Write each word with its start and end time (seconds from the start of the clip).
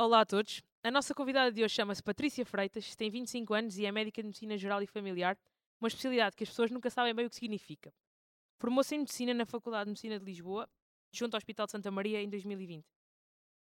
Olá 0.00 0.20
a 0.20 0.24
todos. 0.24 0.62
A 0.84 0.92
nossa 0.92 1.12
convidada 1.12 1.50
de 1.50 1.60
hoje 1.64 1.74
chama-se 1.74 2.00
Patrícia 2.00 2.46
Freitas, 2.46 2.94
tem 2.94 3.10
25 3.10 3.52
anos 3.52 3.78
e 3.78 3.84
é 3.84 3.90
médica 3.90 4.22
de 4.22 4.28
Medicina 4.28 4.56
Geral 4.56 4.80
e 4.80 4.86
Familiar, 4.86 5.36
uma 5.80 5.88
especialidade 5.88 6.36
que 6.36 6.44
as 6.44 6.50
pessoas 6.50 6.70
nunca 6.70 6.88
sabem 6.88 7.12
bem 7.12 7.26
o 7.26 7.28
que 7.28 7.34
significa. 7.34 7.92
Formou-se 8.60 8.94
em 8.94 8.98
Medicina 8.98 9.34
na 9.34 9.44
Faculdade 9.44 9.86
de 9.86 9.90
Medicina 9.90 10.16
de 10.16 10.24
Lisboa, 10.24 10.70
junto 11.10 11.34
ao 11.34 11.38
Hospital 11.38 11.66
de 11.66 11.72
Santa 11.72 11.90
Maria, 11.90 12.22
em 12.22 12.30
2020. 12.30 12.86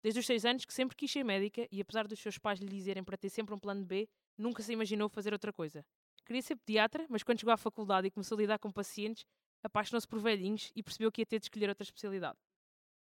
Desde 0.01 0.21
os 0.21 0.25
6 0.25 0.45
anos 0.45 0.65
que 0.65 0.73
sempre 0.73 0.97
quis 0.97 1.11
ser 1.11 1.23
médica 1.23 1.67
e 1.71 1.79
apesar 1.79 2.07
dos 2.07 2.19
seus 2.19 2.39
pais 2.39 2.59
lhe 2.59 2.67
dizerem 2.67 3.03
para 3.03 3.15
ter 3.15 3.29
sempre 3.29 3.53
um 3.53 3.59
plano 3.59 3.85
B, 3.85 4.09
nunca 4.35 4.63
se 4.63 4.73
imaginou 4.73 5.09
fazer 5.09 5.33
outra 5.33 5.53
coisa. 5.53 5.85
Queria 6.25 6.41
ser 6.41 6.55
pediatra, 6.55 7.05
mas 7.11 7.21
quando 7.21 7.41
chegou 7.41 7.53
à 7.53 7.57
faculdade 7.57 8.07
e 8.07 8.09
começou 8.09 8.35
a 8.39 8.41
lidar 8.41 8.57
com 8.57 8.71
pacientes, 8.71 9.23
apaixonou-se 9.61 10.07
por 10.07 10.17
velhinhos 10.17 10.71
e 10.75 10.81
percebeu 10.81 11.11
que 11.11 11.21
ia 11.21 11.27
ter 11.27 11.37
de 11.37 11.45
escolher 11.45 11.69
outra 11.69 11.83
especialidade. 11.83 12.39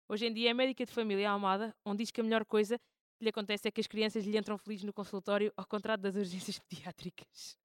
Hoje 0.09 0.27
em 0.27 0.33
dia 0.35 0.51
é 0.51 0.55
médica 0.55 0.85
de 0.85 0.93
família 0.93 1.31
Almada, 1.31 1.73
onde 1.85 1.99
diz 2.03 2.11
que 2.11 2.21
a 2.21 2.25
melhor 2.25 2.45
coisa 2.45 2.81
que 3.23 3.25
lhe 3.25 3.31
acontece 3.31 3.69
é 3.69 3.71
que 3.71 3.81
as 3.81 3.87
crianças 3.87 4.25
lhe 4.25 4.37
entram 4.37 4.59
felizes 4.59 4.85
no 4.85 4.93
consultório 4.93 5.53
ao 5.57 5.65
contrário 5.65 6.03
das 6.03 6.17
urgências 6.17 6.59
pediátricas. 6.69 7.57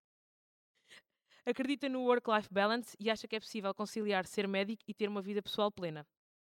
Acredita 1.43 1.89
no 1.89 2.03
work-life 2.03 2.47
balance 2.51 2.95
e 2.99 3.09
acha 3.09 3.27
que 3.27 3.35
é 3.35 3.39
possível 3.39 3.73
conciliar 3.73 4.27
ser 4.27 4.47
médico 4.47 4.83
e 4.87 4.93
ter 4.93 5.09
uma 5.09 5.21
vida 5.21 5.41
pessoal 5.41 5.71
plena. 5.71 6.05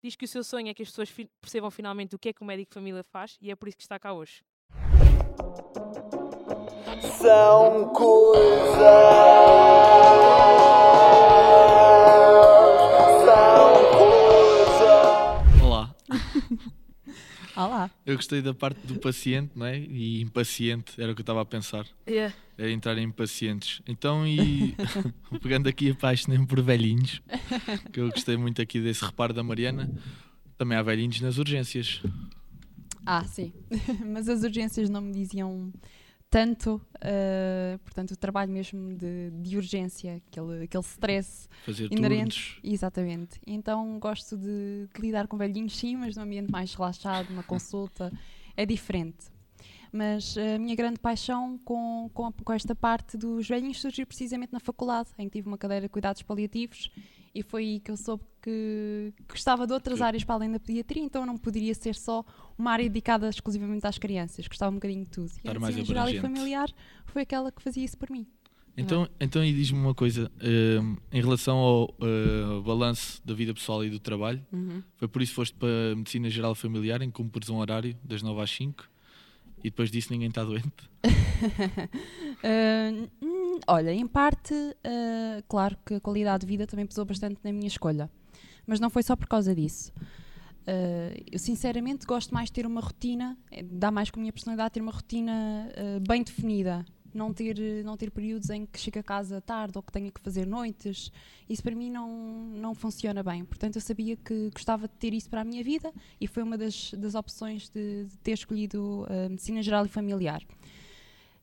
Diz 0.03 0.15
que 0.15 0.25
o 0.25 0.27
seu 0.27 0.43
sonho 0.43 0.67
é 0.67 0.73
que 0.73 0.83
as 0.83 0.89
pessoas 0.89 1.11
percebam 1.39 1.71
finalmente 1.71 2.15
o 2.15 2.19
que 2.19 2.29
é 2.29 2.33
que 2.33 2.43
o 2.43 2.45
médico 2.45 2.73
família 2.73 3.03
faz 3.03 3.37
e 3.41 3.49
é 3.49 3.55
por 3.55 3.67
isso 3.67 3.77
que 3.77 3.83
está 3.83 3.97
cá 3.97 4.13
hoje. 4.13 4.43
São 7.17 7.91
coisas. 7.93 8.81
Olá. 17.65 17.91
eu 18.05 18.15
gostei 18.15 18.41
da 18.41 18.55
parte 18.55 18.79
do 18.87 18.99
paciente, 18.99 19.51
não 19.55 19.67
é? 19.67 19.77
E 19.77 20.19
impaciente, 20.21 20.99
era 20.99 21.11
o 21.11 21.15
que 21.15 21.21
eu 21.21 21.23
estava 21.23 21.41
a 21.41 21.45
pensar. 21.45 21.85
Yeah. 22.07 22.33
Era 22.57 22.71
entrar 22.71 22.97
em 22.97 23.11
pacientes. 23.11 23.81
Então, 23.87 24.25
e 24.25 24.75
pegando 25.43 25.69
aqui 25.69 25.91
apaixonei-me 25.91 26.47
por 26.47 26.59
velhinhos, 26.61 27.21
que 27.93 27.99
eu 27.99 28.09
gostei 28.09 28.35
muito 28.35 28.61
aqui 28.61 28.79
desse 28.79 29.05
reparo 29.05 29.31
da 29.31 29.43
Mariana. 29.43 29.89
Também 30.57 30.75
há 30.75 30.81
velhinhos 30.81 31.21
nas 31.21 31.37
urgências. 31.37 32.01
Ah, 33.05 33.23
sim. 33.25 33.53
Mas 34.11 34.27
as 34.27 34.43
urgências 34.43 34.89
não 34.89 35.01
me 35.01 35.11
diziam 35.11 35.71
tanto, 36.31 36.81
eh, 37.01 37.77
portanto, 37.83 38.11
o 38.11 38.15
trabalho 38.15 38.51
mesmo 38.51 38.95
de, 38.95 39.29
de 39.31 39.57
urgência, 39.57 40.15
aquele, 40.27 40.63
aquele 40.63 40.83
stress 40.83 41.49
Fazer 41.65 41.89
inerente. 41.91 42.53
turnos. 42.55 42.59
Exatamente. 42.63 43.39
Então 43.45 43.99
gosto 43.99 44.37
de, 44.37 44.87
de 44.95 45.01
lidar 45.01 45.27
com 45.27 45.37
velhinhos, 45.37 45.77
sim, 45.77 45.97
mas 45.97 46.15
num 46.15 46.23
ambiente 46.23 46.49
mais 46.49 46.73
relaxado, 46.73 47.29
uma 47.29 47.43
consulta, 47.43 48.09
é 48.55 48.65
diferente. 48.65 49.25
Mas 49.91 50.37
a 50.37 50.57
minha 50.57 50.73
grande 50.73 50.99
paixão 50.99 51.57
com, 51.65 52.09
com, 52.13 52.27
a- 52.27 52.31
com 52.31 52.53
esta 52.53 52.73
parte 52.73 53.17
dos 53.17 53.45
velhinhos 53.47 53.81
surgiu 53.81 54.07
precisamente 54.07 54.53
na 54.53 54.59
faculdade, 54.61 55.09
em 55.19 55.25
que 55.25 55.31
tive 55.37 55.49
uma 55.49 55.57
cadeira 55.57 55.85
de 55.85 55.89
cuidados 55.89 56.21
paliativos 56.23 56.89
e 57.35 57.43
foi 57.43 57.63
aí 57.63 57.79
que 57.81 57.91
eu 57.91 57.97
soube 57.97 58.23
que 58.41 59.13
gostava 59.29 59.67
de 59.67 59.73
outras 59.73 60.01
áreas 60.01 60.23
para 60.23 60.35
além 60.35 60.51
da 60.51 60.59
pediatria, 60.59 61.03
então 61.03 61.25
não 61.25 61.37
poderia 61.37 61.73
ser 61.75 61.95
só 61.95 62.25
uma 62.57 62.71
área 62.71 62.87
dedicada 62.87 63.29
exclusivamente 63.29 63.85
às 63.85 63.97
crianças, 63.97 64.47
gostava 64.47 64.71
um 64.71 64.75
bocadinho 64.75 65.03
de 65.03 65.09
tudo. 65.09 65.31
E 65.43 65.49
a 65.49 65.53
medicina 65.53 65.85
geral 65.85 66.09
e 66.09 66.19
familiar 66.19 66.69
foi 67.05 67.21
aquela 67.21 67.51
que 67.51 67.61
fazia 67.61 67.83
isso 67.83 67.97
por 67.97 68.09
mim. 68.09 68.25
Então, 68.75 69.07
então 69.19 69.43
e 69.43 69.53
diz-me 69.53 69.77
uma 69.77 69.93
coisa, 69.93 70.31
hum, 70.81 70.95
em 71.11 71.21
relação 71.21 71.57
ao 71.57 71.83
uh, 71.99 72.61
balanço 72.63 73.21
da 73.25 73.33
vida 73.33 73.53
pessoal 73.53 73.83
e 73.83 73.89
do 73.89 73.99
trabalho, 73.99 74.41
foi 74.95 75.07
por 75.07 75.21
isso 75.21 75.31
que 75.31 75.35
foste 75.35 75.55
para 75.55 75.91
a 75.91 75.95
Medicina 75.95 76.29
Geral 76.29 76.55
Familiar, 76.55 77.01
em 77.01 77.07
que 77.09 77.13
cumpres 77.13 77.49
um 77.49 77.57
horário 77.57 77.95
das 78.03 78.21
9 78.21 78.41
às 78.41 78.49
5 78.51 78.89
e 79.59 79.69
depois 79.69 79.91
disso 79.91 80.07
ninguém 80.11 80.29
está 80.29 80.43
doente? 80.43 80.89
Hum, 82.43 83.59
olha, 83.67 83.93
em 83.93 84.07
parte, 84.07 84.53
ah, 84.83 85.43
claro 85.47 85.77
que 85.85 85.95
a 85.95 85.99
qualidade 85.99 86.41
de 86.41 86.47
vida 86.47 86.65
também 86.65 86.87
pesou 86.87 87.05
bastante 87.05 87.39
na 87.43 87.51
minha 87.51 87.67
escolha, 87.67 88.09
mas 88.65 88.79
não 88.79 88.89
foi 88.89 89.03
só 89.03 89.15
por 89.15 89.27
causa 89.27 89.53
disso. 89.55 89.91
Ah, 90.67 91.13
eu 91.31 91.39
sinceramente 91.39 92.05
gosto 92.05 92.33
mais 92.33 92.47
de 92.47 92.53
ter 92.53 92.65
uma 92.65 92.81
rotina, 92.81 93.37
eh, 93.51 93.63
dá 93.63 93.91
mais 93.91 94.09
com 94.09 94.19
a 94.19 94.21
minha 94.21 94.33
personalidade 94.33 94.73
ter 94.73 94.81
uma 94.81 94.91
rotina 94.91 95.69
ah, 95.75 95.99
bem 96.07 96.23
definida, 96.23 96.85
não 97.13 97.33
ter, 97.33 97.83
não 97.83 97.97
ter 97.97 98.09
períodos 98.11 98.49
em 98.49 98.65
que 98.65 98.79
chego 98.79 98.99
a 98.99 99.03
casa 99.03 99.41
tarde 99.41 99.77
ou 99.77 99.83
que 99.83 99.91
tenha 99.91 100.09
que 100.11 100.21
fazer 100.21 100.47
noites. 100.47 101.11
Isso 101.49 101.61
para 101.61 101.75
mim 101.75 101.89
não, 101.89 102.09
não 102.55 102.73
funciona 102.73 103.21
bem. 103.21 103.43
Portanto, 103.43 103.75
eu 103.75 103.81
sabia 103.81 104.15
que 104.15 104.49
gostava 104.51 104.87
de 104.87 104.93
ter 104.95 105.13
isso 105.13 105.29
para 105.29 105.41
a 105.41 105.43
minha 105.43 105.63
vida 105.63 105.91
e 106.21 106.27
foi 106.27 106.41
uma 106.41 106.57
das, 106.57 106.93
das 106.93 107.15
opções 107.15 107.69
de, 107.69 108.05
de 108.05 108.17
ter 108.19 108.31
escolhido 108.31 109.05
a 109.09 109.27
medicina 109.27 109.61
geral 109.61 109.85
e 109.85 109.89
familiar. 109.89 110.41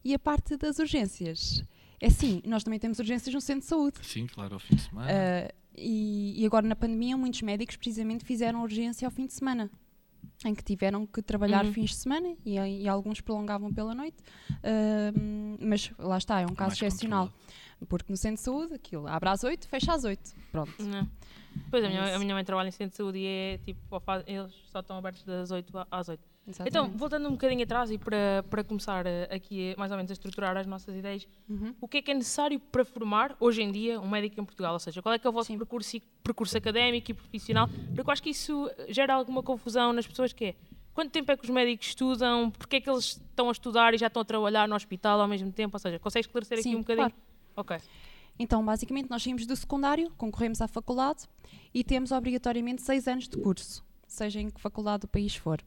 E 0.02 0.14
a 0.14 0.18
parte 0.18 0.56
das 0.56 0.78
urgências. 0.78 1.62
É 2.00 2.08
sim, 2.08 2.40
nós 2.46 2.62
também 2.62 2.78
temos 2.78 3.00
urgências 3.00 3.34
no 3.34 3.40
centro 3.40 3.62
de 3.62 3.66
saúde. 3.66 3.98
Sim, 4.02 4.26
claro, 4.26 4.54
ao 4.54 4.60
fim 4.60 4.76
de 4.76 4.82
semana. 4.82 5.10
Ah, 5.10 5.52
e, 5.80 6.42
e 6.42 6.46
agora 6.46 6.66
na 6.66 6.76
pandemia, 6.76 7.16
muitos 7.16 7.42
médicos 7.42 7.76
precisamente 7.76 8.24
fizeram 8.24 8.62
urgência 8.62 9.06
ao 9.06 9.10
fim 9.12 9.26
de 9.26 9.32
semana, 9.32 9.70
em 10.44 10.54
que 10.54 10.62
tiveram 10.62 11.06
que 11.06 11.22
trabalhar 11.22 11.64
Uhum. 11.64 11.72
fins 11.72 11.90
de 11.90 11.96
semana 11.96 12.34
e, 12.44 12.56
e 12.56 12.88
alguns 12.88 13.20
prolongavam 13.20 13.72
pela 13.72 13.94
noite. 13.94 14.16
Ah, 14.62 15.12
mas 15.60 15.90
lá 15.98 16.18
está, 16.18 16.40
é 16.40 16.44
um 16.46 16.54
caso 16.54 16.70
Mais 16.70 16.82
excepcional. 16.82 17.26
controlado. 17.28 17.48
Porque 17.88 18.12
no 18.12 18.16
centro 18.16 18.38
de 18.38 18.42
saúde, 18.42 18.74
aquilo 18.74 19.06
abre 19.06 19.28
às 19.28 19.44
8, 19.44 19.68
fecha 19.68 19.92
às 19.94 20.02
8. 20.04 20.34
Pronto. 20.50 20.72
Não. 20.80 21.08
Pois, 21.70 21.84
a 21.84 21.86
É 21.86 21.90
minha, 21.90 22.02
a 22.04 22.08
isso. 22.10 22.18
minha 22.20 22.34
mãe 22.34 22.44
trabalha 22.44 22.68
em 22.68 22.70
centro 22.70 22.90
de 22.92 22.96
saúde 22.96 23.18
e 23.18 23.26
é 23.26 23.58
tipo, 23.58 23.80
eles 24.26 24.52
só 24.70 24.80
estão 24.80 24.96
abertos 24.98 25.22
das 25.24 25.50
8 25.50 25.76
a- 25.76 25.86
às 25.90 26.08
8. 26.08 26.20
Exatamente. 26.46 26.68
Então, 26.70 26.96
voltando 26.98 27.28
um 27.28 27.32
bocadinho 27.32 27.62
atrás 27.62 27.90
e 27.90 27.98
para, 27.98 28.42
para 28.48 28.64
começar 28.64 29.04
eh, 29.06 29.28
aqui 29.30 29.72
eh, 29.72 29.74
mais 29.76 29.90
ou 29.90 29.98
menos 29.98 30.10
a 30.10 30.14
estruturar 30.14 30.56
as 30.56 30.66
nossas 30.66 30.96
ideias, 30.96 31.28
Uhum. 31.46 31.74
o 31.78 31.86
que 31.86 31.98
é 31.98 32.02
que 32.02 32.10
é 32.10 32.14
necessário 32.14 32.58
para 32.58 32.84
formar 32.86 33.36
hoje 33.38 33.60
em 33.62 33.70
dia 33.70 34.00
um 34.00 34.08
médico 34.08 34.40
em 34.40 34.44
Portugal? 34.44 34.72
Ou 34.72 34.78
seja, 34.78 35.02
qual 35.02 35.14
é 35.14 35.18
que 35.18 35.26
é 35.26 35.30
o 35.30 35.32
vosso 35.32 35.54
percurso, 35.58 36.00
percurso 36.22 36.56
académico 36.56 37.10
e 37.10 37.14
profissional? 37.14 37.68
Porque 37.94 38.08
eu 38.08 38.12
acho 38.12 38.22
que 38.22 38.30
isso 38.30 38.70
gera 38.88 39.12
alguma 39.14 39.42
confusão 39.42 39.92
nas 39.92 40.06
pessoas 40.06 40.32
que 40.32 40.44
é 40.46 40.54
quanto 40.94 41.10
tempo 41.12 41.30
é 41.30 41.36
que 41.36 41.44
os 41.44 41.50
médicos 41.50 41.88
estudam, 41.88 42.50
porque 42.50 42.76
é 42.76 42.80
que 42.80 42.88
eles 42.88 43.04
estão 43.28 43.48
a 43.50 43.52
estudar 43.52 43.92
e 43.92 43.98
já 43.98 44.06
estão 44.06 44.22
a 44.22 44.24
trabalhar 44.24 44.66
no 44.66 44.74
hospital 44.74 45.20
ao 45.20 45.28
mesmo 45.28 45.52
tempo? 45.52 45.76
Ou 45.76 45.78
seja, 45.78 45.98
consegues 45.98 46.26
esclarecer 46.26 46.58
aqui 46.58 46.62
Sim, 46.70 46.76
um 46.76 46.78
bocadinho? 46.80 47.10
claro. 47.10 47.22
Ok. 47.56 47.76
Então, 48.38 48.64
basicamente, 48.64 49.10
nós 49.10 49.22
saímos 49.22 49.46
do 49.46 49.56
secundário, 49.56 50.10
concorremos 50.16 50.60
à 50.60 50.68
faculdade 50.68 51.24
e 51.74 51.82
temos 51.82 52.12
obrigatoriamente 52.12 52.82
6 52.82 53.08
anos 53.08 53.28
de 53.28 53.36
curso, 53.38 53.84
seja 54.06 54.40
em 54.40 54.48
que 54.48 54.60
faculdade 54.60 55.02
do 55.02 55.08
país 55.08 55.34
for. 55.34 55.60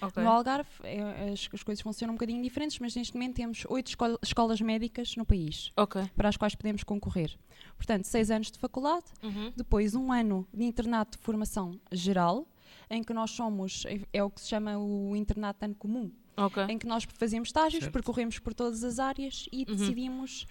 ok. 0.00 0.22
No 0.22 0.28
Algarve, 0.30 0.68
é, 0.84 1.30
as, 1.32 1.48
as 1.52 1.62
coisas 1.62 1.80
funcionam 1.80 2.12
um 2.12 2.16
bocadinho 2.16 2.42
diferentes, 2.42 2.78
mas 2.78 2.94
neste 2.94 3.14
momento 3.14 3.36
temos 3.36 3.64
oito 3.68 3.88
escol- 3.88 4.18
escolas 4.22 4.60
médicas 4.60 5.16
no 5.16 5.24
país 5.24 5.72
Ok. 5.76 6.02
para 6.14 6.28
as 6.28 6.36
quais 6.36 6.54
podemos 6.54 6.84
concorrer. 6.84 7.36
Portanto, 7.76 8.04
seis 8.04 8.30
anos 8.30 8.50
de 8.50 8.58
faculdade, 8.58 9.06
Uhum. 9.22 9.52
depois 9.56 9.94
um 9.94 10.12
ano 10.12 10.46
de 10.52 10.64
internato 10.64 11.16
de 11.18 11.24
formação 11.24 11.80
geral, 11.90 12.46
em 12.90 13.02
que 13.02 13.12
nós 13.14 13.30
somos, 13.30 13.84
é, 13.86 14.00
é 14.12 14.22
o 14.22 14.30
que 14.30 14.40
se 14.40 14.48
chama 14.48 14.78
o 14.78 15.16
internato 15.16 15.60
de 15.60 15.64
ano 15.66 15.74
comum, 15.74 16.10
Ok. 16.36 16.62
em 16.68 16.78
que 16.78 16.86
nós 16.86 17.04
fazemos 17.14 17.48
estágios, 17.48 17.84
Certo. 17.84 17.92
percorremos 17.92 18.38
por 18.38 18.52
todas 18.54 18.84
as 18.84 18.98
áreas 18.98 19.46
e 19.50 19.64
Uhum. 19.68 19.76
decidimos, 19.76 20.46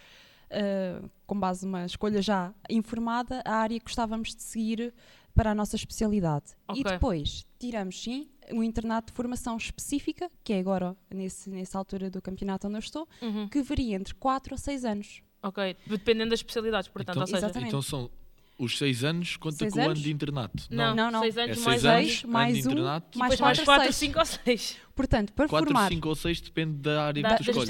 ah, 0.51 1.01
com 1.25 1.39
base 1.39 1.65
numa 1.65 1.85
escolha 1.85 2.21
já 2.21 2.53
informada, 2.69 3.41
a 3.45 3.55
área 3.55 3.77
que 3.79 3.85
gostávamos 3.85 4.35
de 4.35 4.41
seguir 4.43 4.93
para 5.35 5.51
a 5.51 5.55
nossa 5.55 5.75
especialidade. 5.75 6.45
Ok. 6.67 6.81
E 6.81 6.83
depois 6.83 7.45
tiramos, 7.59 8.01
sim, 8.01 8.27
um 8.51 8.63
internato 8.63 9.11
de 9.11 9.15
formação 9.15 9.55
específica, 9.57 10.31
que 10.43 10.53
é 10.53 10.59
agora, 10.59 10.95
nesse, 11.13 11.49
nessa 11.49 11.77
altura 11.77 12.09
do 12.09 12.21
campeonato 12.21 12.67
onde 12.67 12.77
eu 12.77 12.79
estou, 12.79 13.07
Uhum. 13.21 13.47
que 13.47 13.61
varia 13.61 13.95
entre 13.95 14.15
4 14.15 14.55
a 14.55 14.57
6 14.57 14.85
anos. 14.85 15.21
Ok. 15.43 15.75
Dependendo 15.85 16.31
das 16.31 16.39
especialidades, 16.39 16.89
portanto. 16.89 17.11
então, 17.17 17.21
ou 17.21 17.27
seja, 17.27 17.37
Exatamente. 17.37 17.67
então 17.69 17.81
são 17.81 18.09
os 18.57 18.77
6 18.77 19.03
anos, 19.03 19.37
conta 19.37 19.57
Seis 19.57 19.73
com 19.73 19.79
o 19.79 19.81
ano 19.81 19.91
anos? 19.91 20.03
de 20.03 20.11
internato. 20.11 20.63
Não, 20.69 20.95
Não, 20.95 21.11
não. 21.11 21.21
Seis 21.21 21.37
É 21.37 21.43
anos 21.43 21.55
6 21.57 21.65
mais 21.65 21.85
anos, 21.85 22.07
seis, 22.11 22.23
mais 22.23 22.55
um, 22.55 22.59
internato, 22.59 23.19
mais 23.19 23.31
depois 23.31 23.39
mais 23.41 23.57
4 23.59 23.65
4, 23.65 23.81
a 23.81 23.91
6. 23.91 23.95
5 23.95 24.19
ou 24.19 24.25
6. 24.25 24.77
Portanto, 24.95 25.33
para 25.33 25.47
4, 25.47 25.67
formar, 25.67 25.89
5 25.89 26.09
ou 26.09 26.15
6 26.15 26.41
depende 26.41 26.73
da 26.77 27.03
área 27.05 27.21
Da- 27.23 27.29
que 27.29 27.35
tu 27.43 27.49
escolhes. 27.51 27.69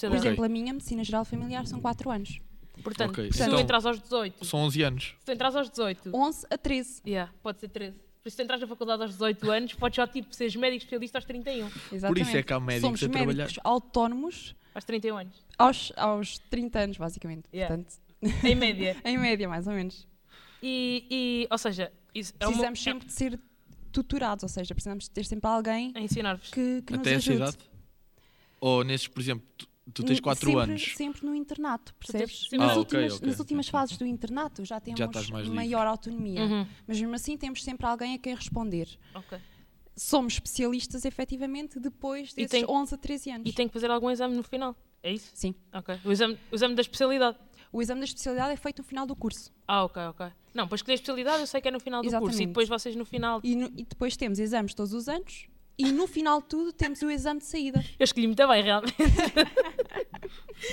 por 0.00 0.14
exemplo, 0.16 0.44
a 0.44 0.48
minha 0.48 0.72
medicina 0.72 1.04
geral 1.04 1.24
familiar 1.24 1.66
são 1.66 1.80
4 1.80 2.10
anos. 2.10 2.38
Portanto, 2.82 3.10
Ok, 3.10 3.30
se 3.32 3.38
tu 3.38 3.44
então- 3.44 3.60
entras 3.60 3.84
aos 3.86 4.00
18, 4.00 4.44
São 4.44 4.60
11 4.60 4.82
anos. 4.82 5.14
se 5.18 5.24
tu 5.26 5.32
entras 5.32 5.54
aos 5.54 5.68
18, 5.68 6.10
11 6.14 6.46
a 6.50 6.56
13. 6.58 7.02
yeah, 7.06 7.30
pode 7.42 7.60
ser 7.60 7.68
13. 7.68 7.92
Por 8.22 8.28
isso, 8.28 8.36
se 8.36 8.36
tu 8.36 8.44
entras 8.44 8.60
na 8.60 8.66
faculdade 8.66 9.02
aos 9.02 9.10
18 9.12 9.50
anos, 9.50 9.74
podes 9.74 9.96
já 9.96 10.06
tipo 10.06 10.34
seres 10.34 10.56
médico 10.56 10.78
especialista 10.84 11.18
aos 11.18 11.24
31. 11.26 11.68
Exatamente. 11.92 12.26
isso 12.28 12.36
é 12.36 12.42
que 12.42 12.52
há 12.52 12.58
médicos 12.60 12.80
Somos 13.00 13.02
a 13.02 13.08
trabalhar. 13.08 13.36
médicos 13.44 13.60
autónomos 13.64 14.54
Aos 14.74 14.84
31 14.84 15.16
anos. 15.18 15.34
aos, 15.58 15.92
aos 15.96 16.38
30 16.48 16.78
anos, 16.80 16.96
basicamente. 16.96 17.44
Yeah. 17.52 17.76
Portanto, 17.76 18.00
Em 18.44 18.54
média. 18.54 18.96
em 19.04 19.18
média, 19.18 19.48
mais 19.48 19.66
ou 19.66 19.74
menos. 19.74 20.06
E, 20.62 21.06
e 21.10 21.46
ou 21.50 21.58
seja, 21.58 21.92
isso 22.14 22.32
é 22.38 22.46
uma- 22.46 22.52
Precisamos 22.52 22.82
sempre 22.82 23.06
de 23.06 23.12
ser 23.12 23.40
tuturados, 23.90 24.42
ou 24.42 24.48
seja, 24.48 24.74
precisamos 24.74 25.04
de 25.04 25.10
ter 25.10 25.24
sempre 25.24 25.48
alguém 25.50 25.92
a 25.94 26.00
ensinar-vos. 26.00 26.50
que, 26.50 26.82
que 26.82 26.92
nos 26.92 27.00
Até 27.00 27.10
essa 27.14 27.18
ajude. 27.30 27.36
idade? 27.36 27.58
Ou 28.60 28.84
nesses, 28.84 29.08
por 29.08 29.20
exemplo, 29.20 29.44
tu, 29.56 29.66
tu 29.92 30.02
tens 30.04 30.18
N- 30.18 30.22
4 30.22 30.46
sempre, 30.50 30.62
anos. 30.62 30.94
Sempre 30.96 31.26
no 31.26 31.34
internato, 31.34 31.92
tens 31.94 31.98
percebes? 32.12 32.40
sempre- 32.48 32.58
Nas 32.58 32.70
Ah, 32.76 32.80
ok, 32.80 32.98
últimas, 32.98 33.16
ok. 33.18 33.28
nas 33.28 33.38
últimas 33.40 33.68
fases 33.68 33.96
do 33.98 34.06
internato 34.06 34.64
já 34.64 34.78
temos 34.80 35.00
estás 35.00 35.28
mais 35.30 35.44
livre. 35.44 35.56
maior 35.56 35.86
autonomia. 35.86 36.40
Uhum. 36.42 36.66
Mas 36.86 37.00
mesmo 37.00 37.14
assim 37.14 37.36
temos 37.36 37.62
sempre 37.62 37.86
alguém 37.86 38.14
a 38.14 38.18
quem 38.18 38.34
responder. 38.34 38.88
Ok. 39.14 39.38
somos 39.94 40.32
especialistas 40.32 41.04
efetivamente 41.04 41.78
depois 41.78 42.32
desses 42.32 42.50
tem- 42.50 42.64
11 42.66 42.94
a 42.94 42.98
13 42.98 43.30
anos. 43.30 43.46
E 43.46 43.52
tem 43.52 43.68
que 43.68 43.74
fazer 43.74 43.90
algum 43.90 44.10
exame 44.10 44.34
no 44.34 44.42
final. 44.42 44.74
É 45.02 45.12
isso? 45.12 45.30
Sim. 45.34 45.54
Ok. 45.70 46.00
O 46.02 46.10
exame, 46.10 46.38
o 46.50 46.54
exame 46.54 46.74
da 46.74 46.80
especialidade. 46.80 47.36
O 47.72 47.80
exame 47.80 48.00
da 48.00 48.04
especialidade 48.04 48.52
é 48.52 48.56
feito 48.56 48.78
no 48.78 48.84
final 48.84 49.06
do 49.06 49.16
curso. 49.16 49.50
Ah, 49.66 49.84
ok, 49.84 50.02
ok. 50.02 50.26
Não, 50.54 50.68
para 50.68 50.76
escolher 50.76 50.92
a 50.92 50.96
especialidade 50.96 51.40
eu 51.40 51.46
sei 51.46 51.60
que 51.62 51.68
é 51.68 51.70
no 51.70 51.80
final 51.80 52.02
do 52.02 52.04
curso. 52.04 52.16
E 52.16 52.18
Exatamente. 52.26 52.46
depois 52.48 52.68
vocês 52.68 52.94
no 52.94 53.04
final. 53.06 53.40
E, 53.42 53.56
no- 53.56 53.72
e 53.76 53.84
depois 53.84 54.16
temos 54.16 54.38
exames 54.38 54.74
todos 54.74 54.92
os 54.92 55.08
anos. 55.08 55.46
E 55.78 55.90
no 55.90 56.06
final 56.06 56.42
de 56.42 56.48
tudo 56.48 56.70
temos 56.72 57.00
o 57.00 57.10
exame 57.10 57.40
de 57.40 57.46
saída. 57.46 57.82
Eu 57.98 58.04
escolhi 58.04 58.26
muito 58.26 58.46
bem, 58.46 58.62
realmente. 58.62 58.94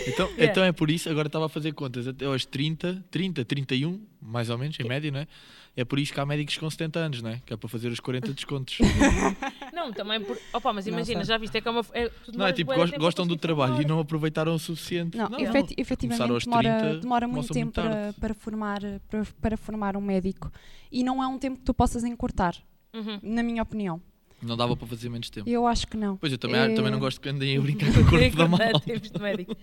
Então, 0.08 0.28
Yeah. 0.28 0.46
então 0.46 0.64
é 0.64 0.72
por 0.72 0.92
isso, 0.92 1.10
agora 1.10 1.28
estava 1.28 1.48
a 1.48 1.50
fazer 1.50 1.74
contas, 1.74 2.08
até 2.08 2.24
aos 2.26 2.46
30, 2.46 3.04
30, 3.10 3.44
31, 3.44 4.00
mais 4.22 4.50
ou 4.52 4.58
menos, 4.58 4.80
em 4.80 4.84
média, 4.84 5.10
não 5.10 5.20
é? 5.22 5.28
É 5.76 5.84
por 5.84 5.98
isso 5.98 6.14
que 6.14 6.20
há 6.20 6.26
médicos 6.28 6.58
com 6.60 6.70
70 6.70 7.00
anos, 7.00 7.22
não 7.24 7.32
é? 7.32 7.42
Que 7.44 7.54
é 7.54 7.58
para 7.58 7.68
fazer 7.68 7.88
os 7.90 8.00
40 8.00 8.32
descontos. 8.34 8.78
Não, 9.80 9.94
também 9.94 10.20
por. 10.22 10.38
Opa, 10.54 10.74
mas 10.74 10.86
Não 10.86 10.94
imagina, 10.94 11.24
já 11.24 11.38
viste, 11.38 11.58
é 11.58 11.62
que 11.62 11.68
é 11.68 11.72
uma. 11.72 11.86
É, 11.94 12.12
Não 12.34 12.46
é 12.48 12.54
tipo, 12.54 12.68
bué 12.68 12.76
de 12.76 12.82
gos- 12.82 12.92
tempo 12.92 13.02
a 13.02 13.06
gostam 13.06 13.28
do 13.28 13.36
trabalho 13.38 13.82
e 13.82 13.86
não 13.86 14.00
aproveitaram 14.00 14.54
o 14.56 14.60
suficiente. 14.60 15.18
Não, 15.18 15.30
Não, 15.30 15.40
efeti- 15.40 15.76
Começar 15.76 15.82
efetivamente 15.82 16.46
demora, 16.46 16.80
30, 16.80 17.00
demora 17.00 17.28
muito 17.28 17.54
tempo 17.54 17.72
para, 17.74 18.14
para, 18.20 18.34
formar, 18.34 18.80
para, 19.10 19.24
para 19.42 19.58
formar 19.58 19.96
um 19.98 20.02
médico. 20.02 20.52
E 20.92 21.04
não 21.04 21.24
é 21.24 21.28
um 21.28 21.38
tempo 21.38 21.58
que 21.60 21.64
tu 21.64 21.74
possas 21.74 22.04
encurtar, 22.04 22.56
Uhum. 22.94 23.20
na 23.22 23.42
minha 23.44 23.62
opinião. 23.64 24.02
Não 24.42 24.56
dava 24.56 24.76
para 24.76 24.88
fazer 24.88 25.10
menos 25.10 25.30
tempo. 25.30 25.50
Eu 25.50 25.68
acho 25.68 25.86
que 25.86 25.98
não. 25.98 26.16
Pois 26.18 26.32
eu 26.32 26.38
também, 26.38 26.60
É- 26.62 26.74
também 26.74 26.92
não 26.92 27.00
gosto 27.00 27.20
que 27.20 27.28
andem 27.30 27.58
a 27.58 27.62
brincar 27.62 27.88
com 27.94 28.00
o 28.00 28.04
corpo 28.10 28.12
da 28.38 28.46
Verdade, 28.46 28.50
malta. 28.50 28.80
tempos 28.80 29.12
de 29.12 29.20
médico. 29.22 29.56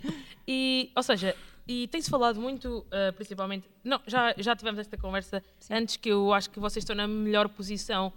E, 0.46 0.90
ou 0.94 1.02
seja, 1.02 1.34
e 1.66 1.88
tem-se 1.88 2.08
falado 2.10 2.38
muito, 2.40 2.84
ah, 2.92 3.12
principalmente. 3.12 3.66
Não, 3.82 4.00
já, 4.06 4.34
já 4.38 4.54
tivemos 4.54 4.78
esta 4.78 4.96
conversa 4.96 5.42
antes 5.70 5.96
que 5.96 6.08
eu 6.10 6.32
acho 6.32 6.50
que 6.50 6.60
vocês 6.60 6.82
estão 6.82 6.94
na 6.94 7.08
melhor 7.08 7.48
posição 7.48 8.12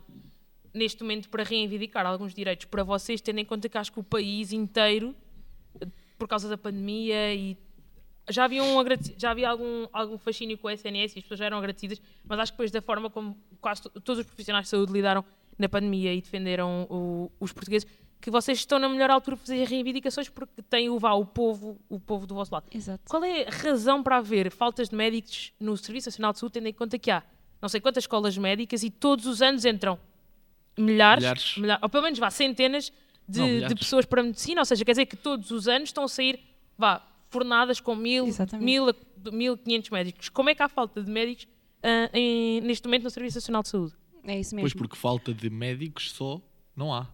neste 0.73 1.01
momento 1.03 1.29
para 1.29 1.43
reivindicar 1.43 2.05
alguns 2.05 2.33
direitos 2.33 2.65
para 2.65 2.83
vocês, 2.83 3.21
tendo 3.21 3.39
em 3.39 3.45
conta 3.45 3.67
que 3.69 3.77
acho 3.77 3.91
que 3.91 3.99
o 3.99 4.03
país 4.03 4.51
inteiro, 4.53 5.15
por 6.17 6.27
causa 6.27 6.47
da 6.49 6.57
pandemia 6.57 7.33
e. 7.33 7.57
Já 8.31 8.43
havia, 8.45 8.63
um 8.63 8.75
já 9.17 9.31
havia 9.31 9.49
algum, 9.49 9.87
algum 9.91 10.15
fascínio 10.19 10.55
com 10.55 10.67
o 10.67 10.69
SNS 10.69 11.15
e 11.15 11.17
as 11.17 11.23
pessoas 11.23 11.39
já 11.39 11.45
eram 11.47 11.57
agradecidas, 11.57 11.99
mas 12.23 12.37
acho 12.37 12.51
que 12.51 12.57
depois 12.57 12.69
da 12.69 12.79
forma 12.79 13.09
como 13.09 13.35
quase 13.59 13.81
to- 13.81 13.89
todos 14.01 14.19
os 14.19 14.25
profissionais 14.25 14.65
de 14.65 14.69
saúde 14.69 14.93
lidaram 14.93 15.25
na 15.57 15.67
pandemia 15.67 16.13
e 16.13 16.21
defenderam 16.21 16.85
o- 16.91 17.31
os 17.39 17.51
portugueses, 17.51 17.87
que 18.21 18.29
vocês 18.29 18.59
estão 18.59 18.77
na 18.77 18.87
melhor 18.87 19.09
altura 19.09 19.35
para 19.35 19.45
fazer 19.47 19.63
reivindicações 19.67 20.29
porque 20.29 20.61
têm 20.61 20.91
o, 20.91 20.99
vá, 20.99 21.13
o, 21.13 21.25
povo, 21.25 21.79
o 21.89 21.99
povo 21.99 22.27
do 22.27 22.35
vosso 22.35 22.53
lado. 22.53 22.67
Exato. 22.71 23.01
Qual 23.09 23.23
é 23.23 23.47
a 23.47 23.49
razão 23.49 24.03
para 24.03 24.17
haver 24.17 24.51
faltas 24.51 24.89
de 24.89 24.95
médicos 24.95 25.51
no 25.59 25.75
Serviço 25.75 26.09
Nacional 26.09 26.31
de 26.33 26.37
Saúde, 26.39 26.53
tendo 26.53 26.67
em 26.67 26.73
conta 26.73 26.99
que 26.99 27.09
há 27.09 27.23
não 27.59 27.67
sei 27.67 27.81
quantas 27.81 28.03
escolas 28.03 28.37
médicas 28.37 28.83
e 28.83 28.91
todos 28.91 29.25
os 29.25 29.41
anos 29.41 29.65
entram 29.65 29.97
milhares, 30.79 31.23
Milhares. 31.23 31.57
milha- 31.57 31.79
ou 31.81 31.89
pelo 31.89 32.03
menos 32.03 32.17
vá, 32.19 32.29
centenas 32.29 32.91
de, 33.27 33.39
Não, 33.39 33.67
de 33.67 33.75
pessoas 33.75 34.05
para 34.05 34.21
a 34.21 34.23
medicina, 34.23 34.61
ou 34.61 34.65
seja, 34.65 34.83
quer 34.85 34.91
dizer 34.93 35.05
que 35.05 35.15
todos 35.15 35.51
os 35.51 35.67
anos 35.67 35.89
estão 35.89 36.03
a 36.03 36.07
sair 36.07 36.39
vá, 36.77 37.05
fornadas 37.29 37.79
com 37.79 37.95
mil, 37.95 38.25
Exatamente. 38.27 38.65
mil, 38.65 38.89
a- 38.89 38.95
mil 39.31 39.57
quinhentos 39.57 39.89
médicos. 39.91 40.29
Como 40.29 40.49
é 40.49 40.55
que 40.55 40.63
há 40.63 40.69
falta 40.69 41.03
de 41.03 41.11
médicos 41.11 41.47
ah, 41.83 42.09
em- 42.13 42.61
neste 42.61 42.85
momento 42.87 43.03
no 43.03 43.09
Serviço 43.09 43.37
Nacional 43.37 43.61
de 43.63 43.69
Saúde? 43.69 43.93
É 44.25 44.39
isso 44.39 44.53
mesmo. 44.55 44.63
Pois 44.63 44.73
porque 44.73 44.95
falta 44.95 45.33
de 45.33 45.49
médicos 45.49 46.11
só 46.11 46.41
não 46.75 46.93
há. 46.93 47.07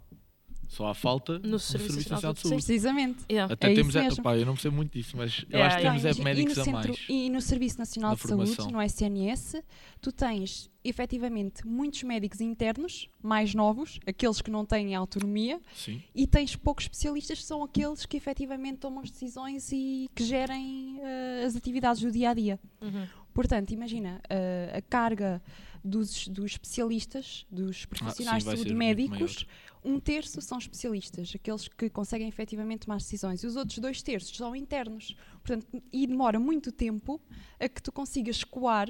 Só 0.75 0.87
há 0.87 0.93
falta 0.93 1.39
no, 1.39 1.57
Serviço 1.57 1.93
Serviço 1.93 2.09
Nacional 2.09 2.15
Nacional 2.15 2.33
de 2.33 2.41
de 2.41 2.49
Saúde. 2.49 2.65
Precisamente. 2.65 3.25
Yeah. 3.31 3.53
Até 3.53 3.71
É 3.71 3.75
temos, 3.75 3.89
isso 3.95 3.97
é, 3.97 4.03
mesmo. 4.03 4.23
pá, 4.23 4.37
eu 4.37 4.45
não 4.45 4.53
percebo 4.55 4.75
muito 4.75 4.91
disso, 4.91 5.15
mas 5.15 5.45
eu 5.49 5.63
acho 5.63 5.77
que 5.77 5.83
yeah. 5.83 6.01
temos 6.01 6.19
é 6.19 6.23
médicos 6.23 6.57
a 6.57 6.65
mais. 6.65 6.97
E 7.07 7.29
no 7.29 7.39
Serviço 7.39 7.79
Nacional 7.79 8.11
na 8.11 8.15
de 8.15 8.49
Saúde, 8.49 8.73
no 8.73 8.81
SNS, 8.81 9.63
tu 10.01 10.11
tens 10.11 10.69
efetivamente 10.83 11.65
muitos 11.65 12.03
médicos 12.03 12.41
internos, 12.41 13.09
mais 13.23 13.55
novos, 13.55 14.01
aqueles 14.05 14.41
que 14.41 14.51
não 14.51 14.65
têm 14.65 14.93
autonomia, 14.95 15.61
Sim. 15.73 16.03
e 16.13 16.27
tens 16.27 16.57
poucos 16.57 16.83
especialistas 16.83 17.39
que 17.39 17.45
são 17.45 17.63
aqueles 17.63 18.05
que 18.05 18.17
efetivamente 18.17 18.79
tomam 18.79 19.01
as 19.01 19.09
decisões 19.09 19.71
e 19.71 20.09
que 20.13 20.25
gerem 20.25 20.99
eh, 21.01 21.43
as 21.45 21.55
atividades 21.55 22.01
do 22.01 22.11
dia 22.11 22.31
a 22.31 22.33
dia. 22.33 22.59
Uhum. 22.81 23.07
Portanto, 23.33 23.71
imagina 23.71 24.21
eh, 24.29 24.73
a 24.77 24.81
carga 24.81 25.41
dos, 25.85 26.27
dos 26.27 26.51
especialistas, 26.53 27.45
dos 27.49 27.85
profissionais 27.85 28.43
Ah, 28.43 28.45
vai 28.45 28.55
de 28.55 28.61
saúde 28.61 28.75
médicos, 28.75 29.45
um 29.85 29.99
terço 29.99 30.41
são 30.41 30.57
especialistas, 30.57 31.31
aqueles 31.35 31.67
que 31.67 31.89
conseguem 31.89 32.27
efetivamente 32.27 32.81
tomar 32.87 32.97
decisões, 32.97 33.43
e 33.43 33.47
os 33.47 33.55
outros 33.55 33.77
dois 33.79 34.01
terços 34.01 34.35
são 34.35 34.55
internos. 34.55 35.15
Portanto, 35.43 35.67
e 35.93 36.07
demora 36.07 36.39
muito 36.39 36.71
tempo 36.71 37.21
a 37.59 37.69
que 37.69 37.81
tu 37.81 37.91
consigas 37.91 38.37
escoar 38.37 38.87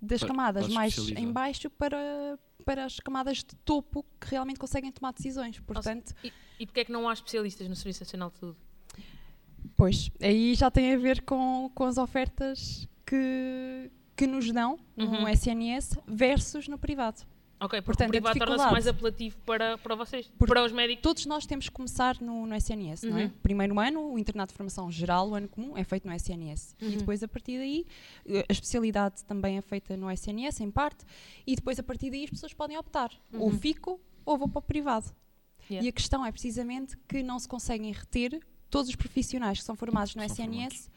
das 0.00 0.20
Para- 0.20 0.28
camadas 0.28 0.64
para 0.66 0.74
mais 0.74 0.96
em 0.96 1.32
baixo 1.32 1.68
para, 1.70 2.38
para 2.64 2.84
as 2.84 3.00
camadas 3.00 3.38
de 3.38 3.56
topo 3.64 4.04
que 4.20 4.28
realmente 4.30 4.58
conseguem 4.60 4.92
tomar 4.92 5.12
decisões. 5.12 5.58
Portanto, 5.58 6.14
E, 6.22 6.32
e 6.60 6.66
porquê 6.66 6.80
é 6.80 6.84
que 6.84 6.92
não 6.92 7.08
há 7.08 7.12
especialistas 7.12 7.68
no 7.68 7.74
Serviço 7.74 8.02
Nacional 8.04 8.30
de 8.30 8.38
Saúde? 8.38 8.58
Pois, 9.76 10.10
aí 10.20 10.54
já 10.54 10.70
tem 10.70 10.94
a 10.94 10.96
ver 10.96 11.22
com, 11.22 11.70
com 11.74 11.84
as 11.84 11.98
ofertas 11.98 12.88
que, 13.04 13.90
que 14.16 14.26
nos 14.26 14.50
dão 14.52 14.78
Uhum. 14.96 15.22
no 15.22 15.28
SNS 15.28 15.96
versus 16.06 16.68
no 16.68 16.78
privado. 16.78 17.22
Ok, 17.60 17.82
Portanto, 17.82 18.08
o 18.14 18.18
a 18.18 18.30
privado 18.30 18.38
torna-se 18.38 18.70
mais 18.70 18.86
apelativo 18.86 19.36
para, 19.44 19.76
para 19.78 19.94
vocês, 19.96 20.30
Porque 20.38 20.52
para 20.52 20.64
os 20.64 20.70
médicos. 20.72 21.02
Todos 21.02 21.26
nós 21.26 21.44
temos 21.44 21.66
que 21.68 21.72
começar 21.74 22.20
no, 22.20 22.46
no 22.46 22.54
SNS, 22.54 23.02
não 23.02 23.18
é? 23.18 23.24
Uhum. 23.24 23.30
Primeiro 23.42 23.80
ano, 23.80 24.12
o 24.12 24.18
internato 24.18 24.52
de 24.52 24.56
formação 24.56 24.90
geral, 24.90 25.30
o 25.30 25.34
ano 25.34 25.48
comum, 25.48 25.76
é 25.76 25.82
feito 25.82 26.06
no 26.06 26.14
SNS. 26.14 26.76
Uhum. 26.80 26.88
E 26.88 26.96
depois, 26.96 27.22
a 27.22 27.28
partir 27.28 27.58
daí, 27.58 27.84
a 28.48 28.52
especialidade 28.52 29.24
também 29.24 29.56
é 29.56 29.60
feita 29.60 29.96
no 29.96 30.10
SNS, 30.10 30.60
em 30.60 30.70
parte, 30.70 31.04
e 31.46 31.56
depois, 31.56 31.78
a 31.78 31.82
partir 31.82 32.10
daí, 32.10 32.24
as 32.24 32.30
pessoas 32.30 32.52
podem 32.54 32.76
optar. 32.78 33.10
Ou 33.32 33.48
Uhum. 33.50 33.58
fico 33.58 34.00
ou 34.24 34.36
vou 34.38 34.48
para 34.48 34.58
o 34.58 34.62
privado. 34.62 35.06
Yeah. 35.70 35.84
E 35.84 35.88
a 35.88 35.92
questão 35.92 36.24
é 36.24 36.30
precisamente 36.30 36.96
que 37.08 37.22
não 37.22 37.38
se 37.38 37.48
conseguem 37.48 37.92
reter 37.92 38.40
todos 38.70 38.88
os 38.88 38.94
profissionais 38.96 39.58
que 39.58 39.64
são 39.64 39.74
formados 39.74 40.14
no 40.14 40.22
São 40.28 40.44
SNS 40.46 40.90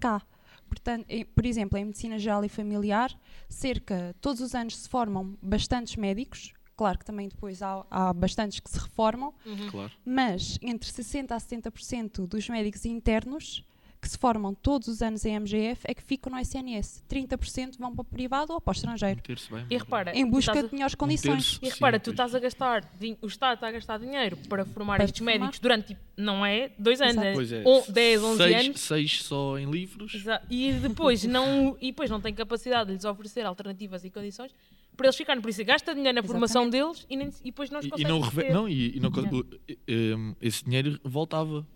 cá. 0.00 0.22
Portanto, 0.70 1.04
por 1.34 1.44
exemplo, 1.44 1.76
em 1.76 1.84
medicina 1.84 2.18
geral 2.18 2.44
e 2.44 2.48
familiar, 2.48 3.12
cerca, 3.48 4.14
todos 4.20 4.40
os 4.40 4.54
anos 4.54 4.76
se 4.78 4.88
formam 4.88 5.36
bastantes 5.42 5.96
médicos, 5.96 6.52
claro 6.76 6.98
que 6.98 7.04
também 7.04 7.28
depois 7.28 7.60
há, 7.60 7.84
há 7.90 8.12
bastantes 8.14 8.60
que 8.60 8.70
se 8.70 8.78
reformam, 8.78 9.34
Uhum. 9.44 9.68
Claro. 9.70 9.92
mas 10.04 10.58
entre 10.62 10.88
60% 10.88 11.32
a 11.32 11.36
70% 11.38 12.26
dos 12.26 12.48
médicos 12.48 12.84
internos 12.86 13.64
se 14.10 14.18
formam 14.18 14.52
todos 14.54 14.88
os 14.88 15.02
anos 15.02 15.24
em 15.24 15.34
MGF 15.36 15.82
é 15.84 15.94
que 15.94 16.02
ficam 16.02 16.32
no 16.32 16.38
SNS. 16.38 17.04
30% 17.08 17.78
vão 17.78 17.92
para 17.94 18.02
o 18.02 18.04
privado 18.04 18.52
ou 18.52 18.60
para 18.60 18.72
o 18.72 18.74
estrangeiro, 18.74 19.20
bem. 19.50 19.66
E 19.70 19.76
repara, 19.76 20.16
em 20.16 20.26
busca 20.26 20.58
a- 20.58 20.62
de 20.62 20.72
melhores 20.72 20.94
Um 20.94 20.98
condições. 20.98 21.58
E 21.62 21.68
repara, 21.68 21.98
Sim, 21.98 22.02
tu 22.04 22.10
estás 22.10 22.34
a 22.34 22.38
gastar, 22.40 22.84
o 23.22 23.26
Estado 23.26 23.54
está 23.54 23.68
a 23.68 23.72
gastar 23.72 23.98
dinheiro 23.98 24.36
para 24.48 24.64
formar 24.64 24.96
Para 24.96 25.04
estes 25.04 25.18
formar. 25.18 25.32
médicos 25.38 25.58
durante, 25.60 25.86
tipo, 25.88 26.00
não 26.16 26.44
é 26.44 26.70
dois 26.78 27.00
anos, 27.00 27.14
Exato. 27.14 27.26
é, 27.28 27.32
Pois 27.34 27.52
é. 27.52 27.62
on- 27.64 27.82
10, 27.88 28.22
11 28.22 28.36
seis, 28.38 28.66
anos. 28.66 28.80
seis 28.80 29.22
só 29.22 29.58
em 29.58 29.70
livros. 29.70 30.14
Exa- 30.14 30.42
E 30.50 30.72
depois, 30.72 31.24
não, 31.24 31.76
e 31.80 31.86
depois 31.92 32.10
não 32.10 32.20
tem 32.20 32.34
capacidade 32.34 32.88
de 32.88 32.94
lhes 32.96 33.04
oferecer 33.04 33.46
alternativas 33.46 34.04
e 34.04 34.10
condições 34.10 34.52
para 34.96 35.06
eles 35.06 35.16
ficarem. 35.16 35.40
Por 35.40 35.48
isso, 35.50 35.64
gasta 35.64 35.94
dinheiro 35.94 36.16
na 36.20 36.22
formação 36.26 36.68
deles 36.68 37.06
e, 37.08 37.16
nem- 37.16 37.28
e 37.28 37.44
depois 37.44 37.70
não 37.70 37.78
os 37.78 37.84
E, 37.84 37.88
e 37.88 37.90
consegue 37.92 38.08
não, 38.10 38.20
reve- 38.20 38.52
não, 38.52 38.68
e, 38.68 38.96
e 38.96 39.00
não 39.00 39.10
co- 39.10 39.20
Yeah. 39.20 39.38
o- 39.38 39.46
e- 39.88 40.14
um, 40.14 40.34
esse 40.40 40.64
dinheiro 40.64 40.98
voltava. 41.04 41.66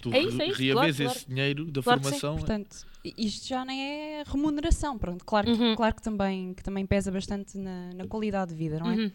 Tu 0.00 0.12
É 0.14 0.20
isso, 0.22 0.40
é 0.40 0.46
isso, 0.46 0.72
claro, 0.72 0.88
esse 0.88 1.28
dinheiro 1.28 1.64
da 1.70 1.82
Claro 1.82 2.00
que 2.00 2.06
sim. 2.06 2.12
formação. 2.18 2.36
Portanto, 2.38 2.76
i- 3.04 3.14
isto 3.18 3.46
já 3.48 3.64
nem 3.64 3.80
é 3.82 4.22
remuneração, 4.26 4.96
pronto. 4.98 5.24
Claro 5.24 5.46
que, 5.46 5.52
Uhum. 5.62 5.76
claro 5.76 5.94
que, 5.94 6.02
também, 6.02 6.54
que 6.54 6.62
também 6.62 6.86
pesa 6.86 7.10
bastante 7.12 7.58
na, 7.58 7.90
na 7.94 8.06
qualidade 8.06 8.50
de 8.52 8.56
vida, 8.56 8.78
não 8.78 8.90
é? 8.90 8.94
Uhum, 8.96 9.10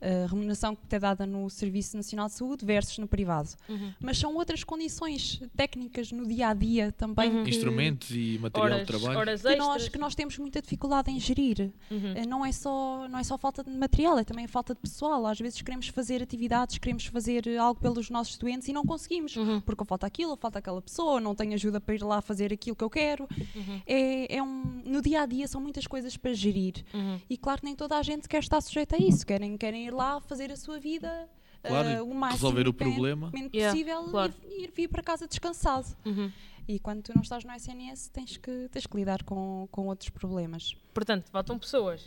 A 0.00 0.26
remuneração 0.26 0.74
que 0.76 0.94
é 0.94 0.98
dada 0.98 1.26
no 1.26 1.48
Serviço 1.50 1.96
Nacional 1.96 2.26
de 2.28 2.32
Saúde 2.34 2.64
versus 2.64 2.98
no 2.98 3.06
privado. 3.06 3.50
uhum. 3.68 3.92
Mas 4.00 4.18
são 4.18 4.34
outras 4.34 4.64
condições 4.64 5.40
técnicas 5.56 6.10
no 6.12 6.26
dia 6.26 6.48
a 6.48 6.54
dia 6.54 6.92
também. 6.92 7.30
Uhum. 7.30 7.44
que- 7.44 7.50
Instrumentos 7.50 8.10
e 8.10 8.38
material 8.40 8.64
Horas, 8.72 8.80
de 8.80 8.86
trabalho. 8.86 9.18
horas 9.18 9.42
que 9.42 9.56
nós, 9.56 9.88
que 9.90 9.98
nós 9.98 10.14
temos 10.14 10.38
muita 10.38 10.60
dificuldade 10.62 11.10
em 11.10 11.18
gerir. 11.20 11.70
Uhum. 11.90 12.12
Eh, 12.16 12.26
Não 12.26 12.44
é, 12.46 12.52
só, 12.52 13.06
não 13.08 13.18
é 13.18 13.24
só 13.24 13.36
falta 13.36 13.62
de 13.64 13.70
material, 13.70 14.18
é 14.18 14.24
também 14.24 14.46
falta 14.46 14.74
de 14.74 14.80
pessoal. 14.80 15.26
Às 15.26 15.38
vezes 15.38 15.60
queremos 15.60 15.88
fazer 15.88 16.22
atividades, 16.22 16.78
queremos 16.78 17.04
fazer 17.06 17.46
eh, 17.46 17.56
algo 17.56 17.80
pelos 17.80 18.08
nossos 18.10 18.38
doentes 18.38 18.68
e 18.68 18.72
não 18.72 18.84
conseguimos. 18.84 19.36
Uhum. 19.36 19.60
Porque 19.60 19.84
falta 19.84 20.06
aquilo, 20.06 20.30
ou 20.30 20.36
falta 20.36 20.58
aquela 20.60 20.80
pessoa, 20.80 21.20
não 21.20 21.34
tenho 21.34 21.54
ajuda 21.54 21.80
para 21.80 21.94
ir 21.94 22.02
lá 22.02 22.20
fazer 22.22 22.52
aquilo 22.52 22.76
que 22.76 22.84
eu 22.84 22.90
quero. 22.90 23.28
Uhum. 23.54 23.80
É, 23.86 24.36
é 24.36 24.42
um, 24.42 24.82
no 24.84 25.02
dia 25.02 25.22
a 25.22 25.26
dia 25.26 25.46
são 25.48 25.60
muitas 25.60 25.86
coisas 25.86 26.16
para 26.16 26.32
gerir. 26.32 26.84
Uhum. 26.94 27.20
E 27.28 27.36
claro 27.36 27.60
que 27.60 27.66
nem 27.66 27.74
toda 27.76 27.96
a 27.98 28.02
gente 28.02 28.28
quer 28.28 28.38
estar 28.40 28.60
sujeita 28.60 28.96
a 28.96 28.98
isso. 28.98 29.26
Querem, 29.26 29.56
querem 29.56 29.89
ir 29.90 29.94
lá 29.94 30.20
fazer 30.20 30.50
a 30.50 30.56
sua 30.56 30.78
vida 30.78 31.28
Claro, 31.62 31.88
eh, 31.88 32.02
o 32.02 32.14
máximo 32.14 32.48
resolver 32.48 32.68
o 32.68 32.72
problema. 32.72 33.30
Yeah, 33.52 33.72
possível 33.72 34.04
claro. 34.04 34.32
e 34.48 34.64
ir 34.64 34.72
vir 34.74 34.88
para 34.88 35.02
casa 35.02 35.26
descansado. 35.26 35.86
Uhum. 36.04 36.32
E 36.66 36.78
quando 36.78 37.02
tu 37.02 37.12
não 37.14 37.22
estás 37.22 37.44
no 37.44 37.52
SNS, 37.52 38.10
tens 38.10 38.36
que, 38.36 38.68
tens 38.70 38.86
que 38.86 38.96
lidar 38.96 39.22
com, 39.24 39.68
com 39.70 39.86
outros 39.88 40.08
problemas. 40.08 40.74
Portanto, 40.94 41.28
faltam 41.30 41.58
pessoas, 41.58 42.02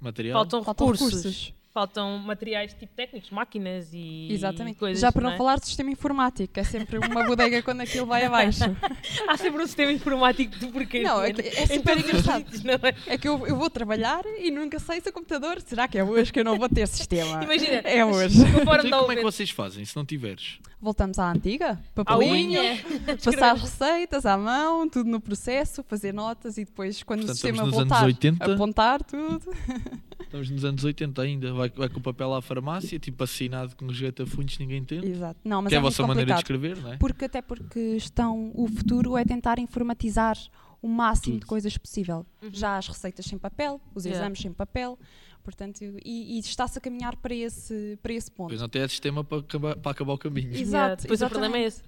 Material. 0.00 0.34
faltam, 0.34 0.62
Faltam 0.64 0.86
recursos. 0.86 1.16
recursos. 1.16 1.54
Faltam 1.72 2.18
materiais 2.18 2.74
tipo 2.74 2.92
técnicos, 2.94 3.30
máquinas 3.30 3.90
e 3.92 4.28
Exatamente. 4.32 4.76
coisas. 4.78 5.00
Já 5.00 5.12
para 5.12 5.22
não 5.22 5.30
é? 5.32 5.36
falar 5.36 5.58
de 5.58 5.66
sistema 5.66 5.90
informático, 5.90 6.58
é 6.58 6.64
sempre 6.64 6.98
uma 6.98 7.22
bodega 7.24 7.62
quando 7.62 7.80
aquilo 7.82 8.06
vai 8.06 8.24
abaixo. 8.24 8.64
Há 9.28 9.36
sempre 9.36 9.62
um 9.62 9.66
sistema 9.66 9.92
informático 9.92 10.58
de 10.58 10.66
porcaria. 10.66 11.06
Não, 11.06 11.22
é, 11.22 11.32
que- 11.32 11.42
é 11.42 11.66
super 11.66 11.98
engraçado. 11.98 12.38
sítios, 12.44 12.64
não 12.64 12.74
é? 12.74 12.94
É 13.06 13.18
que 13.18 13.28
eu, 13.28 13.46
eu 13.46 13.56
vou 13.56 13.70
trabalhar 13.70 14.22
e 14.38 14.50
nunca 14.50 14.78
sei 14.78 15.00
se 15.00 15.08
o 15.08 15.12
computador. 15.12 15.60
Será 15.64 15.86
que 15.86 15.96
é 15.98 16.04
hoje 16.04 16.32
que 16.32 16.40
eu 16.40 16.44
não 16.44 16.58
vou 16.58 16.68
ter 16.68 16.86
sistema? 16.88 17.42
Imagina, 17.44 17.76
É 17.84 18.04
hoje. 18.04 18.38
conforme 18.52 18.88
Então, 18.88 19.00
como 19.00 19.12
é 19.12 19.16
que 19.16 19.22
vocês 19.22 19.50
fazem 19.50 19.84
se 19.84 19.94
não 19.96 20.04
tiveres? 20.04 20.58
Voltamos 20.80 21.18
à 21.18 21.30
antiga? 21.30 21.72
À 21.72 22.04
Papelinho, 22.04 22.60
passar 23.22 23.52
as 23.52 23.60
receitas 23.60 24.24
à 24.24 24.36
mão, 24.36 24.88
tudo 24.88 25.10
no 25.10 25.20
processo, 25.20 25.82
fazer 25.84 26.12
notas 26.12 26.56
e 26.56 26.64
depois, 26.64 27.02
quando 27.02 27.20
Portanto, 27.20 27.36
o 27.36 27.38
sistema 27.38 27.70
voltar, 27.70 28.04
80. 28.04 28.54
apontar 28.54 29.04
tudo. 29.04 29.52
Estamos 30.22 30.48
nos 30.48 30.64
anos 30.64 30.84
80 30.84 31.22
ainda. 31.22 31.52
Vai, 31.60 31.68
vai 31.70 31.88
com 31.88 31.98
o 31.98 32.02
papel 32.02 32.32
à 32.34 32.40
farmácia, 32.40 32.98
tipo 32.98 33.22
assinado 33.22 33.76
com 33.76 33.86
resgata-fundos, 33.86 34.58
ninguém 34.58 34.78
entende. 34.78 35.06
Exato. 35.10 35.38
Não, 35.44 35.60
mas 35.60 35.68
que 35.70 35.74
é 35.74 35.76
é, 35.76 35.80
a 35.80 35.82
vossa 35.82 36.06
maneira 36.06 36.32
de 36.32 36.40
escrever, 36.40 36.76
não 36.80 36.92
é? 36.92 36.96
Porque 36.96 37.24
até 37.26 37.42
porque 37.42 37.78
estão, 37.96 38.50
o 38.54 38.66
futuro 38.68 39.16
é 39.16 39.24
tentar 39.24 39.58
informatizar 39.58 40.36
o 40.82 40.88
máximo 40.88 41.34
de 41.34 41.40
Tudo. 41.40 41.48
coisas 41.48 41.76
possível. 41.76 42.24
Uhum. 42.42 42.48
Já 42.52 42.78
as 42.78 42.88
receitas 42.88 43.26
sem 43.26 43.38
papel, 43.38 43.80
os 43.94 44.04
Yeah. 44.04 44.24
exames 44.24 44.40
sem 44.40 44.52
papel, 44.52 44.98
portanto, 45.44 45.82
e, 45.82 46.36
e 46.36 46.38
está-se 46.38 46.78
a 46.78 46.80
caminhar 46.80 47.16
para 47.16 47.34
esse, 47.34 47.98
para 48.02 48.12
esse 48.12 48.30
ponto. 48.30 48.48
Pois 48.48 48.60
não 48.60 48.68
tem 48.68 48.86
sistema 48.88 49.22
para 49.22 49.38
acabar, 49.38 49.76
para 49.76 49.92
acabar 49.92 50.12
o 50.14 50.18
caminho. 50.18 50.54
Exato, 50.54 50.64
Yeah, 50.64 50.94
Depois 50.96 51.20
o 51.22 51.28
problema 51.28 51.58
é 51.58 51.64
esse. 51.64 51.82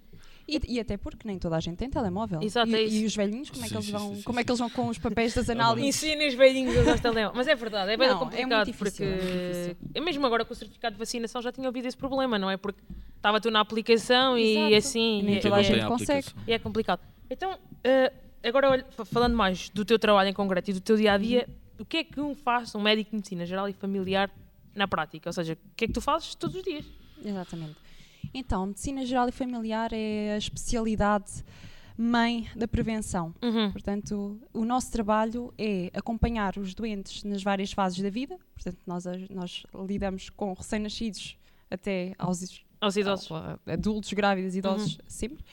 E, 0.46 0.60
e 0.74 0.80
até 0.80 0.96
porque 0.96 1.26
nem 1.26 1.38
toda 1.38 1.56
a 1.56 1.60
gente 1.60 1.76
tem 1.76 1.88
telemóvel. 1.88 2.40
Exato, 2.42 2.70
e, 2.70 2.74
é 2.74 2.82
isso. 2.82 2.96
e 2.96 3.04
os 3.06 3.14
velhinhos, 3.16 3.50
como 3.50 3.64
é 3.64 3.68
que 3.68 3.74
Sim, 3.74 3.76
eles 3.78 3.88
vão, 3.90 4.08
sim, 4.10 4.16
sim, 4.16 4.22
como 4.22 4.40
é 4.40 4.44
que 4.44 4.50
eles 4.50 4.58
vão 4.58 4.70
com 4.70 4.88
os 4.88 4.98
papéis 4.98 5.34
das 5.34 5.48
análises? 5.50 5.88
Ensinem 6.02 6.28
os 6.28 6.34
velhinhos 6.34 6.76
a 6.76 6.80
usar 6.80 6.94
os 6.94 7.00
telemóveis. 7.00 7.36
Mas 7.36 7.48
é 7.48 7.54
verdade, 7.54 7.92
é 7.92 7.96
bem 7.96 8.08
Não, 8.08 8.16
é 8.16 8.18
complicado. 8.18 8.48
muito 8.50 8.66
difícil, 8.66 8.84
porque 8.90 9.02
é 9.04 9.08
muito 9.08 9.52
difícil. 9.72 9.76
eu 9.94 10.02
mesmo 10.04 10.26
agora 10.26 10.44
com 10.44 10.52
o 10.52 10.56
certificado 10.56 10.94
de 10.94 10.98
vacinação 10.98 11.40
já 11.42 11.52
tinha 11.52 11.66
ouvido 11.68 11.86
esse 11.86 11.96
problema, 11.96 12.38
não 12.38 12.50
é? 12.50 12.56
Porque 12.56 12.80
estava 13.16 13.40
tu 13.40 13.50
na 13.50 13.60
aplicação 13.60 14.36
e 14.36 14.56
Exato. 14.56 14.74
assim. 14.76 15.20
E 15.20 15.22
nem 15.22 15.36
e- 15.36 15.40
toda 15.40 15.56
a 15.56 15.60
e- 15.60 15.64
gente 15.64 15.86
consegue. 15.86 16.26
E 16.46 16.52
é 16.52 16.58
complicado. 16.58 17.00
Então, 17.30 17.56
eh, 17.84 18.12
agora 18.44 18.84
falando 19.06 19.34
mais 19.36 19.68
do 19.70 19.84
teu 19.84 19.98
trabalho 19.98 20.28
em 20.28 20.32
concreto 20.34 20.70
e 20.70 20.74
do 20.74 20.80
teu 20.80 20.96
dia 20.96 21.12
a 21.12 21.18
dia, 21.18 21.48
o 21.78 21.84
que 21.84 21.98
é 21.98 22.04
que 22.04 22.20
um 22.20 22.34
faz, 22.34 22.74
um 22.74 22.80
médico 22.80 23.10
de 23.10 23.16
medicina 23.16 23.46
geral 23.46 23.68
e 23.68 23.72
familiar, 23.72 24.30
na 24.74 24.86
prática? 24.88 25.28
Ou 25.28 25.32
seja, 25.32 25.52
o 25.54 25.56
que 25.76 25.84
é 25.84 25.86
que 25.88 25.92
tu 25.94 26.00
fazes 26.00 26.34
todos 26.34 26.56
os 26.56 26.62
dias? 26.62 26.84
Exatamente. 27.24 27.76
Então, 28.34 28.66
medicina 28.66 29.04
geral 29.04 29.28
e 29.28 29.32
familiar 29.32 29.92
é 29.92 30.32
a 30.34 30.38
especialidade 30.38 31.44
mãe 31.96 32.48
da 32.56 32.66
prevenção. 32.66 33.34
Uhum. 33.42 33.70
Portanto, 33.70 34.40
o 34.52 34.64
nosso 34.64 34.90
trabalho 34.90 35.52
é 35.58 35.90
acompanhar 35.94 36.56
os 36.56 36.74
doentes 36.74 37.22
nas 37.24 37.42
várias 37.42 37.72
fases 37.72 38.00
da 38.00 38.10
vida. 38.10 38.38
Portanto, 38.54 38.78
nós, 38.86 39.04
nós 39.30 39.62
lidamos 39.86 40.30
com 40.30 40.52
recém-nascidos 40.54 41.36
até 41.70 42.14
aos 42.18 42.62
Aos 42.80 42.96
idosos. 42.96 43.30
ao- 43.30 43.58
adultos, 43.66 44.12
grávidas, 44.12 44.56
idosos, 44.56 44.98
sempre, 45.06 45.44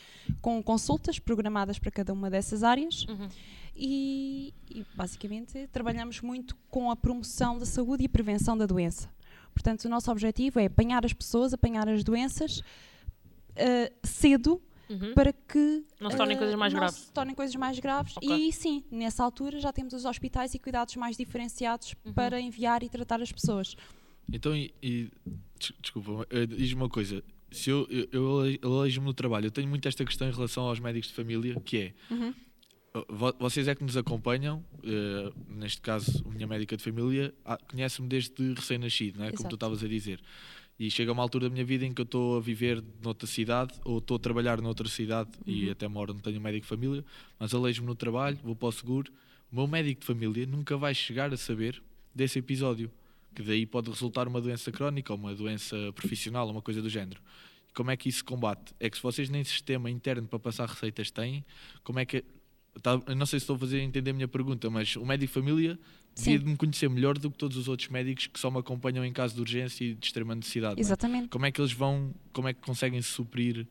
com 0.42 0.64
consultas 0.64 1.20
programadas 1.20 1.78
para 1.78 1.92
cada 1.92 2.14
uma 2.14 2.30
dessas 2.30 2.64
áreas. 2.64 3.06
Uhum. 3.08 3.28
E, 3.76 4.54
e, 4.70 4.86
basicamente 4.96 5.68
trabalhamos 5.72 6.20
muito 6.22 6.56
com 6.70 6.92
a 6.92 6.96
promoção 6.98 7.58
da 7.58 7.66
saúde 7.66 8.04
e 8.04 8.06
a 8.08 8.10
prevenção 8.10 8.58
da 8.58 8.66
doença. 8.66 9.10
Portanto, 9.54 9.86
o 9.86 9.90
nosso 9.90 10.12
objetivo 10.12 10.60
é 10.60 10.66
apanhar 10.66 11.06
as 11.06 11.14
pessoas, 11.14 11.54
apanhar 11.54 11.88
as 11.90 12.04
doenças 12.04 12.62
eh, 13.56 13.92
cedo 14.04 14.62
Uhum. 14.90 15.14
para 15.14 15.32
que 15.32 15.84
Não 16.00 16.10
se 16.10 16.18
tornem 16.18 16.36
eh, 16.36 16.40
coisas 16.40 16.56
mais 16.56 16.74
não 16.74 16.80
graves. 16.80 16.98
se 16.98 17.12
tornem 17.14 17.36
coisas 17.36 17.56
mais 17.56 17.78
graves. 17.78 18.18
Ok. 18.18 18.28
E 18.48 18.52
sim, 18.52 18.84
nessa 18.90 19.24
altura 19.24 19.60
já 19.60 19.72
temos 19.72 19.94
os 19.94 20.04
hospitais 20.04 20.56
e 20.56 20.60
cuidados 20.60 20.96
mais 20.96 21.16
diferenciados 21.16 21.94
Uhum. 22.04 22.12
para 22.14 22.42
enviar 22.42 22.82
e 22.82 22.90
tratar 22.90 23.22
as 23.22 23.32
pessoas. 23.32 23.76
Então, 24.34 24.56
e, 24.56 24.74
e- 24.82 25.10
des- 25.60 25.74
desculpa, 25.80 26.26
eh, 26.32 26.48
diz-me 26.48 26.82
uma 26.82 26.90
coisa. 26.90 27.24
Se 27.52 27.70
eu, 27.70 27.86
eu, 27.90 28.08
eu 28.12 28.46
ele- 28.48 28.60
elejo-me 28.64 29.06
no 29.06 29.14
trabalho, 29.14 29.46
eu 29.48 29.52
tenho 29.52 29.68
muito 29.68 29.88
esta 29.88 30.04
questão 30.04 30.28
em 30.28 30.32
relação 30.32 30.64
aos 30.64 30.80
médicos 30.80 31.10
de 31.10 31.16
família, 31.16 31.60
que 31.64 31.78
é, 31.78 31.94
Uhum. 32.12 32.34
Uh, 32.96 33.06
vo- 33.14 33.36
vocês 33.40 33.68
é 33.68 33.76
que 33.76 33.84
nos 33.84 33.96
acompanham, 33.98 34.64
eh, 34.84 35.32
neste 35.48 35.82
caso, 35.82 36.24
a 36.26 36.30
minha 36.30 36.48
médica 36.48 36.76
de 36.78 36.84
família, 36.84 37.34
ah, 37.46 37.58
conhece-me 37.58 38.08
desde 38.08 38.54
recém-nascido, 38.54 39.20
não 39.20 39.26
é? 39.26 39.32
Como 39.32 39.48
tu 39.50 39.56
estavas 39.56 39.84
a 39.84 39.88
dizer. 39.88 40.20
E 40.80 40.90
chega 40.90 41.12
uma 41.12 41.22
altura 41.22 41.50
da 41.50 41.54
minha 41.54 41.66
vida 41.66 41.86
em 41.86 41.94
que 41.94 42.02
eu 42.02 42.06
estou 42.06 42.38
a 42.38 42.40
viver 42.42 42.82
noutra 43.04 43.28
cidade, 43.28 43.74
ou 43.84 43.98
estou 43.98 44.16
a 44.16 44.20
trabalhar 44.20 44.62
noutra 44.62 44.88
cidade, 44.88 45.30
e 45.46 45.66
Uhum. 45.66 45.72
até 45.72 45.88
moro 45.88 46.14
onde 46.14 46.22
tenho 46.24 46.40
médico 46.40 46.64
de 46.64 46.70
família, 46.70 47.04
mas 47.38 47.54
alejo-me 47.54 47.88
no 47.88 47.96
trabalho, 47.96 48.38
vou 48.44 48.56
para 48.56 48.70
o 48.70 48.72
seguro. 48.72 49.12
O 49.52 49.56
meu 49.56 49.68
médico 49.68 50.02
de 50.02 50.08
família 50.08 50.46
nunca 50.46 50.78
vai 50.78 50.94
chegar 50.96 51.34
a 51.34 51.38
saber 51.38 51.82
desse 52.16 52.40
episódio 52.40 52.90
que 53.36 53.44
daí 53.44 53.66
pode 53.66 53.90
resultar 53.90 54.28
uma 54.28 54.40
doença 54.42 54.72
crónica 54.72 55.12
ou 55.14 55.20
uma 55.20 55.36
doença 55.36 55.76
profissional, 55.94 56.50
uma 56.50 56.62
coisa 56.62 56.82
do 56.82 56.90
género. 56.90 57.22
E 57.70 57.74
como 57.74 57.92
é 57.92 57.98
que 57.98 58.10
isso 58.10 58.20
se 58.20 58.24
combate? 58.24 58.74
É 58.80 58.90
que 58.90 58.96
se 58.98 59.04
vocês 59.04 59.30
nem 59.30 59.44
sistema 59.44 59.90
interno 59.90 60.28
para 60.28 60.40
passar 60.40 60.68
receitas 60.68 61.12
têm, 61.12 61.44
como 61.84 62.00
é 62.00 62.06
que. 62.06 62.24
Tá, 62.82 62.98
não 63.16 63.26
sei 63.26 63.40
se 63.40 63.44
estou 63.44 63.56
a 63.56 63.60
fazer 63.60 63.80
entender 63.82 64.12
a 64.12 64.14
minha 64.14 64.28
pergunta, 64.28 64.70
mas 64.70 64.96
o 64.96 65.06
médico 65.06 65.34
família 65.34 65.78
Sim. 66.16 66.24
devia 66.32 66.40
de 66.40 66.46
me 66.46 66.56
conhecer 66.58 66.90
melhor 66.90 67.18
do 67.18 67.30
que 67.30 67.38
todos 67.38 67.58
os 67.58 67.68
outros 67.68 67.90
médicos 67.90 68.28
que 68.28 68.40
só 68.40 68.50
me 68.50 68.60
acompanham 68.60 69.04
em 69.04 69.12
caso 69.12 69.36
de 69.36 69.42
urgência 69.42 69.84
e 69.84 69.94
de 69.96 70.06
extrema 70.06 70.34
necessidade. 70.36 70.76
é? 70.78 70.82
Exatamente. 70.82 71.28
Como 71.30 71.46
é 71.46 71.52
que 71.52 71.60
eles 71.60 71.74
vão, 71.74 72.14
como 72.32 72.48
é 72.48 72.54
que 72.54 72.62
conseguem 72.62 73.02
suprir 73.02 73.68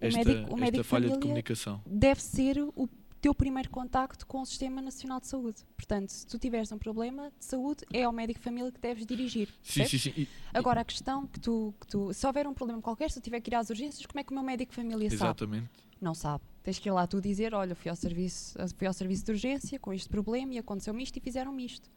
esta, 0.00 0.18
médico- 0.24 0.60
esta 0.64 0.84
falha 0.84 1.08
de 1.10 1.18
comunicação? 1.18 1.80
Deve 1.86 2.20
ser 2.20 2.58
o 2.74 2.88
teu 3.20 3.34
primeiro 3.34 3.68
contacto 3.68 4.26
com 4.26 4.40
o 4.42 4.46
Sistema 4.46 4.80
Nacional 4.80 5.20
de 5.20 5.26
Saúde. 5.26 5.58
Portanto, 5.76 6.08
se 6.10 6.26
tu 6.26 6.38
tiveres 6.38 6.70
um 6.72 6.78
problema 6.78 7.30
de 7.38 7.44
saúde, 7.44 7.84
é 7.92 8.04
ao 8.04 8.12
médico 8.12 8.40
família 8.40 8.70
que 8.72 8.80
deves 8.80 9.04
dirigir. 9.06 9.48
Sim, 9.62 9.84
sim, 9.86 9.98
sim. 9.98 10.12
E- 10.16 10.28
Agora, 10.54 10.80
a 10.80 10.84
questão 10.84 11.26
que 11.26 11.38
tu, 11.38 11.74
que 11.80 11.86
tu. 11.86 12.12
Se 12.14 12.26
houver 12.26 12.46
um 12.46 12.54
problema 12.54 12.80
qualquer, 12.80 13.10
se 13.10 13.18
eu 13.18 13.22
tiver 13.22 13.40
que 13.40 13.50
ir 13.50 13.54
às 13.56 13.70
urgências, 13.70 14.04
como 14.06 14.20
é 14.20 14.24
que 14.24 14.30
o 14.32 14.34
meu 14.34 14.42
médico 14.44 14.72
família 14.72 15.08
sabe? 15.10 15.14
exatamente. 15.14 15.68
Não 16.00 16.14
sabe. 16.14 16.44
Tens 16.68 16.78
que 16.78 16.86
ir 16.86 16.92
lá 16.92 17.06
tu 17.06 17.18
dizer: 17.18 17.54
olha, 17.54 17.74
fui 17.74 17.88
ao 17.88 17.96
serviço, 17.96 18.54
fui 18.76 18.86
ao 18.86 18.92
serviço 18.92 19.24
de 19.24 19.30
urgência 19.32 19.78
com 19.78 19.90
este 19.90 20.06
problema 20.06 20.52
e 20.52 20.58
aconteceu-me 20.58 21.02
isto 21.02 21.16
e 21.16 21.20
fizeram-me 21.20 21.64
isto. 21.64 21.88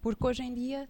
Porque 0.00 0.24
hoje 0.24 0.44
em 0.44 0.54
dia, 0.54 0.88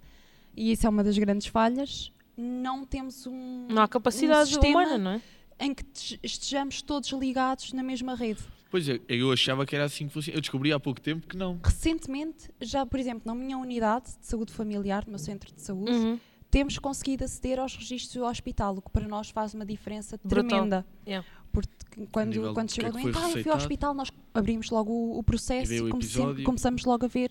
e 0.54 0.70
isso 0.70 0.86
é 0.86 0.90
uma 0.90 1.02
das 1.02 1.16
grandes 1.16 1.46
falhas, 1.46 2.12
não 2.36 2.84
temos 2.84 3.26
um. 3.26 3.68
Não 3.70 3.80
há 3.80 3.88
capacidade 3.88 4.42
um 4.50 4.52
sistema 4.52 4.80
humana, 4.82 4.98
não 4.98 5.10
é? 5.12 5.22
em 5.58 5.72
que 5.72 5.82
te- 5.82 6.20
estejamos 6.22 6.82
todos 6.82 7.08
ligados 7.12 7.72
na 7.72 7.82
mesma 7.82 8.14
rede. 8.14 8.42
Pois 8.70 8.86
é, 8.86 9.00
eu 9.08 9.32
achava 9.32 9.64
que 9.64 9.74
era 9.74 9.86
assim 9.86 10.08
que 10.08 10.12
funcionava. 10.12 10.36
Eu 10.36 10.40
descobri 10.42 10.70
há 10.70 10.78
pouco 10.78 11.00
tempo 11.00 11.26
que 11.26 11.34
não. 11.36 11.58
Recentemente, 11.64 12.50
já 12.60 12.84
por 12.84 13.00
exemplo, 13.00 13.22
na 13.24 13.34
minha 13.34 13.56
unidade 13.56 14.10
de 14.20 14.26
saúde 14.26 14.52
familiar, 14.52 15.04
no 15.06 15.12
meu 15.12 15.18
centro 15.18 15.50
de 15.54 15.62
saúde, 15.62 15.90
Uhum. 15.90 16.20
temos 16.50 16.78
conseguido 16.78 17.24
aceder 17.24 17.58
aos 17.58 17.74
registros 17.76 18.14
do 18.14 18.26
hospital, 18.26 18.76
o 18.76 18.82
que 18.82 18.90
para 18.90 19.08
nós 19.08 19.30
faz 19.30 19.54
uma 19.54 19.64
diferença 19.64 20.18
Brutal. 20.22 20.48
tremenda. 20.48 20.86
Yeah. 21.06 21.26
Porque 21.52 21.70
nível 21.96 22.08
quando, 22.10 22.54
quando 22.54 22.68
do 22.68 22.72
chega 22.74 22.88
o 22.88 22.92
que 22.92 22.98
é 22.98 23.02
que 23.02 23.08
ah, 23.08 23.10
eu 23.10 23.12
fui 23.12 23.22
ao 23.22 23.26
receitado." 23.28 23.56
hospital, 23.58 23.94
nós 23.94 24.10
abrimos 24.34 24.70
logo 24.70 24.90
o, 24.92 25.18
o 25.18 25.22
processo 25.22 25.72
E 25.72 25.76
e, 25.76 25.90
comece- 25.90 26.42
começamos 26.42 26.84
logo 26.84 27.04
a 27.04 27.08
ver 27.08 27.30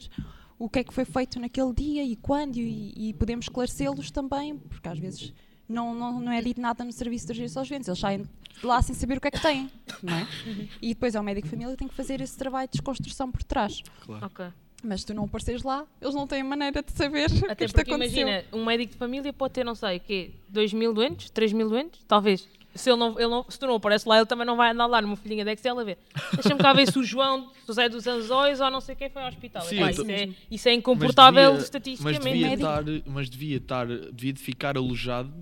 o 0.59 0.69
que 0.69 0.79
é 0.79 0.83
que 0.83 0.93
foi 0.93 1.05
feito 1.05 1.39
naquele 1.39 1.73
dia 1.73 2.03
e 2.03 2.15
quando, 2.15 2.57
e, 2.57 3.09
e 3.09 3.13
podemos 3.15 3.45
esclarecê-los 3.45 4.11
também, 4.11 4.57
porque 4.57 4.87
às 4.87 4.99
vezes 4.99 5.33
não, 5.67 5.95
não, 5.95 6.19
não 6.19 6.31
é 6.31 6.41
dito 6.41 6.61
nada 6.61 6.83
no 6.83 6.91
serviço 6.91 7.25
de 7.25 7.31
urgência 7.31 7.59
aos 7.59 7.67
doentes, 7.67 7.87
eles 7.87 7.99
saem 7.99 8.21
de 8.59 8.65
lá 8.65 8.79
sem 8.81 8.93
saber 8.93 9.17
o 9.17 9.21
que 9.21 9.29
é 9.29 9.31
que 9.31 9.41
têm, 9.41 9.71
não 10.03 10.13
é? 10.13 10.27
E 10.81 10.89
depois 10.93 11.15
é 11.15 11.19
o 11.19 11.23
médico 11.23 11.47
de 11.47 11.51
família 11.51 11.71
que 11.73 11.79
tem 11.79 11.87
que 11.87 11.95
fazer 11.95 12.21
esse 12.21 12.37
trabalho 12.37 12.67
de 12.67 12.73
desconstrução 12.73 13.31
por 13.31 13.41
trás. 13.43 13.81
Claro. 14.05 14.25
Ok. 14.27 14.45
Mas 14.83 15.01
se 15.01 15.05
tu 15.07 15.13
não 15.13 15.25
apareceres 15.25 15.61
lá, 15.63 15.85
eles 16.01 16.13
não 16.15 16.25
têm 16.27 16.41
maneira 16.43 16.81
de 16.83 16.91
saber 16.91 17.29
o 17.31 17.33
que 17.45 17.51
Até 17.51 17.65
isto 17.65 17.75
porque 17.75 17.91
aconteceu. 17.91 18.27
imagina, 18.27 18.45
um 18.51 18.65
médico 18.65 18.91
de 18.93 18.97
família 18.97 19.31
pode 19.31 19.53
ter, 19.53 19.63
não 19.63 19.75
sei, 19.75 19.97
o 19.97 19.99
quê? 19.99 20.31
2 20.49 20.73
mil 20.73 20.91
doentes? 20.93 21.29
3 21.29 21.53
mil 21.53 21.69
doentes? 21.69 22.03
Talvez. 22.07 22.47
Se, 22.73 22.89
ele 22.89 22.97
não, 22.97 23.19
ele 23.19 23.27
não, 23.27 23.45
se 23.49 23.59
tu 23.59 23.67
não 23.67 23.75
aparece 23.75 24.07
lá, 24.07 24.17
ele 24.17 24.25
também 24.25 24.45
não 24.47 24.55
vai 24.55 24.71
andar 24.71 24.85
lá 24.85 25.01
numa 25.01 25.15
folhinha 25.17 25.43
de 25.43 25.51
Excel 25.51 25.77
a 25.77 25.83
ver. 25.83 25.97
Deixa-me 26.33 26.59
cá 26.61 26.71
ver 26.73 26.89
se 26.91 26.97
o 26.97 27.03
João, 27.03 27.51
Zé 27.71 27.89
dos 27.89 28.07
Anzóis 28.07 28.61
ou 28.61 28.71
não 28.71 28.79
sei 28.79 28.95
quem 28.95 29.09
foi 29.09 29.21
ao 29.21 29.27
hospital. 29.27 29.61
Sim, 29.63 29.77
Epá, 29.77 29.91
isso, 29.91 30.05
tô- 30.05 30.09
é, 30.11 30.29
isso 30.49 30.67
é 30.69 30.71
Mas 30.71 30.79
incomportável 30.79 31.51
devia- 31.51 31.63
estatisticamente. 31.63 32.19
Mas 32.23 32.33
devia, 32.33 32.53
estar, 32.53 32.83
mas 33.05 33.29
devia 33.29 33.57
estar, 33.57 33.87
devia 33.87 34.33
de 34.33 34.39
ficar 34.39 34.77
alojado 34.77 35.33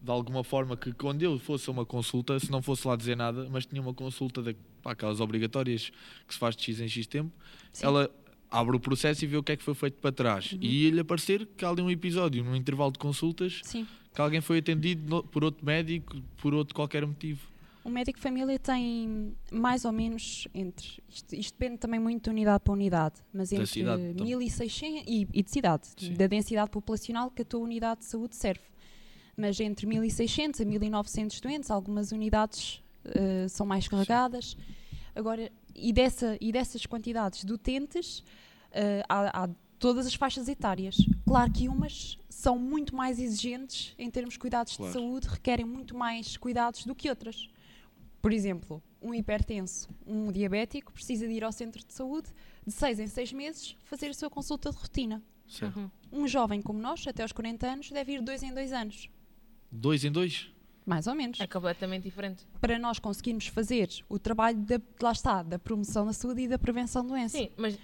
de 0.00 0.10
alguma 0.12 0.44
forma 0.44 0.76
que 0.76 0.92
quando 0.92 1.22
eu 1.22 1.38
fosse 1.40 1.68
a 1.68 1.72
uma 1.72 1.84
consulta, 1.84 2.38
se 2.38 2.50
não 2.50 2.62
fosse 2.62 2.86
lá 2.86 2.94
dizer 2.94 3.16
nada, 3.16 3.48
mas 3.50 3.66
tinha 3.66 3.82
uma 3.82 3.92
consulta 3.92 4.40
de, 4.40 4.54
pá, 4.80 4.92
aquelas 4.92 5.18
obrigatórias 5.20 5.90
que 6.26 6.32
se 6.32 6.38
faz 6.38 6.54
de 6.54 6.62
X 6.62 6.80
em 6.80 6.88
X 6.88 7.06
tempo, 7.08 7.32
Sim. 7.72 7.86
ela 7.86 8.08
abre 8.48 8.76
o 8.76 8.80
processo 8.80 9.24
e 9.24 9.26
vê 9.26 9.36
o 9.36 9.42
que 9.42 9.50
é 9.52 9.56
que 9.56 9.64
foi 9.64 9.74
feito 9.74 9.96
para 10.00 10.12
trás. 10.12 10.54
E 10.60 10.84
ia-lhe 10.84 11.00
aparecer 11.00 11.46
que 11.56 11.64
há 11.64 11.70
ali 11.70 11.82
um 11.82 11.90
episódio, 11.90 12.44
num 12.44 12.54
intervalo 12.54 12.92
de 12.92 12.98
consultas, 13.00 13.60
Sim. 13.64 13.86
Que 14.18 14.22
alguém 14.22 14.40
foi 14.40 14.58
atendido 14.58 15.22
por 15.30 15.44
outro 15.44 15.64
médico, 15.64 16.20
por 16.38 16.52
outro 16.52 16.74
qualquer 16.74 17.06
motivo. 17.06 17.48
O 17.84 17.88
médico 17.88 18.18
de 18.18 18.22
família 18.24 18.58
tem 18.58 19.32
mais 19.48 19.84
ou 19.84 19.92
menos 19.92 20.48
entre. 20.52 21.00
Isto, 21.08 21.36
isto 21.36 21.56
depende 21.56 21.78
também 21.78 22.00
muito 22.00 22.24
de 22.24 22.30
unidade 22.30 22.64
para 22.64 22.72
unidade, 22.72 23.14
mas 23.32 23.52
entre 23.52 23.66
cidade 23.66 24.02
também. 24.08 24.26
1600 24.26 25.04
e, 25.06 25.28
e 25.32 25.40
de 25.40 25.48
cidade, 25.48 25.86
Sim. 25.96 26.14
da 26.14 26.26
densidade 26.26 26.68
populacional 26.68 27.30
que 27.30 27.42
a 27.42 27.44
tua 27.44 27.60
unidade 27.60 28.00
de 28.00 28.06
saúde 28.06 28.34
serve. 28.34 28.64
Mas 29.36 29.60
entre 29.60 29.86
1600 29.86 30.62
a 30.62 30.64
1900 30.64 31.40
doentes, 31.40 31.70
algumas 31.70 32.10
unidades 32.10 32.82
eh, 33.04 33.46
são 33.48 33.64
mais 33.64 33.86
carregadas. 33.86 34.56
Agora, 35.14 35.48
e, 35.76 35.92
dessa, 35.92 36.36
e 36.40 36.50
dessas 36.50 36.84
quantidades 36.86 37.44
de 37.44 37.52
utentes, 37.52 38.24
eh, 38.72 39.04
há, 39.08 39.44
há 39.44 39.48
todas 39.78 40.06
as 40.06 40.14
faixas 40.14 40.48
etárias. 40.48 40.96
Claro 41.26 41.50
que 41.52 41.68
umas 41.68 42.18
são 42.28 42.58
muito 42.58 42.94
mais 42.94 43.18
exigentes 43.18 43.94
em 43.98 44.10
termos 44.10 44.34
de 44.34 44.40
cuidados 44.40 44.76
Claro. 44.76 44.92
de 44.92 44.98
saúde, 44.98 45.28
requerem 45.28 45.64
muito 45.66 45.96
mais 45.96 46.36
cuidados 46.36 46.84
do 46.84 46.94
que 46.94 47.08
outras. 47.08 47.48
Por 48.20 48.32
exemplo, 48.32 48.82
um 49.00 49.14
hipertenso, 49.14 49.88
um 50.06 50.32
diabético, 50.32 50.92
precisa 50.92 51.26
de 51.26 51.32
ir 51.34 51.44
ao 51.44 51.52
centro 51.52 51.84
de 51.84 51.92
saúde 51.92 52.28
de 52.66 52.72
6 52.72 52.98
em 52.98 53.06
6 53.06 53.32
meses 53.32 53.76
fazer 53.84 54.08
a 54.08 54.14
sua 54.14 54.28
consulta 54.28 54.70
de 54.70 54.76
rotina. 54.76 55.22
Certo. 55.46 55.78
Uhum. 55.78 55.90
Um 56.12 56.28
jovem 56.28 56.60
como 56.60 56.78
nós, 56.78 57.06
até 57.06 57.22
aos 57.22 57.32
40 57.32 57.66
anos, 57.66 57.90
deve 57.90 58.12
ir 58.12 58.20
2 58.22 58.42
em 58.42 58.52
2 58.52 58.72
anos. 58.72 59.08
Dois 59.70 60.04
em 60.04 60.10
dois? 60.10 60.50
Mais 60.84 61.06
ou 61.06 61.14
menos. 61.14 61.38
É 61.40 61.46
completamente 61.46 62.04
diferente. 62.04 62.46
Para 62.60 62.78
nós 62.78 62.98
conseguirmos 62.98 63.46
fazer 63.46 63.88
o 64.08 64.18
trabalho, 64.18 64.58
da, 64.58 64.80
lá 65.02 65.12
está, 65.12 65.42
da 65.42 65.58
promoção 65.58 66.06
da 66.06 66.12
saúde 66.14 66.42
e 66.42 66.48
da 66.48 66.58
prevenção 66.58 67.02
de 67.02 67.08
doença. 67.08 67.36
Sim, 67.36 67.50
mas, 67.58 67.78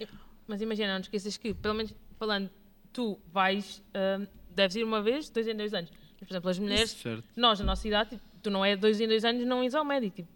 mas 0.47 0.61
imagina, 0.61 0.93
não 0.93 1.01
esqueças 1.01 1.37
que, 1.37 1.53
pelo 1.53 1.73
menos 1.73 1.93
falando, 2.17 2.49
tu 2.93 3.19
vais, 3.31 3.83
hum, 4.19 4.27
deves 4.51 4.75
ir 4.75 4.83
uma 4.83 5.01
vez, 5.01 5.29
dois 5.29 5.47
em 5.47 5.55
dois 5.55 5.73
anos. 5.73 5.91
Mas, 6.19 6.27
por 6.27 6.33
exemplo, 6.33 6.49
as 6.49 6.59
mulheres, 6.59 6.91
Certo. 6.91 7.23
nós, 7.35 7.59
na 7.59 7.65
nossa 7.65 7.87
idade, 7.87 8.11
tipo, 8.11 8.23
tu 8.41 8.49
não 8.49 8.63
é 8.63 8.75
dois 8.75 8.99
em 9.01 9.07
dois 9.07 9.25
anos 9.25 9.45
não 9.45 9.61
ires 9.63 9.75
ao 9.75 9.83
médico. 9.83 10.15
Tipo, 10.17 10.29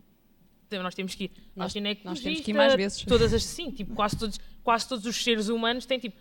então 0.68 0.84
nós 0.84 0.94
temos 0.94 1.16
que 1.16 1.26
ir 1.26 1.32
Nós- 1.56 1.74
nós 2.04 2.20
temos 2.22 2.42
que 2.42 2.52
ir 2.52 2.54
mais 2.54 2.76
vezes. 2.76 3.04
Todas 3.04 3.34
as, 3.34 3.44
sim, 3.44 3.72
tipo, 3.72 3.94
quase 3.96 4.18
todos, 4.18 4.40
quase 4.64 4.88
todos 4.88 5.06
os 5.06 5.16
seres 5.24 5.50
humanos 5.50 5.86
têm 5.86 5.98
tipo, 6.00 6.16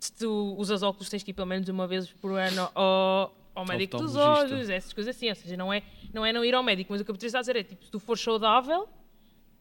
se 0.00 0.12
tu 0.12 0.56
usas 0.58 0.82
óculos, 0.82 1.08
tens 1.08 1.22
que 1.22 1.30
ir 1.30 1.34
pelo 1.34 1.46
menos 1.46 1.68
uma 1.68 1.86
vez 1.86 2.08
por 2.10 2.32
ano 2.36 2.68
ao, 2.74 3.36
ao 3.54 3.64
médico 3.66 3.98
dos 3.98 4.16
olhos, 4.16 4.68
essas 4.68 4.92
coisas 4.92 5.14
assim. 5.14 5.28
Ou 5.28 5.34
seja, 5.36 5.56
não 5.56 5.72
é, 5.72 5.82
não 6.12 6.26
é 6.26 6.32
não 6.32 6.44
ir 6.44 6.54
ao 6.54 6.62
médico, 6.62 6.92
mas 6.92 7.00
o 7.00 7.04
que 7.04 7.12
está 7.26 7.38
a 7.38 7.42
dizer 7.42 7.54
é 7.56 7.62
tipo, 7.62 7.84
se 7.84 7.90
tu 7.90 8.00
fores 8.00 8.20
saudável, 8.22 8.88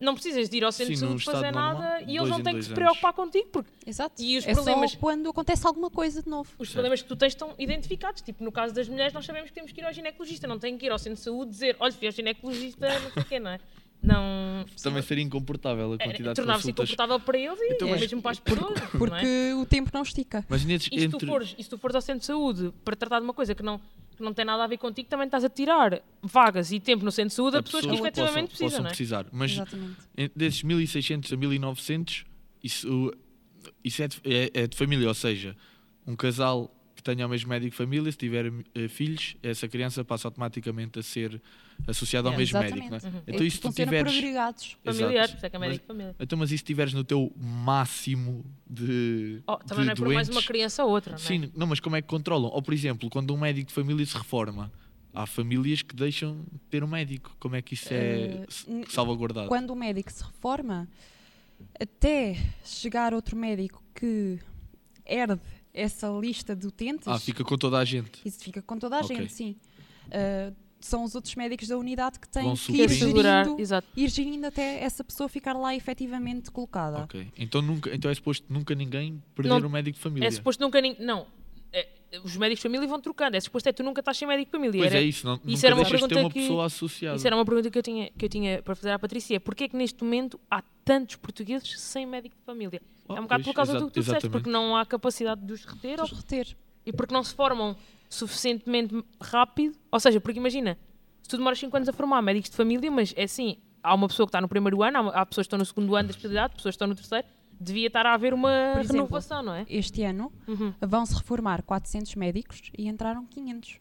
não 0.01 0.13
precisas 0.13 0.49
de 0.49 0.57
ir 0.57 0.63
ao 0.63 0.71
centro 0.71 0.95
Sim, 0.95 1.01
de 1.01 1.07
saúde 1.07 1.23
fazer 1.23 1.51
normal, 1.51 1.79
nada 1.79 2.01
e 2.07 2.17
eles 2.17 2.29
não 2.29 2.41
têm 2.41 2.55
que 2.55 2.63
se 2.63 2.69
anos. 2.69 2.79
preocupar 2.79 3.13
contigo, 3.13 3.47
porque 3.51 3.69
Exato. 3.85 4.21
E 4.21 4.37
os 4.37 4.45
é 4.47 4.53
problemas- 4.53 4.91
só 4.91 4.97
quando 4.99 5.29
acontece 5.29 5.65
alguma 5.67 5.89
coisa 5.89 6.21
de 6.21 6.29
novo. 6.29 6.49
os 6.59 6.69
problemas 6.69 7.01
que 7.01 7.07
tu 7.07 7.15
tens 7.15 7.29
estão 7.33 7.53
identificados. 7.57 8.21
Tipo, 8.21 8.43
no 8.43 8.51
caso 8.51 8.73
das 8.73 8.89
mulheres, 8.89 9.13
nós 9.13 9.25
sabemos 9.25 9.49
que 9.49 9.53
temos 9.55 9.71
que 9.71 9.79
ir 9.79 9.85
ao 9.85 9.93
ginecologista, 9.93 10.47
não 10.47 10.59
tem 10.59 10.77
que 10.77 10.85
ir 10.85 10.91
ao 10.91 10.99
centro 10.99 11.15
de 11.17 11.21
saúde 11.23 11.51
dizer, 11.51 11.75
olha, 11.79 11.91
fui 11.93 12.07
ao 12.07 12.13
ginecologista, 12.13 12.99
não 12.99 13.11
sei 13.11 13.21
o 13.21 13.25
quê, 13.25 13.39
não 13.39 13.51
é? 13.51 13.59
Não. 14.03 14.65
Também 14.81 15.03
seria 15.03 15.23
incomportável 15.23 15.91
a 15.91 15.95
é, 15.95 15.97
quantidade 15.99 16.29
de 16.29 16.35
Tornava-se 16.35 16.63
consultas. 16.63 16.89
inconfortável 16.89 17.19
para 17.19 17.37
eles 17.37 17.59
e 17.61 17.73
Então, 17.73 17.87
mas- 17.87 17.99
mesmo 18.01 18.19
para 18.21 18.31
as 18.31 18.39
pessoas. 18.39 18.71
não 18.71 18.83
é? 18.83 18.87
Porque 18.97 19.53
o 19.61 19.65
tempo 19.65 19.91
não 19.93 20.01
estica. 20.01 20.43
Mas 20.49 20.63
E 20.63 20.79
se, 20.79 20.89
tu 20.89 20.95
entre... 21.15 21.27
fores, 21.27 21.55
e 21.57 21.63
se 21.63 21.69
tu 21.69 21.77
fores 21.77 21.95
ao 21.95 22.01
centro 22.01 22.21
de 22.21 22.25
saúde 22.25 22.73
para 22.83 22.95
tratar 22.95 23.19
de 23.19 23.25
uma 23.25 23.33
coisa 23.33 23.53
que 23.53 23.61
não, 23.61 23.79
que 24.21 24.25
não 24.25 24.33
tem 24.33 24.45
nada 24.45 24.63
a 24.63 24.67
ver 24.67 24.77
contigo, 24.77 25.09
também 25.09 25.25
estás 25.25 25.43
a 25.43 25.49
tirar 25.49 26.01
vagas 26.21 26.71
e 26.71 26.79
tempo 26.79 27.03
no 27.03 27.11
centro 27.11 27.29
de 27.29 27.35
saúde 27.35 27.57
a, 27.57 27.63
pessoas 27.63 27.83
que 27.83 27.89
pessoa 27.89 28.07
efetivamente 28.07 28.49
possam, 28.51 28.67
precisam, 28.67 28.67
possam 28.69 28.83
não 28.83 28.87
é? 28.87 28.89
precisar. 28.91 29.25
Mas 29.31 29.51
Exatamente. 29.51 29.97
en- 30.17 30.31
desses 30.35 30.63
1600 30.63 31.33
a 31.33 31.37
1900, 31.37 32.25
isso, 32.63 33.13
isso 33.83 34.01
é, 34.03 34.07
de, 34.07 34.21
é- 34.23 34.51
é 34.63 34.67
de 34.67 34.77
família, 34.77 35.07
ou 35.07 35.13
seja, 35.13 35.55
um 36.07 36.15
casal 36.15 36.73
que 37.01 37.15
tenha 37.15 37.25
o 37.25 37.29
mesmo 37.29 37.49
médico 37.49 37.71
de 37.71 37.75
família, 37.77 38.11
se 38.11 38.17
tiver 38.17 38.45
eh, 38.75 38.87
filhos, 38.87 39.35
essa 39.41 39.67
criança 39.67 40.03
passa 40.05 40.27
automaticamente 40.27 40.99
a 40.99 41.03
ser 41.03 41.41
associada 41.87 42.29
ao 42.29 42.35
É, 42.35 42.37
mesmo 42.37 42.57
exatamente. 42.59 42.89
médico. 42.91 43.07
Não 43.07 43.11
é? 43.11 43.15
Uhum. 43.17 43.23
Então, 43.27 43.45
isso 43.45 43.57
tu 43.59 43.67
Funciona 43.67 43.91
tiveres. 43.91 44.13
Familiares, 44.13 45.43
é 45.43 45.49
que 45.49 45.55
é 45.55 45.59
Mas- 45.59 45.67
médico 45.69 45.81
de 45.83 45.87
família. 45.87 46.15
Então, 46.19 46.37
mas 46.37 46.49
e 46.49 46.49
se 46.49 46.55
estiveres 46.55 46.93
no 46.93 47.03
teu 47.03 47.31
máximo 47.37 48.45
de. 48.69 49.41
Oh, 49.47 49.57
também 49.57 49.83
de 49.83 49.85
não 49.87 49.91
é 49.91 49.95
por 49.95 50.07
mais 50.13 50.27
doentes? 50.27 50.29
uma 50.29 50.47
criança 50.47 50.83
ou 50.85 50.91
outra, 50.91 51.11
não 51.13 51.17
é? 51.17 51.21
Sim, 51.21 51.51
não, 51.55 51.65
mas 51.67 51.79
como 51.79 51.95
é 51.95 52.01
que 52.01 52.07
controlam? 52.07 52.51
Ou, 52.51 52.61
por 52.61 52.73
exemplo, 52.73 53.09
quando 53.09 53.33
um 53.33 53.37
médico 53.37 53.69
de 53.69 53.73
família 53.73 54.05
se 54.05 54.15
reforma, 54.17 54.71
há 55.13 55.25
famílias 55.25 55.81
que 55.81 55.95
deixam 55.95 56.45
de 56.51 56.59
ter 56.69 56.83
um 56.83 56.87
médico. 56.87 57.35
Como 57.39 57.55
é 57.55 57.61
que 57.61 57.73
isso 57.73 57.89
é 57.91 58.43
Eh, 58.43 58.83
salvaguardado? 58.89 59.47
Quando 59.47 59.71
o 59.71 59.75
médico 59.75 60.11
se 60.11 60.23
reforma, 60.23 60.87
até 61.79 62.37
chegar 62.63 63.13
outro 63.13 63.35
médico 63.35 63.83
que 63.95 64.39
herde 65.05 65.39
essa 65.73 66.07
lista 66.09 66.55
de 66.55 66.67
utentes, 66.67 67.07
Ah, 67.07 67.17
fica 67.19 67.43
com 67.43 67.57
toda 67.57 67.77
a 67.77 67.85
gente. 67.85 68.21
isso 68.25 68.39
fica 68.43 68.61
com 68.61 68.77
toda 68.77 68.97
a 68.97 69.01
Ok. 69.01 69.15
gente, 69.15 69.33
sim. 69.33 69.55
Ah, 70.11 70.51
são 70.79 71.03
os 71.03 71.13
outros 71.13 71.35
médicos 71.35 71.67
da 71.67 71.77
unidade 71.77 72.19
que 72.19 72.27
têm 72.27 72.55
que 72.55 72.71
ir 72.81 72.89
gerindo, 72.89 73.59
exato. 73.59 73.87
ir 73.95 74.09
gerindo 74.09 74.47
até 74.47 74.83
essa 74.83 75.03
pessoa 75.03 75.29
ficar 75.29 75.53
lá 75.53 75.75
efetivamente 75.75 76.49
colocada. 76.49 77.03
Ok. 77.03 77.27
Então, 77.37 77.61
nunca, 77.61 77.93
então 77.93 78.09
é 78.09 78.13
suposto 78.15 78.45
nunca 78.51 78.73
ninguém 78.73 79.21
perder 79.35 79.49
Não- 79.49 79.67
um 79.67 79.69
médico 79.69 79.97
de 79.97 80.01
família. 80.03 80.27
É 80.27 80.31
suposto 80.31 80.63
nunca. 80.63 80.81
nin- 80.81 80.95
Não. 80.99 81.27
É, 81.71 81.87
os 82.23 82.35
médicos 82.35 82.59
de 82.59 82.63
família 82.63 82.87
vão 82.87 82.99
trocando. 82.99 83.37
É 83.37 83.39
suposto 83.39 83.69
é 83.69 83.71
tu 83.71 83.83
nunca 83.83 84.01
estás 84.01 84.17
sem 84.17 84.27
médico 84.27 84.47
de 84.47 84.51
família. 84.51 84.81
Pois 84.81 84.91
Era- 84.91 85.01
é 85.01 85.05
isso, 85.05 85.25
não, 85.25 85.35
isso 85.35 85.45
nunca 85.45 85.67
era 85.67 85.75
uma 85.75 85.85
pergunta 85.89 86.19
uma 86.19 86.29
que- 86.31 86.39
pessoa 86.41 86.65
associada. 86.65 87.15
Isso 87.15 87.27
era 87.27 87.35
uma 87.35 87.45
pergunta 87.45 87.69
que 87.69 87.77
eu 87.77 87.83
tinha, 87.83 88.09
que 88.17 88.25
eu 88.25 88.29
tinha 88.29 88.61
para 88.63 88.75
fazer 88.75 88.89
à 88.91 88.97
Patrícia. 88.99 89.39
Porquê 89.39 89.65
é 89.65 89.67
que 89.69 89.77
neste 89.77 90.03
momento 90.03 90.39
há 90.49 90.63
tantos 90.83 91.15
portugueses 91.15 91.79
sem 91.79 92.05
médico 92.07 92.35
de 92.35 92.41
família? 92.43 92.81
Oh, 93.13 93.17
é 93.17 93.19
um 93.19 93.23
bocado 93.23 93.43
pois, 93.43 93.53
por 93.53 93.55
causa 93.55 93.79
do 93.79 93.87
que 93.87 93.93
tu 93.93 93.99
disseste, 94.01 94.29
porque 94.29 94.49
não 94.49 94.75
há 94.75 94.85
capacidade 94.85 95.41
de 95.45 95.53
os 95.53 95.65
reter 95.65 95.99
ou- 95.99 96.05
Os 96.05 96.11
reter. 96.11 96.57
e 96.85 96.91
porque 96.93 97.13
não 97.13 97.23
se 97.23 97.33
formam 97.35 97.75
suficientemente 98.09 99.03
rápido. 99.21 99.77
Ou 99.91 99.99
seja, 99.99 100.19
porque 100.21 100.39
imagina, 100.39 100.77
se 101.21 101.29
tu 101.29 101.37
demoras 101.37 101.59
5 101.59 101.75
anos 101.75 101.89
a 101.89 101.93
formar 101.93 102.21
médicos 102.21 102.49
de 102.49 102.55
família, 102.55 102.91
mas 102.91 103.13
é 103.17 103.23
assim, 103.23 103.57
há 103.81 103.93
uma 103.95 104.07
pessoa 104.07 104.25
que 104.27 104.29
está 104.29 104.41
no 104.41 104.47
primeiro 104.47 104.83
ano, 104.83 105.09
há, 105.09 105.21
há 105.21 105.25
pessoas 105.25 105.45
que 105.45 105.47
estão 105.47 105.59
no 105.59 105.65
segundo 105.65 105.95
ano 105.95 106.07
da 106.07 106.11
especialidade, 106.11 106.55
pessoas 106.55 106.73
que 106.73 106.75
estão 106.77 106.87
no 106.87 106.95
terceiro, 106.95 107.27
devia 107.59 107.87
estar 107.87 108.05
a 108.05 108.13
haver 108.13 108.33
uma 108.33 108.73
exemplo, 108.79 108.93
renovação, 108.97 109.43
não 109.43 109.53
é? 109.53 109.65
Este 109.69 110.03
ano 110.03 110.31
Uhum, 110.47 110.73
vão-se 110.81 111.15
reformar 111.15 111.61
400 111.63 112.15
médicos 112.15 112.61
e 112.77 112.87
entraram 112.87 113.25
500. 113.25 113.79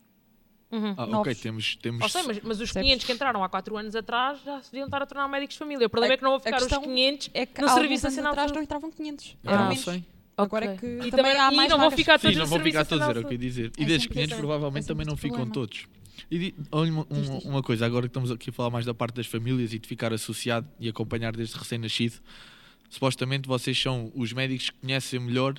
Uhum. 0.72 0.94
Ah, 0.96 1.18
ok, 1.20 1.34
temos. 1.34 1.76
temos 1.76 2.02
Ou 2.02 2.08
seja, 2.08 2.26
mas, 2.26 2.36
mas 2.42 2.52
os 2.60 2.72
Percebes? 2.72 2.86
500 2.88 3.06
que 3.06 3.12
entraram 3.12 3.42
há 3.44 3.48
4 3.48 3.76
anos 3.76 3.94
atrás 3.96 4.38
já 4.44 4.60
se 4.62 4.70
deviam 4.72 4.86
estar 4.86 5.02
a 5.02 5.06
tornar 5.06 5.28
médicos 5.28 5.54
de 5.54 5.58
família. 5.58 5.86
O 5.86 5.90
problema 5.90 6.12
A- 6.12 6.14
é 6.14 6.16
que 6.16 6.22
não 6.24 6.30
vão 6.30 6.40
ficar 6.40 6.56
os 6.62 6.66
500 6.66 7.30
É 7.34 7.46
que 7.46 7.60
no 7.60 7.68
Serviço 7.68 8.04
Nacional 8.04 8.32
atrás 8.32 8.52
não 8.52 8.62
entravam 8.62 8.90
500. 8.90 9.36
Ah, 9.44 9.52
Eram 9.52 9.64
não 9.66 9.76
sei. 9.76 10.04
Agora 10.36 10.72
Ok. 10.72 10.74
é 10.74 11.00
que 11.02 11.08
e 11.08 11.10
também 11.10 11.32
há 11.38 11.52
e 11.52 11.56
mais 11.56 11.70
não 11.70 11.78
vão 11.78 11.90
ficar 11.90 12.18
Sim, 12.18 12.22
todos 12.28 12.36
não 12.38 12.44
no 12.44 12.50
vão 12.50 12.60
ficar 12.60 12.84
todos, 12.86 13.06
era 13.06 13.20
o 13.20 13.22
que 13.22 13.28
eu 13.28 13.32
ia 13.32 13.38
dizer. 13.38 13.72
E 13.76 13.82
É 13.82 13.86
desses 13.86 14.02
sempre 14.04 14.14
500 14.14 14.32
esse- 14.32 14.40
provavelmente 14.40 14.84
é 14.84 14.88
também 14.88 15.06
não 15.06 15.16
ficam 15.16 15.36
problema. 15.44 15.52
todos. 15.54 15.86
E 16.30 16.54
olha 16.72 16.92
uma, 16.92 17.06
uma- 17.10 17.38
uma 17.44 17.62
coisa, 17.62 17.84
agora 17.84 18.02
que 18.02 18.10
estamos 18.10 18.30
aqui 18.30 18.48
a 18.50 18.52
falar 18.52 18.70
mais 18.70 18.86
da 18.86 18.94
parte 18.94 19.14
das 19.16 19.26
famílias 19.26 19.72
e 19.74 19.78
de 19.78 19.86
ficar 19.88 20.12
associado 20.14 20.66
e 20.78 20.88
acompanhar 20.88 21.34
desde 21.36 21.56
recém-nascido, 21.58 22.16
supostamente 22.88 23.46
vocês 23.48 23.78
são 23.80 24.10
os 24.14 24.32
médicos 24.32 24.70
que 24.70 24.78
conhecem 24.80 25.20
melhor 25.20 25.54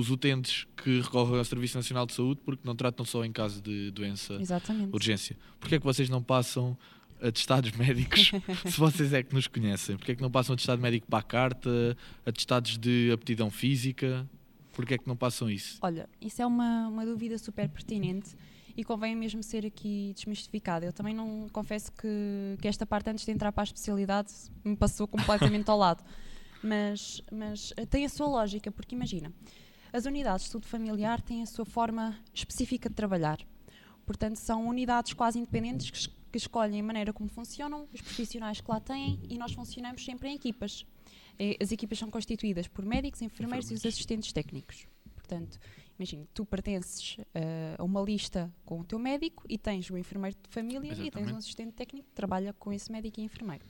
os 0.00 0.10
utentes 0.10 0.66
que 0.76 1.00
recorrem 1.00 1.38
ao 1.38 1.44
Serviço 1.44 1.76
Nacional 1.76 2.06
de 2.06 2.14
Saúde 2.14 2.40
porque 2.44 2.62
não 2.66 2.74
tratam 2.74 3.04
só 3.04 3.24
em 3.24 3.32
caso 3.32 3.60
de 3.60 3.90
doença, 3.90 4.34
Exatamente. 4.34 4.92
urgência. 4.92 5.36
Porquê 5.58 5.76
é 5.76 5.78
que 5.78 5.84
vocês 5.84 6.08
não 6.08 6.22
passam 6.22 6.76
atestados 7.22 7.72
médicos 7.76 8.32
se 8.66 8.78
vocês 8.78 9.12
é 9.12 9.22
que 9.22 9.34
nos 9.34 9.46
conhecem? 9.46 9.96
Porquê 9.96 10.12
é 10.12 10.14
que 10.14 10.22
não 10.22 10.30
passam 10.30 10.54
atestado 10.54 10.80
médico 10.80 11.06
para 11.06 11.18
a 11.18 11.22
carta, 11.22 11.96
atestados 12.24 12.78
de 12.78 13.10
aptidão 13.12 13.50
física? 13.50 14.28
Porquê 14.72 14.94
é 14.94 14.98
que 14.98 15.06
não 15.06 15.16
passam 15.16 15.50
isso? 15.50 15.78
Olha, 15.82 16.08
isso 16.20 16.40
é 16.40 16.46
uma, 16.46 16.88
uma 16.88 17.04
dúvida 17.04 17.36
super 17.38 17.68
pertinente 17.68 18.30
e 18.76 18.84
convém 18.84 19.14
mesmo 19.14 19.42
ser 19.42 19.66
aqui 19.66 20.12
desmistificada. 20.14 20.86
Eu 20.86 20.92
também 20.92 21.14
não 21.14 21.48
confesso 21.52 21.92
que, 21.92 22.56
que 22.60 22.66
esta 22.66 22.86
parte 22.86 23.10
antes 23.10 23.24
de 23.24 23.30
entrar 23.30 23.52
para 23.52 23.62
a 23.62 23.64
especialidade 23.64 24.32
me 24.64 24.76
passou 24.76 25.06
completamente 25.06 25.68
ao 25.68 25.76
lado. 25.76 26.02
Mas, 26.62 27.22
mas 27.32 27.72
tem 27.88 28.04
a 28.04 28.08
sua 28.10 28.26
lógica, 28.26 28.70
porque 28.70 28.94
imagina, 28.94 29.32
as 29.92 30.04
unidades 30.06 30.42
de 30.42 30.48
estudo 30.48 30.66
familiar 30.66 31.20
têm 31.20 31.42
a 31.42 31.46
sua 31.46 31.64
forma 31.64 32.18
específica 32.32 32.88
de 32.88 32.94
trabalhar. 32.94 33.38
Portanto, 34.06 34.36
são 34.36 34.66
unidades 34.66 35.12
quase 35.12 35.38
independentes 35.38 35.90
que, 35.90 36.14
que 36.32 36.38
escolhem 36.38 36.80
a 36.80 36.82
maneira 36.82 37.12
como 37.12 37.28
funcionam, 37.28 37.86
os 37.92 38.00
profissionais 38.00 38.60
que 38.60 38.70
lá 38.70 38.80
têm 38.80 39.20
e 39.28 39.38
nós 39.38 39.52
funcionamos 39.52 40.04
sempre 40.04 40.28
em 40.28 40.34
equipas. 40.34 40.84
Eh, 41.38 41.56
As 41.60 41.70
equipas 41.72 41.98
são 41.98 42.10
constituídas 42.10 42.66
por 42.66 42.84
médicos, 42.84 43.22
enfermeiros 43.22 43.70
e 43.70 43.74
os 43.74 43.84
assistentes 43.86 44.32
técnicos. 44.32 44.86
Portanto, 45.14 45.58
imagina, 45.96 46.26
tu 46.34 46.44
pertences 46.44 47.18
eh, 47.34 47.76
a 47.78 47.84
uma 47.84 48.00
lista 48.02 48.52
com 48.64 48.80
o 48.80 48.84
teu 48.84 48.98
médico 48.98 49.44
e 49.48 49.56
tens 49.56 49.88
o 49.90 49.96
enfermeiro 49.96 50.36
de 50.42 50.48
família 50.48 50.88
e 50.88 50.96
tens 50.96 50.98
um 50.98 51.02
Exatamente. 51.02 51.36
assistente 51.36 51.72
técnico 51.72 52.08
que 52.08 52.14
trabalha 52.14 52.52
com 52.52 52.72
esse 52.72 52.90
médico 52.90 53.20
e 53.20 53.22
enfermeiro. 53.22 53.64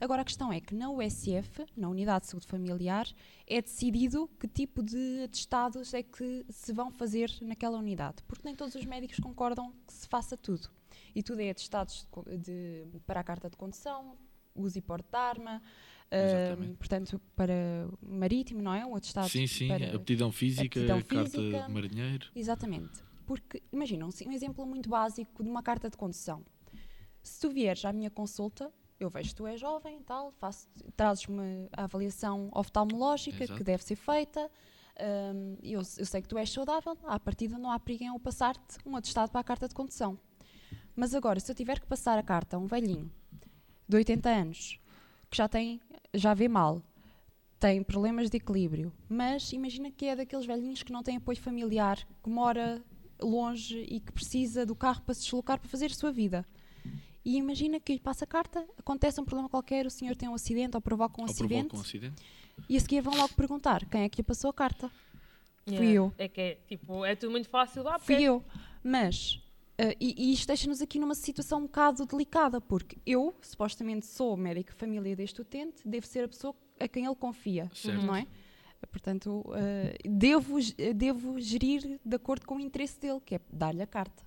Agora 0.00 0.22
a 0.22 0.24
questão 0.24 0.50
é 0.52 0.60
que 0.60 0.74
na 0.74 0.90
USF, 0.90 1.66
na 1.76 1.88
Unidade 1.88 2.24
de 2.24 2.30
Saúde 2.30 2.46
Familiar, 2.46 3.06
é 3.46 3.60
decidido 3.60 4.28
que 4.40 4.48
tipo 4.48 4.82
de 4.82 5.22
atestados 5.24 5.92
é 5.92 6.02
que 6.02 6.44
se 6.48 6.72
vão 6.72 6.90
fazer 6.90 7.30
naquela 7.42 7.78
unidade. 7.78 8.22
Porque 8.26 8.42
nem 8.46 8.54
todos 8.56 8.74
os 8.74 8.84
médicos 8.86 9.18
concordam 9.18 9.72
que 9.86 9.92
se 9.92 10.08
faça 10.08 10.36
tudo. 10.36 10.68
E 11.14 11.22
tudo 11.22 11.40
é 11.42 11.50
atestados 11.50 12.06
de 12.26 12.84
de- 12.86 13.00
para 13.06 13.20
a 13.20 13.24
carta 13.24 13.50
de 13.50 13.56
condução, 13.56 14.16
uso 14.54 14.78
e 14.78 14.80
porte 14.80 15.08
de 15.10 15.16
arma, 15.16 15.62
Exatamente. 16.10 16.76
portanto, 16.78 17.20
para 17.36 17.88
marítimo, 18.02 18.62
não 18.62 18.72
é? 18.74 18.84
Um 18.86 18.96
atestado 18.96 19.28
Sim, 19.28 19.46
sim, 19.46 19.68
para... 19.68 19.94
aptidão 19.96 20.32
física, 20.32 20.64
aptidão 20.80 21.02
carta 21.02 21.30
física. 21.30 21.62
de 21.66 21.72
marinheiro. 21.72 22.26
Exatamente. 22.34 23.02
Porque, 23.26 23.62
imagina, 23.72 24.06
um, 24.06 24.10
um 24.26 24.32
exemplo 24.32 24.66
muito 24.66 24.88
básico 24.88 25.42
de 25.44 25.48
uma 25.48 25.62
carta 25.62 25.88
de 25.90 25.96
condução. 25.96 26.42
Se 27.22 27.38
tu 27.40 27.50
vieres 27.50 27.84
à 27.84 27.92
minha 27.92 28.10
consulta, 28.10 28.72
eu 29.00 29.08
vejo 29.08 29.30
que 29.30 29.34
tu 29.34 29.46
és 29.46 29.58
jovem 29.58 29.98
e 29.98 30.02
tal, 30.02 30.32
trazes-me 30.96 31.68
a 31.72 31.84
avaliação 31.84 32.50
oftalmológica 32.54 33.42
Exato. 33.44 33.58
que 33.58 33.64
deve 33.64 33.82
ser 33.82 33.96
feita, 33.96 34.50
hum, 35.34 35.56
eu, 35.62 35.80
eu 35.80 36.06
sei 36.06 36.20
que 36.20 36.28
tu 36.28 36.36
és 36.36 36.50
saudável, 36.50 36.96
à 37.04 37.18
partida 37.18 37.58
não 37.58 37.70
há 37.70 37.78
perigo 37.78 38.04
em 38.04 38.08
eu 38.08 38.18
passar-te 38.20 38.78
um 38.84 38.94
atestado 38.96 39.32
para 39.32 39.40
a 39.40 39.44
carta 39.44 39.66
de 39.66 39.74
condução. 39.74 40.18
Mas 40.94 41.14
agora, 41.14 41.40
se 41.40 41.50
eu 41.50 41.54
tiver 41.54 41.80
que 41.80 41.86
passar 41.86 42.18
a 42.18 42.22
carta 42.22 42.56
a 42.56 42.58
um 42.58 42.66
velhinho 42.66 43.10
de 43.88 43.96
80 43.96 44.28
anos, 44.28 44.80
que 45.30 45.36
já 45.36 45.48
tem, 45.48 45.80
já 46.12 46.34
vê 46.34 46.46
mal, 46.46 46.82
tem 47.58 47.82
problemas 47.82 48.30
de 48.30 48.36
equilíbrio, 48.36 48.92
mas 49.08 49.52
imagina 49.52 49.90
que 49.90 50.06
é 50.06 50.16
daqueles 50.16 50.46
velhinhos 50.46 50.82
que 50.82 50.92
não 50.92 51.02
têm 51.02 51.16
apoio 51.16 51.38
familiar, 51.38 51.98
que 52.22 52.30
mora 52.30 52.82
longe 53.20 53.80
e 53.82 54.00
que 54.00 54.12
precisa 54.12 54.64
do 54.64 54.74
carro 54.74 55.02
para 55.02 55.14
se 55.14 55.22
deslocar 55.22 55.58
para 55.58 55.68
fazer 55.68 55.86
a 55.86 55.94
sua 55.94 56.10
vida. 56.10 56.46
E 57.24 57.36
imagina 57.36 57.78
que 57.78 57.92
lhe 57.92 58.00
passa 58.00 58.24
a 58.24 58.26
carta, 58.26 58.66
acontece 58.78 59.20
um 59.20 59.24
problema 59.24 59.48
qualquer, 59.48 59.84
o 59.86 59.90
senhor 59.90 60.16
tem 60.16 60.28
um 60.28 60.34
acidente 60.34 60.76
ou 60.76 60.80
provoca 60.80 61.20
um 61.20 61.24
Ou 61.24 61.30
acidente, 61.30 61.68
provoca 61.68 61.76
um 61.76 61.80
acidente. 61.80 62.22
e 62.68 62.76
a 62.76 62.80
seguir 62.80 63.00
vão 63.02 63.14
logo 63.14 63.34
perguntar 63.34 63.84
quem 63.86 64.02
é 64.04 64.08
que 64.08 64.18
lhe 64.18 64.22
passou 64.22 64.48
a 64.50 64.54
carta. 64.54 64.88
Fui 65.66 65.74
Yeah. 65.74 65.92
eu. 65.92 66.12
É 66.18 66.26
que 66.28 66.40
é, 66.40 66.54
tipo, 66.66 67.04
é 67.04 67.14
tudo 67.14 67.30
muito 67.30 67.48
fácil. 67.48 67.86
Ah, 67.86 67.98
Fui 67.98 68.20
eu. 68.22 68.42
Mas, 68.82 69.38
eh, 69.76 69.94
e, 70.00 70.30
e 70.30 70.32
isto 70.32 70.46
deixa-nos 70.46 70.80
aqui 70.80 70.98
numa 70.98 71.14
situação 71.14 71.58
um 71.58 71.62
bocado 71.62 72.06
delicada, 72.06 72.60
porque 72.60 72.96
eu, 73.06 73.34
supostamente, 73.42 74.06
sou 74.06 74.36
médico 74.36 74.72
família 74.74 75.14
deste 75.14 75.40
utente, 75.42 75.86
devo 75.86 76.06
ser 76.06 76.24
a 76.24 76.28
pessoa 76.28 76.54
a 76.80 76.88
quem 76.88 77.04
ele 77.04 77.14
confia, 77.14 77.70
Certo. 77.74 78.02
não 78.02 78.16
é? 78.16 78.26
Portanto, 78.90 79.44
eh, 79.54 79.98
devo, 80.08 80.56
devo 80.96 81.38
gerir 81.38 82.00
de 82.02 82.16
acordo 82.16 82.46
com 82.46 82.56
o 82.56 82.60
interesse 82.60 82.98
dele, 82.98 83.20
que 83.20 83.34
é 83.34 83.40
dar-lhe 83.52 83.82
a 83.82 83.86
carta. 83.86 84.24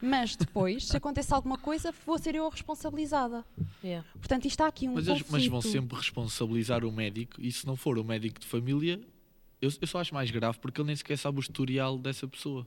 Mas 0.00 0.36
depois, 0.36 0.86
se 0.86 0.96
acontecer 0.96 1.34
alguma 1.34 1.58
coisa, 1.58 1.92
vou 2.06 2.18
ser 2.18 2.34
eu 2.34 2.46
a 2.46 2.50
responsabilizada. 2.50 3.44
Yeah. 3.82 4.06
Portanto, 4.14 4.44
isto 4.44 4.54
está 4.54 4.66
aqui 4.66 4.88
um 4.88 4.94
Mas, 4.94 5.08
conflito. 5.08 5.32
mas 5.32 5.46
vão 5.46 5.60
sempre 5.60 5.96
responsabilizar 5.96 6.84
o 6.84 6.92
médico 6.92 7.40
e 7.40 7.50
se 7.50 7.66
não 7.66 7.76
for 7.76 7.98
o 7.98 8.04
médico 8.04 8.38
de 8.38 8.46
família, 8.46 9.00
eu, 9.60 9.70
eu 9.80 9.86
só 9.86 9.98
acho 10.00 10.14
mais 10.14 10.30
grave 10.30 10.58
porque 10.58 10.80
ele 10.80 10.86
nem 10.86 10.96
sequer 10.96 11.18
sabe 11.18 11.38
o 11.38 11.40
historial 11.40 11.98
dessa 11.98 12.28
pessoa. 12.28 12.66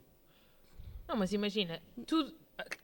Não, 1.07 1.15
mas 1.15 1.31
imagina, 1.33 1.81
tudo, 2.05 2.33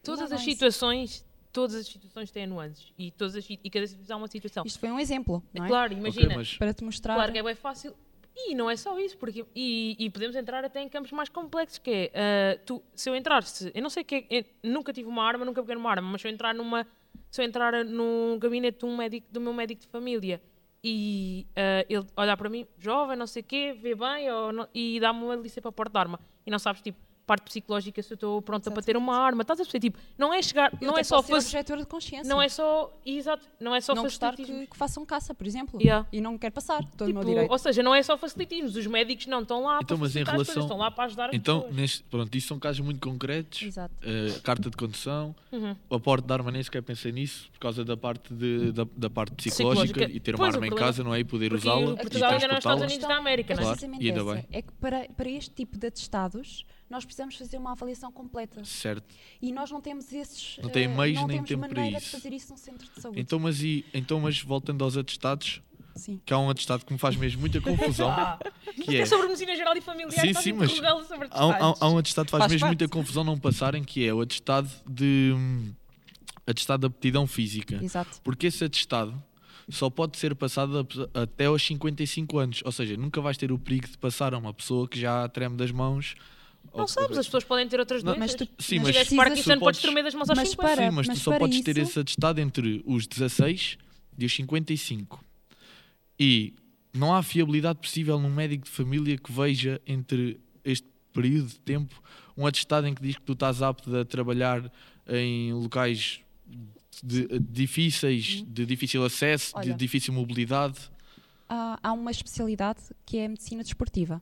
todas 0.04 0.30
Não, 0.30 0.38
as 0.38 0.44
situações, 0.44 1.26
todas 1.52 1.76
as 1.76 1.88
situações 1.88 2.32
têm 2.32 2.48
nuances 2.48 2.94
e, 2.98 3.12
todas 3.12 3.36
as, 3.36 3.46
e 3.50 3.70
cada 3.70 3.88
situação 3.88 4.16
é 4.16 4.22
uma 4.22 4.28
situação. 4.28 4.64
Isto 4.66 4.80
foi 4.80 4.92
um 4.92 5.00
exemplo, 5.00 5.44
não 5.54 5.66
é? 5.66 5.68
Claro, 5.68 5.94
imagina, 5.94 6.36
mas 6.36 6.58
Para 6.58 6.74
te 6.74 6.84
mostrar. 6.84 7.16
claro 7.16 7.32
que 7.32 7.38
é 7.38 7.44
bem 7.44 7.56
fácil. 7.56 7.94
E 8.39 8.54
não 8.54 8.69
é 8.69 8.76
só 8.76 8.97
isso, 9.00 9.17
porque 9.17 9.45
e, 9.56 9.95
e 10.00 10.10
podemos 10.12 10.36
entrar 10.36 10.63
até 10.63 10.80
em 10.82 10.88
campos 10.88 11.12
mais 11.12 11.28
complexos, 11.28 11.80
que 11.80 12.12
é, 12.13 12.54
ah, 12.56 12.60
tu, 12.65 12.84
se 12.95 13.10
eu 13.10 13.15
entrar, 13.15 13.41
se, 13.43 13.71
eu 13.73 13.82
não 13.82 13.89
sei 13.89 14.04
que 14.04 14.26
é, 14.30 14.45
nunca 14.63 14.93
tive 14.93 15.10
uma 15.10 15.23
arma, 15.23 15.43
nunca 15.43 15.62
peguei 15.62 15.76
numa 15.76 15.89
arma, 15.89 16.08
mas 16.12 16.21
se 16.21 16.28
eu 16.28 16.32
entrar 16.32 16.54
numa, 16.54 16.86
se 17.32 17.41
eu 17.41 17.45
entrar 17.45 17.84
num 17.84 18.38
gabinete 18.39 18.86
um 18.86 18.95
médico, 18.95 19.28
do 19.32 19.41
meu 19.41 19.54
médico 19.54 19.82
de 19.82 19.88
família 19.88 20.39
e 20.84 21.47
ah, 21.56 21.84
ele 21.89 22.06
olhar 22.15 22.38
para 22.38 22.47
mim, 22.50 22.67
jovem, 22.78 23.17
não 23.17 23.26
sei 23.28 23.41
o 23.41 23.45
quê, 23.45 23.73
vê 23.73 23.95
bem, 23.95 24.32
ou 24.32 24.54
não- 24.54 24.67
e 24.73 25.00
dá-me 25.00 25.23
uma 25.23 25.36
licença 25.36 25.62
para 25.62 25.69
a 25.69 25.73
porta 25.73 25.91
de 25.93 26.00
arma, 26.00 26.19
e 26.45 26.52
não 26.52 26.60
sabes, 26.60 26.82
tipo, 26.82 27.00
parte 27.28 27.44
psicológica 27.44 28.02
se 28.02 28.13
eu 28.13 28.16
estou 28.16 28.42
pronta 28.42 28.72
para 28.72 28.82
ter 28.82 28.96
uma 28.96 29.16
arma, 29.18 29.42
estás 29.42 29.60
a 29.60 29.63
perceber, 29.63 29.82
tipo, 29.92 30.00
não 30.18 30.34
é 30.34 30.42
chegar, 30.42 30.72
Eu 30.82 30.88
não 30.88 30.92
até 30.94 31.02
é 31.02 31.04
só 31.04 31.22
fazer, 31.22 31.63
de 31.63 31.86
consciência. 31.86 32.28
não 32.28 32.42
é 32.42 32.48
só, 32.50 32.92
exato, 33.06 33.46
não 33.60 33.76
é 33.76 33.82
só 33.82 33.94
não 33.94 34.04
gostar 34.04 34.34
que, 34.36 34.66
que 34.66 34.78
façam 34.78 35.06
caça, 35.06 35.36
por 35.36 35.46
exemplo. 35.46 35.80
Yeah. 35.82 36.08
E 36.12 36.22
não 36.22 36.38
quero 36.38 36.54
passar. 36.54 36.82
Estou 36.82 37.06
no 37.08 37.13
Tipo, 37.13 37.20
meu 37.20 37.28
direito. 37.34 37.52
ou 37.52 37.58
seja, 37.60 37.84
não 37.84 37.94
é 37.94 38.02
só 38.02 38.18
facilitismos, 38.18 38.76
os 38.78 38.88
médicos 38.88 39.28
não 39.28 39.42
estão 39.42 39.63
lá 39.63 39.80
Então, 39.84 39.98
para 39.98 40.06
mas 40.08 40.16
em 40.16 40.22
as 40.22 40.30
coisas, 40.30 40.48
relação- 40.48 40.63
estão 40.63 40.78
lá 40.78 40.90
para 40.90 41.04
ajudar 41.04 41.30
as 41.30 41.36
Então, 41.36 41.60
pessoas. 41.60 41.76
neste, 41.76 42.04
pronto, 42.06 42.36
isto 42.36 42.48
são 42.48 42.58
casos 42.60 42.80
muito 42.80 43.00
concretos. 43.08 43.62
Exato. 43.62 43.94
eh, 44.02 44.40
carta 44.42 44.70
de 44.70 44.78
condução, 44.78 45.36
Uhum. 45.52 45.76
o 45.90 45.96
aporte 45.96 46.26
de 46.26 46.34
arma 46.34 46.50
nem 46.50 46.63
sequer 46.63 46.82
pensei 46.82 47.12
nisso, 47.12 47.50
por 47.52 47.60
causa 47.60 47.84
da 47.84 47.98
parte, 47.98 48.34
de, 48.34 48.72
da, 48.72 48.88
da 48.96 49.10
parte 49.10 49.34
psicológica, 49.36 49.84
Psicológica. 49.86 50.16
e 50.18 50.20
ter 50.22 50.32
uma 50.36 50.38
Pois, 50.46 50.54
o 50.54 50.58
arma 50.58 50.68
em 50.68 50.76
casa, 50.76 51.04
não 51.04 51.13
é? 51.13 51.20
E 51.20 51.24
poder 51.26 51.52
usá-la. 51.54 51.92
e 51.92 51.96
Portugal 51.98 52.32
ainda 52.32 52.48
não 52.48 52.56
é 52.56 52.58
Estados 52.58 52.80
transportá-la. 52.80 52.86
Unidos 52.86 53.08
da 53.08 53.18
América, 53.18 53.56
não 53.56 54.34
é? 54.34 54.46
É 54.52 54.62
que 54.62 54.72
para, 54.74 55.08
para 55.16 55.30
este 55.30 55.52
tipo 55.52 55.78
de 55.78 55.88
atestados, 55.88 56.66
nós 56.89 57.04
precisamos 57.06 57.36
fazer 57.36 57.58
uma 57.58 57.71
avaliação 57.73 58.12
completa. 58.12 58.63
Certo. 58.63 59.06
E 59.41 59.52
nós 59.52 59.69
não 59.71 59.82
temos 59.82 60.12
esses. 60.13 60.58
Não 60.62 60.69
tem 60.69 60.86
eh, 60.86 60.88
meios 60.88 61.19
não 61.19 61.28
nem 61.28 61.38
temos 61.38 61.50
tempo 61.50 61.60
para 61.67 61.76
maneira 61.76 61.97
isso. 61.97 62.06
de 62.06 62.12
fazer 62.12 62.34
isso 62.34 62.50
num 62.52 62.58
centro 62.58 62.88
de 62.93 63.02
saúde. 63.02 63.19
Então, 63.19 63.39
mas, 63.39 63.62
e, 63.62 63.86
então, 63.93 64.19
mas 64.19 64.41
voltando 64.41 64.84
aos 64.84 64.95
atestados, 64.95 65.62
Sim. 65.95 66.21
que 66.26 66.34
há 66.34 66.38
um 66.39 66.50
atestado 66.50 66.86
que 66.86 66.93
me 66.93 67.00
faz 67.00 67.15
mesmo 67.15 67.41
muita 67.41 67.60
confusão, 67.60 68.10
Ah, 68.10 68.39
que 68.86 68.95
é... 68.95 69.00
é 69.02 69.06
sobre 69.06 69.28
medicina 69.28 69.56
geral 69.56 69.76
e 69.76 69.82
familiar, 69.82 70.12
Sim, 70.12 70.34
sim, 70.34 70.54
mas 70.54 70.71
sobre 70.71 71.28
Há, 71.32 71.45
um- 71.45 71.52
há- 71.52 71.76
há 71.80 71.89
um 71.89 71.97
atestado 71.97 72.26
que 72.26 72.32
faz, 72.32 72.41
Faz 72.43 72.52
mesmo 72.54 72.67
parte. 72.67 72.80
muita 72.82 72.88
confusão 72.93 73.23
não 73.23 73.38
passarem, 73.38 73.84
que 73.84 74.06
é 74.08 74.13
o 74.13 74.21
atestado 74.21 74.69
de 74.89 75.34
hum, 75.36 75.73
atestado 76.45 76.82
de 76.82 76.93
aptidão 76.95 77.28
física. 77.28 77.80
Exato. 77.84 78.21
Porque 78.23 78.47
esse 78.47 78.63
atestado 78.63 79.21
só 79.69 79.89
pode 79.89 80.17
ser 80.17 80.34
passado 80.36 80.88
a- 81.13 81.21
até 81.23 81.45
aos 81.47 81.62
55 81.65 82.38
anos. 82.39 82.62
Ou 82.63 82.71
seja, 82.71 82.95
nunca 82.95 83.19
vais 83.19 83.36
ter 83.38 83.52
o 83.52 83.60
perigo 83.60 83.88
de 83.88 83.97
passar 83.97 84.34
a 84.34 84.38
uma 84.38 84.54
pessoa 84.54 84.88
que 84.88 84.97
já 85.00 85.28
treme 85.28 85.58
das 85.58 85.71
mãos. 85.71 86.15
Não 86.74 86.82
ou- 86.82 86.88
sabes, 86.88 87.17
as 87.17 87.26
pessoas 87.26 87.43
podem 87.43 87.67
ter 87.67 87.80
outras 87.80 88.04
doenças. 88.04 88.20
mas 88.20 88.36
tu- 88.36 88.48
Sim, 88.60 88.80
mas 88.80 88.96
mas 88.96 89.10
Parkinson, 89.13 89.58
podes 89.60 89.82
tremer 89.82 90.04
das 90.04 90.13
mãos 90.13 90.30
aos 90.30 90.38
Mas 90.38 90.50
50. 90.50 90.76
para- 90.76 90.89
Sim, 90.89 90.96
mas, 90.96 91.08
mas 91.08 91.17
tu 91.17 91.24
só 91.24 91.38
podes 91.39 91.62
ter 91.62 91.78
isso- 91.78 91.89
esse 91.91 92.00
atestado 92.00 92.39
entre 92.39 92.84
os 92.86 93.08
16 93.08 93.78
e 94.17 94.26
os 94.26 94.34
55. 94.36 95.24
E 96.20 96.54
não 96.93 97.13
há 97.15 97.24
fiabilidade 97.24 97.80
possível 97.80 98.20
num 98.20 98.30
médico 98.34 98.65
de 98.65 98.72
família 98.72 99.17
que 99.17 99.32
veja 99.32 99.82
entre 99.88 100.39
este 100.63 100.88
período 101.13 101.48
de 101.50 101.60
tempo 101.60 102.02
um 102.36 102.46
atestado 102.46 102.86
em 102.88 102.93
que 102.93 103.02
diz 103.02 103.15
que 103.15 103.24
tu 103.24 103.34
estás 103.34 103.62
apto 103.63 103.96
a 103.96 104.06
trabalhar 104.06 104.72
em 105.08 105.54
locais 105.54 106.20
de- 107.04 107.28
difíceis, 107.39 108.43
de 108.48 108.65
difícil 108.65 109.04
acesso, 109.04 109.54
de 109.62 109.70
Olha. 109.70 109.74
difícil 109.74 110.13
mobilidade. 110.13 110.78
Há, 111.50 111.80
há 111.82 111.93
uma 111.93 112.12
especialidade 112.12 112.80
que 113.06 113.17
é 113.17 113.26
a 113.26 113.30
medicina 113.30 113.63
desportiva, 113.63 114.22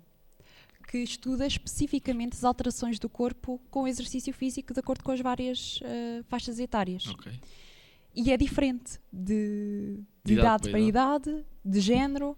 que 0.95 1.03
estuda 1.03 1.45
especificamente 1.45 2.37
as 2.37 2.45
alterações 2.45 2.97
do 2.97 3.09
corpo 3.09 3.59
com 3.69 3.83
o 3.83 3.87
exercício 3.87 4.33
físico 4.33 4.73
de 4.73 4.79
acordo 4.79 5.03
com 5.03 5.11
as 5.11 5.19
várias 5.19 5.81
eh, 5.83 6.23
faixas 6.29 6.57
etárias. 6.57 7.07
Ok. 7.07 7.33
E 8.15 8.31
é 8.31 8.37
diferente 8.37 8.97
de, 9.11 9.99
de 10.23 10.33
De 10.33 10.39
idade 10.39 10.69
idade, 10.69 10.69
para 10.69 10.79
idade, 10.79 11.45
de 11.65 11.81
género, 11.81 12.37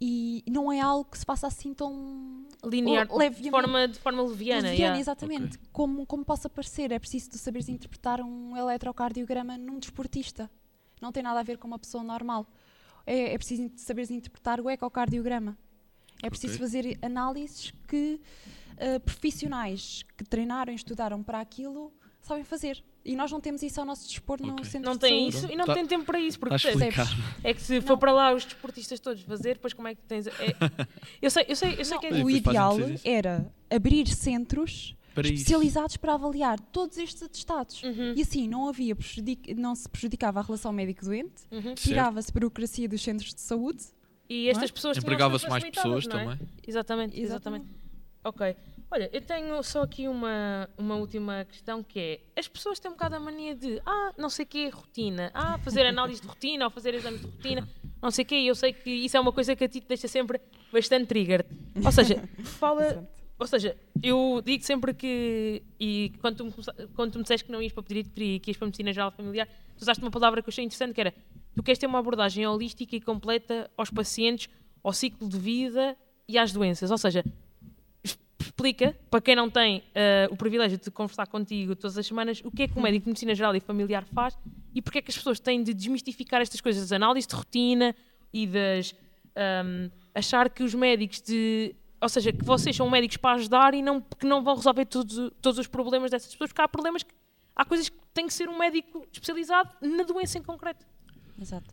e 0.00 0.42
não 0.50 0.72
é 0.72 0.80
algo 0.80 1.08
que 1.08 1.16
se 1.16 1.24
faça 1.24 1.46
assim 1.46 1.72
tão 1.72 2.48
Linear, 2.64 3.06
de 3.06 3.50
forma, 3.50 3.86
de 3.86 3.98
forma 4.00 4.22
leviana. 4.22 4.62
leviana, 4.62 4.74
yeah. 4.74 4.98
exatamente. 4.98 5.56
Como, 5.70 6.04
como 6.04 6.24
possa 6.24 6.50
parecer, 6.50 6.90
é 6.90 6.98
preciso 6.98 7.30
tu 7.30 7.38
saberes 7.38 7.68
interpretar 7.68 8.20
um 8.20 8.56
eletrocardiograma 8.56 9.56
num 9.56 9.78
desportista. 9.78 10.50
Não 11.00 11.12
tem 11.12 11.22
nada 11.22 11.38
a 11.38 11.44
ver 11.44 11.58
com 11.58 11.68
uma 11.68 11.78
pessoa 11.78 12.02
normal. 12.02 12.44
É, 13.06 13.34
é 13.34 13.38
preciso 13.38 13.70
saberes 13.76 14.10
interpretar 14.10 14.60
o 14.60 14.68
ecocardiograma. 14.68 15.56
É 16.22 16.30
preciso 16.30 16.54
Ok. 16.54 16.66
fazer 16.66 16.98
análises 17.02 17.72
que 17.88 18.20
eh, 18.76 18.98
profissionais 18.98 20.04
que 20.16 20.24
treinaram 20.24 20.72
e 20.72 20.76
estudaram 20.76 21.22
para 21.22 21.40
aquilo 21.40 21.92
sabem 22.20 22.42
fazer. 22.44 22.82
E 23.04 23.14
nós 23.14 23.30
não 23.30 23.38
temos 23.38 23.62
isso 23.62 23.78
ao 23.78 23.84
nosso 23.86 24.08
dispor 24.08 24.40
no 24.40 24.52
Ok. 24.54 24.64
centro 24.64 24.86
Não 24.88 24.94
de 24.94 25.00
tem 25.00 25.30
saúde. 25.30 25.36
isso 25.46 25.52
e 25.52 25.56
não 25.56 25.66
Tá- 25.66 25.74
tem 25.74 25.86
tempo 25.86 26.04
para 26.06 26.18
isso. 26.18 26.38
Porque 26.40 26.54
explicado. 26.54 27.10
é 27.42 27.52
que 27.52 27.60
se 27.60 27.80
for 27.82 27.98
para 27.98 28.12
lá 28.12 28.34
os 28.34 28.44
desportistas 28.46 28.98
todos 28.98 29.22
fazer, 29.22 29.54
depois 29.54 29.74
como 29.74 29.88
é 29.88 29.94
que 29.94 30.00
tens. 30.02 30.26
é- 30.26 30.32
eu 31.20 31.30
sei, 31.30 31.44
eu 31.48 31.54
sei, 31.56 31.74
eu 31.78 31.84
sei 31.84 31.94
Não, 31.94 32.00
que 32.00 32.06
é. 32.06 32.24
O 32.24 32.30
ideal 32.30 32.80
isso? 32.80 33.06
era 33.06 33.52
abrir 33.70 34.08
centros 34.08 34.96
Para 35.14 35.24
isso. 35.28 35.34
especializados 35.34 35.98
para 35.98 36.14
avaliar 36.14 36.58
todos 36.58 36.96
estes 36.96 37.22
atestados. 37.22 37.82
Uhum, 37.82 38.14
E 38.16 38.22
assim 38.22 38.48
não 38.48 38.66
havia 38.68 38.96
prejudic- 38.96 39.54
não 39.54 39.74
se 39.74 39.86
prejudicava 39.88 40.40
a 40.40 40.42
relação 40.42 40.72
médico-doente, 40.72 41.42
uhum. 41.52 41.74
Tirava-se 41.74 42.32
burocracia 42.32 42.88
dos 42.88 43.02
centros 43.02 43.34
de 43.34 43.40
saúde. 43.42 43.84
E 44.28 44.48
estas 44.48 44.70
pessoas 44.70 44.96
tinham 44.96 45.04
Empregava-se 45.04 45.44
as 45.44 45.50
mais 45.50 45.64
pessoas 45.64 46.06
é? 46.06 46.08
também. 46.08 46.38
Exatamente, 46.66 47.20
exatamente. 47.20 47.66
Ok. 48.24 48.56
Olha, 48.90 49.10
eu 49.12 49.20
tenho 49.20 49.62
só 49.62 49.82
aqui 49.82 50.08
uma, 50.08 50.68
uma 50.78 50.96
última 50.96 51.44
questão 51.44 51.82
que 51.82 51.98
é: 51.98 52.20
as 52.38 52.48
pessoas 52.48 52.78
têm 52.78 52.90
um 52.90 52.94
bocado 52.94 53.16
a 53.16 53.20
mania 53.20 53.54
de, 53.54 53.80
ah, 53.84 54.12
não 54.16 54.30
sei 54.30 54.44
o 54.44 54.48
que 54.48 54.66
é 54.66 54.68
rotina, 54.70 55.30
ah, 55.34 55.58
fazer 55.58 55.84
análise 55.84 56.22
de 56.22 56.28
rotina 56.28 56.64
ou 56.64 56.70
fazer 56.70 56.94
exames 56.94 57.20
de 57.20 57.26
rotina, 57.26 57.68
não 58.00 58.10
sei 58.10 58.24
o 58.24 58.26
que, 58.28 58.36
e 58.36 58.46
eu 58.46 58.54
sei 58.54 58.72
que 58.72 58.90
isso 58.90 59.16
é 59.16 59.20
uma 59.20 59.32
coisa 59.32 59.54
que 59.54 59.64
a 59.64 59.68
ti 59.68 59.80
te 59.80 59.88
deixa 59.88 60.08
sempre 60.08 60.40
bastante 60.72 61.06
trigger. 61.06 61.44
Ou 61.84 61.92
seja, 61.92 62.22
fala. 62.44 63.06
Ou 63.36 63.48
seja, 63.48 63.76
eu 64.00 64.40
digo 64.44 64.62
sempre 64.62 64.94
que, 64.94 65.60
e 65.78 66.12
quando 66.20 66.36
tu 66.36 66.44
me, 66.44 66.52
quando 66.94 67.12
tu 67.12 67.18
me 67.18 67.24
disseste 67.24 67.44
que 67.44 67.50
não 67.50 67.60
ias 67.60 67.72
para 67.72 67.82
pedir 67.82 68.04
que 68.38 68.48
ias 68.48 68.56
para 68.56 68.66
medicina 68.66 68.92
geral 68.92 69.10
familiar, 69.10 69.48
tu 69.76 69.82
usaste 69.82 70.00
uma 70.02 70.10
palavra 70.10 70.40
que 70.40 70.48
eu 70.48 70.52
achei 70.52 70.64
interessante 70.64 70.94
que 70.94 71.00
era 71.00 71.12
tu 71.54 71.62
queres 71.62 71.78
ter 71.78 71.86
uma 71.86 71.98
abordagem 71.98 72.46
holística 72.46 72.96
e 72.96 73.00
completa 73.00 73.70
aos 73.76 73.90
pacientes, 73.90 74.48
ao 74.82 74.92
ciclo 74.92 75.28
de 75.28 75.38
vida 75.38 75.96
e 76.28 76.38
às 76.38 76.52
doenças. 76.52 76.90
Ou 76.90 76.98
seja, 76.98 77.24
explica, 78.38 78.96
para 79.10 79.20
quem 79.20 79.34
não 79.34 79.50
tem 79.50 79.82
eh, 79.94 80.28
o 80.30 80.36
privilégio 80.36 80.78
de 80.78 80.90
conversar 80.90 81.26
contigo 81.26 81.74
todas 81.74 81.96
as 81.98 82.06
semanas, 82.06 82.40
o 82.44 82.50
que 82.50 82.64
é 82.64 82.68
que 82.68 82.78
o 82.78 82.82
médico 82.82 83.04
de 83.04 83.10
medicina 83.10 83.34
geral 83.34 83.54
e 83.56 83.60
familiar 83.60 84.04
faz 84.04 84.36
e 84.74 84.82
porque 84.82 84.98
é 84.98 85.02
que 85.02 85.10
as 85.10 85.16
pessoas 85.16 85.40
têm 85.40 85.62
de 85.62 85.72
desmistificar 85.72 86.40
estas 86.40 86.60
coisas, 86.60 86.82
das 86.82 86.92
análises 86.92 87.26
de 87.26 87.34
rotina 87.34 87.94
e 88.32 88.46
das 88.46 88.94
ahm, 89.36 89.90
achar 90.14 90.50
que 90.50 90.62
os 90.62 90.74
médicos 90.74 91.20
de 91.20 91.74
ou 92.00 92.08
seja, 92.08 92.32
que 92.32 92.44
vocês 92.44 92.76
são 92.76 92.90
médicos 92.90 93.16
para 93.16 93.36
ajudar 93.36 93.72
e 93.72 93.80
não, 93.80 93.98
que 93.98 94.26
não 94.26 94.44
vão 94.44 94.54
resolver 94.56 94.84
todos, 94.84 95.32
todos 95.40 95.58
os 95.58 95.66
problemas 95.66 96.10
dessas 96.10 96.30
pessoas, 96.30 96.50
porque 96.50 96.60
há 96.60 96.68
problemas 96.68 97.02
que 97.02 97.14
há 97.56 97.64
coisas 97.64 97.88
que 97.88 97.96
tem 98.12 98.26
que 98.26 98.34
ser 98.34 98.46
um 98.46 98.58
médico 98.58 99.06
especializado 99.10 99.70
na 99.80 100.02
doença 100.02 100.36
em 100.36 100.42
concreto. 100.42 100.84
Exato. 101.40 101.72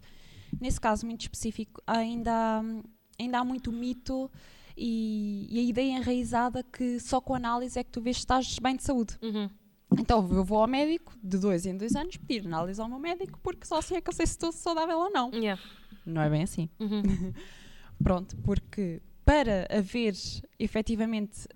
Nesse 0.60 0.80
caso 0.82 1.06
muito 1.06 1.22
específico, 1.22 1.82
ainda, 1.88 2.32
há- 2.32 2.64
ainda 3.20 3.40
há 3.40 3.44
muito 3.44 3.72
mito 3.72 4.30
e, 4.78 5.48
e 5.50 5.60
a 5.60 5.62
ideia 5.64 5.98
enraizada 5.98 6.64
que 6.64 7.00
só 7.00 7.22
com 7.22 7.34
análise 7.36 7.78
é 7.80 7.84
que 7.84 7.90
tu 7.92 8.02
vês 8.02 8.18
se 8.18 8.22
estás 8.22 8.58
bem 8.60 8.76
de 8.76 8.84
saúde. 8.84 9.18
Uhum. 9.22 9.50
Então 10.00 10.28
eu 10.32 10.44
vou 10.44 10.60
ao 10.60 10.68
médico 10.68 11.14
de 11.22 11.38
dois 11.38 11.66
em 11.66 11.76
dois 11.78 11.96
anos 11.96 12.16
pedir 12.18 12.46
análise 12.48 12.80
ao 12.82 12.88
meu 12.88 12.98
médico 13.00 13.38
porque 13.44 13.66
só 13.66 13.78
assim 13.80 13.96
é 13.96 14.02
que 14.02 14.10
eu 14.10 14.14
sei 14.14 14.26
se 14.26 14.34
estou 14.34 14.52
saudável 14.52 14.98
ou 14.98 15.12
não. 15.12 15.32
Yeah. 15.34 15.62
Não 16.06 16.22
é 16.22 16.30
bem 16.30 16.44
assim. 16.44 16.70
Uhum. 16.80 17.02
Pronto, 18.04 18.36
porque 18.38 19.02
para 19.24 19.68
haver 19.70 20.16
efetivamente 20.58 21.48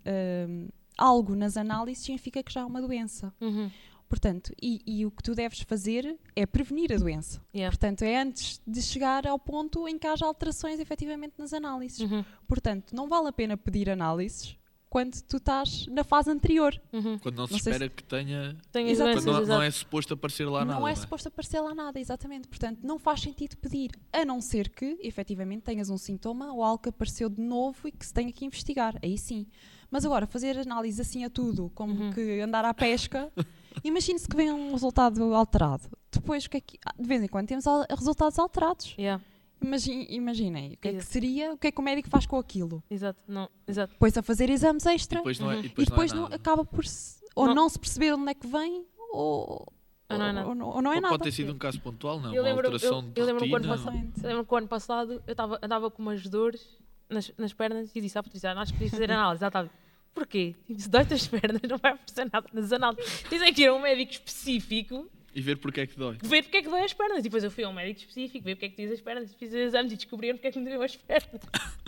hum, 0.47 0.67
algo 0.97 1.35
nas 1.35 1.57
análises 1.57 2.03
significa 2.03 2.43
que 2.43 2.51
já 2.53 2.61
há 2.61 2.65
uma 2.65 2.81
doença. 2.81 3.33
Uhum. 3.41 3.71
Portanto, 4.07 4.53
e, 4.61 4.81
e 4.85 5.05
o 5.05 5.11
que 5.11 5.23
tu 5.23 5.33
deves 5.35 5.61
fazer 5.61 6.17
é 6.35 6.45
prevenir 6.45 6.93
a 6.93 6.97
doença. 6.97 7.41
Yeah. 7.53 7.71
Portanto, 7.75 8.03
é 8.03 8.21
antes 8.21 8.61
de 8.65 8.81
chegar 8.81 9.25
ao 9.27 9.37
ponto 9.39 9.87
em 9.87 9.97
que 9.97 10.05
haja 10.07 10.25
alterações 10.25 10.79
efetivamente 10.79 11.33
nas 11.37 11.53
análises. 11.53 11.99
Uhum. 11.99 12.23
Portanto, 12.47 12.95
não 12.95 13.07
vale 13.07 13.27
a 13.29 13.33
pena 13.33 13.57
pedir 13.57 13.89
análises 13.89 14.55
quando 14.87 15.19
tu 15.23 15.37
estás 15.37 15.87
na 15.87 16.03
fase 16.05 16.29
anterior. 16.31 16.79
Uhum. 16.93 17.19
Quando 17.19 17.35
não 17.37 17.47
se 17.47 17.53
Não 17.53 17.57
espera 17.57 17.89
que 17.89 18.01
tenha. 18.03 18.55
Tenho 18.71 18.87
Exato. 18.87 19.13
Quando 19.23 19.25
não, 19.41 19.45
não 19.57 19.61
é 19.61 19.69
suposto 19.71 20.13
aparecer 20.13 20.45
lá 20.47 20.63
não 20.63 20.75
nada. 20.79 20.89
é 20.91 20.95
suposto 20.95 21.27
aparecer 21.27 21.59
lá 21.59 21.75
nada, 21.75 21.99
exatamente. 21.99 22.47
Portanto, 22.47 22.79
não 22.83 22.97
faz 22.97 23.19
sentido 23.19 23.57
pedir, 23.57 23.91
a 24.13 24.23
não 24.23 24.39
ser 24.39 24.69
que, 24.69 24.97
efetivamente, 25.01 25.63
tenhas 25.63 25.89
um 25.89 25.97
sintoma 25.97 26.53
ou 26.53 26.63
algo 26.63 26.81
que 26.83 26.89
apareceu 26.89 27.27
de 27.29 27.41
novo 27.41 27.87
e 27.87 27.91
que 27.91 28.05
se 28.05 28.13
tenha 28.13 28.31
que 28.31 28.45
investigar. 28.45 28.95
Aí 29.03 29.17
sim. 29.17 29.45
Mas 29.91 30.05
agora, 30.05 30.25
fazer 30.25 30.57
análise 30.57 31.01
assim 31.01 31.25
a 31.25 31.29
tudo, 31.29 31.69
como 31.75 31.93
Uhum. 32.05 32.13
que 32.13 32.39
andar 32.39 32.63
à 32.63 32.73
pesca, 32.73 33.29
imagine-se 33.83 34.27
que 34.27 34.35
vem 34.35 34.51
um 34.51 34.71
resultado 34.71 35.33
alterado. 35.33 35.83
Depois, 36.11 36.45
o 36.45 36.49
que 36.49 36.57
é 36.57 36.61
que, 36.61 36.77
de 36.99 37.07
vez 37.07 37.21
em 37.23 37.27
quando, 37.27 37.47
temos 37.47 37.65
resultados 37.89 38.37
alterados. 38.39 38.95
Yeah. 38.97 39.23
Imagi- 39.61 40.07
Imaginem, 40.09 40.73
o 40.73 40.77
que 40.77 40.87
é 40.87 40.91
que 40.91 40.97
Exato. 40.97 41.11
seria, 41.13 41.53
o 41.53 41.57
que 41.57 41.67
é 41.67 41.71
que 41.71 41.79
o 41.79 41.83
médico 41.83 42.09
faz 42.09 42.25
com 42.25 42.37
aquilo? 42.37 42.83
Exato. 42.89 43.19
Não. 43.27 43.49
Exato. 43.67 43.93
Depois 43.93 44.17
a 44.17 44.21
fazer 44.21 44.49
exames 44.49 44.85
E 44.85 44.93
extra 44.93 45.19
depois 45.19 45.39
não 45.39 45.49
é, 45.51 45.55
Uhum. 45.55 45.61
e 45.61 45.65
e 45.65 45.69
depois 45.69 45.87
depois 45.89 46.11
não 46.13 46.25
é 46.25 46.29
não- 46.29 46.35
acaba 46.35 46.65
por 46.65 46.85
se, 46.85 47.19
ou 47.35 47.47
Não. 47.47 47.55
não. 47.55 47.69
se 47.69 47.79
perceber 47.79 48.13
onde 48.13 48.29
é 48.29 48.33
que 48.33 48.45
vem 48.47 48.85
ou, 49.11 49.65
Ou 50.09 50.17
não 50.17 50.25
é 50.25 50.31
nada. 50.33 50.47
ou 50.49 50.55
não- 50.55 50.67
ou 50.67 50.81
não 50.81 50.91
é 50.91 50.95
Ou 50.97 51.01
nada. 51.01 51.13
pode 51.13 51.23
ter 51.23 51.31
sido 51.31 51.53
um 51.53 51.57
caso 51.57 51.79
pontual, 51.81 52.19
não. 52.19 52.33
Eu 52.33 52.43
uma 52.43 52.49
lembro- 52.49 52.67
alteração 52.67 52.97
eu- 52.97 53.01
de 53.11 53.19
eu 53.21 53.25
lembro 53.25 53.39
rotina. 53.45 53.75
Eu 54.21 54.29
lembro 54.29 54.45
que 54.45 54.53
o 54.53 54.57
ano 54.57 54.67
passado 54.67 55.23
eu 55.25 55.35
tava, 55.35 55.57
andava 55.61 55.89
com 55.89 56.01
umas 56.01 56.21
dores 56.27 56.61
nas, 57.09 57.31
nas 57.37 57.53
pernas 57.53 57.95
e 57.95 58.01
disse 58.01 58.17
à 58.17 58.21
Patrícia, 58.23 58.51
"Ah, 58.51 58.61
acho 58.61 58.71
que 58.73 58.77
podias 58.77 58.91
fazer 58.91 59.11
análise. 59.11 59.41
Ela 59.43 59.49
estava, 59.49 59.69
porquê? 60.15 60.55
Tipo, 60.65 60.79
se 60.81 60.89
dói 60.89 61.01
as 61.11 61.27
pernas, 61.27 61.61
não 61.69 61.77
vai 61.77 61.91
aparecer 61.91 62.27
nada 62.31 62.47
nas 62.53 62.71
análises. 62.71 63.23
Dizem 63.29 63.53
que 63.53 63.61
ir 63.63 63.67
a 63.67 63.73
um 63.75 63.81
médico 63.81 64.11
específico 64.13 65.07
E 65.35 65.41
ver 65.41 65.57
porque 65.57 65.81
é 65.81 65.85
que 65.87 65.95
dói. 65.97 66.17
ver 66.23 66.41
porque 66.43 66.57
é 66.57 66.61
que 66.63 66.69
dói 66.69 66.81
as 66.83 66.93
pernas. 66.93 67.19
E 67.19 67.23
depois 67.23 67.43
eu 67.43 67.51
fui 67.51 67.63
a 67.63 67.69
um 67.69 67.73
médico 67.73 67.99
específico, 67.99 68.43
ver 68.45 68.55
porque 68.55 68.65
é 68.65 68.69
que 68.69 68.75
diz 68.77 68.91
as 68.91 69.01
pernas, 69.01 69.35
fiz 69.35 69.49
os 69.49 69.55
exames 69.55 69.91
e 69.91 69.95
descobriram 69.95 70.37
porque 70.37 70.47
é 70.47 70.51
que 70.51 70.59
me 70.59 70.65
doeu 70.65 70.81
as 70.81 70.95
pernas. 70.95 71.41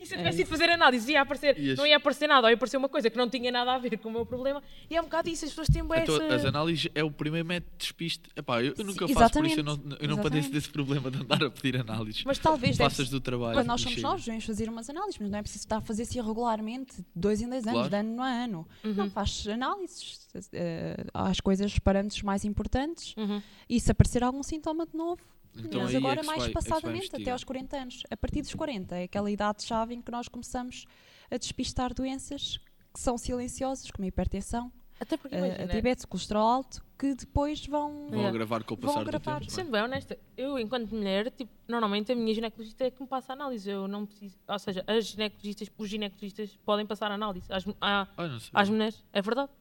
E 0.00 0.06
se 0.06 0.14
eu 0.14 0.16
É 0.16 0.22
tivesse 0.22 0.42
ido 0.42 0.48
fazer 0.50 0.70
análise, 0.70 1.10
ia 1.10 1.20
aparecer, 1.20 1.56
não 1.76 1.84
ia 1.86 1.96
aparecer 1.96 2.28
nada, 2.28 2.46
ou 2.46 2.50
ia 2.50 2.54
aparecer 2.54 2.76
uma 2.76 2.88
coisa 2.88 3.10
que 3.10 3.16
não 3.16 3.28
tinha 3.28 3.50
nada 3.50 3.72
a 3.74 3.78
ver 3.78 3.98
com 3.98 4.08
o 4.08 4.12
meu 4.12 4.24
problema. 4.24 4.62
E 4.88 4.96
é 4.96 5.00
um 5.00 5.04
bocado 5.04 5.28
isso, 5.28 5.44
as 5.44 5.50
pessoas 5.50 5.68
têm 5.68 5.82
bué 5.84 6.02
Então, 6.02 6.14
essa... 6.22 6.34
as 6.36 6.44
análises 6.44 6.88
é 6.94 7.02
o 7.02 7.10
primeiro 7.10 7.46
método 7.46 7.72
de 7.72 7.78
despiste. 7.78 8.30
Epá, 8.36 8.62
eu, 8.62 8.74
eu 8.78 8.84
nunca 8.84 9.06
Sim, 9.06 9.14
faço 9.14 9.32
por 9.34 9.44
isso, 9.46 9.60
eu 9.60 9.64
não, 9.64 9.72
exatamente. 9.74 10.02
eu 10.04 10.08
não 10.08 10.18
padeço 10.22 10.50
desse 10.52 10.68
problema 10.70 11.10
de 11.10 11.18
andar 11.18 11.42
a 11.42 11.50
pedir 11.50 11.76
análises. 11.80 12.22
Mas 12.24 12.38
talvez 12.38 12.76
Passas 12.78 13.08
do 13.10 13.20
trabalho. 13.20 13.54
Quando 13.54 13.66
nós 13.66 13.80
somos 13.80 14.00
novos, 14.00 14.24
vamos 14.26 14.44
fazer 14.44 14.68
umas 14.68 14.88
análises, 14.88 15.18
mas 15.18 15.30
não 15.30 15.38
é 15.38 15.42
preciso 15.42 15.64
estar 15.64 15.78
a 15.78 15.80
fazer 15.80 16.02
assim 16.04 16.20
regularmente, 16.22 17.04
dois 17.14 17.40
em 17.42 17.48
dois 17.48 17.64
anos, 17.66 17.88
Claro. 17.88 17.90
de 17.90 17.96
ano 17.96 18.22
a 18.22 18.28
ano. 18.28 18.68
Uhum. 18.84 18.94
Não, 18.94 19.10
faz 19.10 19.46
análises 19.48 20.28
eh, 20.52 20.96
às 21.12 21.40
coisas, 21.40 21.72
os 21.72 21.78
parâmetros 21.78 22.22
mais 22.22 22.44
importantes 22.44 23.14
Uhum. 23.16 23.42
e 23.68 23.80
se 23.80 23.90
aparecer 23.90 24.22
algum 24.22 24.42
sintoma 24.42 24.86
de 24.86 24.96
novo, 24.96 25.20
Então 25.64 25.80
mas 25.82 25.90
aí 25.90 25.94
é 25.94 25.98
agora 25.98 26.20
se 26.22 26.26
mais 26.26 26.40
vai- 26.40 26.50
é 26.50 26.52
passadamente, 26.52 26.86
até 26.88 26.96
investigar. 27.06 27.32
aos 27.34 27.44
40 27.44 27.76
anos. 27.76 28.02
A 28.10 28.16
partir 28.16 28.42
dos 28.42 28.54
40 28.54 28.96
é 28.96 29.04
aquela 29.04 29.30
idade-chave 29.30 29.94
em 29.94 30.02
que 30.02 30.10
nós 30.10 30.28
começamos 30.28 30.84
a 31.30 31.36
despistar 31.36 31.92
doenças 31.94 32.58
que 32.92 33.00
são 33.00 33.18
silenciosas, 33.18 33.90
como 33.90 34.04
a 34.04 34.08
hipertensão, 34.08 34.72
Até 35.00 35.16
porque, 35.16 35.34
a- 35.36 35.38
a 35.42 35.46
imagina, 35.46 35.66
diabetes, 35.68 36.04
o 36.04 36.08
colesterol 36.08 36.48
alto, 36.48 36.84
que 36.98 37.14
depois 37.14 37.64
vão... 37.66 38.08
Vão 38.10 38.26
agravar 38.26 38.64
com 38.64 38.74
o 38.74 38.76
passar 38.76 39.04
do 39.04 39.10
tempo. 39.12 39.30
não 39.30 39.36
é? 39.36 39.50
Sendo 39.50 39.70
bem 39.70 39.82
honesta, 39.82 40.18
eu, 40.36 40.58
enquanto 40.58 40.90
mulher, 40.92 41.30
tipo, 41.30 41.52
normalmente 41.68 42.10
a 42.10 42.16
minha 42.16 42.34
ginecologista 42.34 42.84
é 42.84 42.90
que 42.90 43.00
me 43.00 43.06
passa 43.06 43.32
a 43.32 43.34
análise. 43.34 43.70
Eu 43.70 43.86
não 43.86 44.04
preciso. 44.04 44.36
Ou 44.48 44.58
seja, 44.58 44.82
as 44.86 45.04
ginecologistas, 45.06 45.68
os 45.78 45.88
ginecologistas 45.88 46.58
podem 46.64 46.84
passar 46.84 47.12
a 47.12 47.14
análise 47.14 47.46
às, 47.52 47.64
Ah, 47.80 48.08
sei. 48.40 48.50
às 48.52 48.68
mulheres. 48.68 49.04
É 49.12 49.22
verdade. 49.22 49.52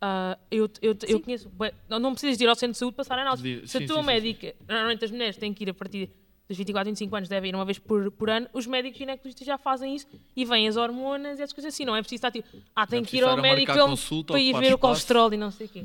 Ah, 0.00 0.38
eu, 0.50 0.68
eu, 0.80 0.92
eu 1.02 1.18
Sim. 1.18 1.18
conheço. 1.20 1.50
Não, 1.88 1.98
não 1.98 2.12
precisas 2.12 2.38
de 2.38 2.44
ir 2.44 2.48
ao 2.48 2.54
centro 2.54 2.72
de 2.72 2.78
saúde 2.78 2.96
passar 2.96 3.18
a 3.18 3.22
análise. 3.22 3.66
Se 3.66 3.76
a 3.76 3.80
sim, 3.80 3.86
tua 3.86 3.96
sim, 3.96 4.00
sim, 4.02 4.06
médica. 4.06 4.54
Normalmente 4.68 5.04
as 5.04 5.10
mulheres 5.10 5.36
têm 5.36 5.52
que 5.52 5.62
ir 5.64 5.70
a 5.70 5.74
partir 5.74 6.10
dos 6.48 6.56
24, 6.56 6.90
25 6.90 7.14
anos, 7.16 7.28
devem 7.28 7.50
ir 7.50 7.54
uma 7.54 7.64
vez 7.64 7.78
por, 7.78 8.10
por 8.12 8.30
ano. 8.30 8.48
Os 8.52 8.66
médicos 8.66 8.98
ginecologistas 8.98 9.46
já 9.46 9.58
fazem 9.58 9.94
isso 9.94 10.06
e 10.34 10.44
vêm 10.44 10.66
as 10.66 10.76
hormonas 10.76 11.38
e 11.38 11.42
essas 11.42 11.52
coisas 11.52 11.74
assim. 11.74 11.84
Não 11.84 11.94
é 11.94 12.00
preciso 12.00 12.16
estar 12.26 12.30
tipo. 12.30 12.48
Ah, 12.74 12.86
tem 12.86 13.00
é 13.00 13.04
que 13.04 13.16
ir 13.18 13.24
ao 13.24 13.36
médico 13.36 13.72
consulta, 13.74 14.32
para 14.32 14.40
ir 14.40 14.56
ver 14.58 14.72
o 14.74 14.78
colesterol 14.78 15.32
e 15.32 15.36
não 15.36 15.50
sei 15.50 15.66
o 15.66 15.70
quê. 15.70 15.84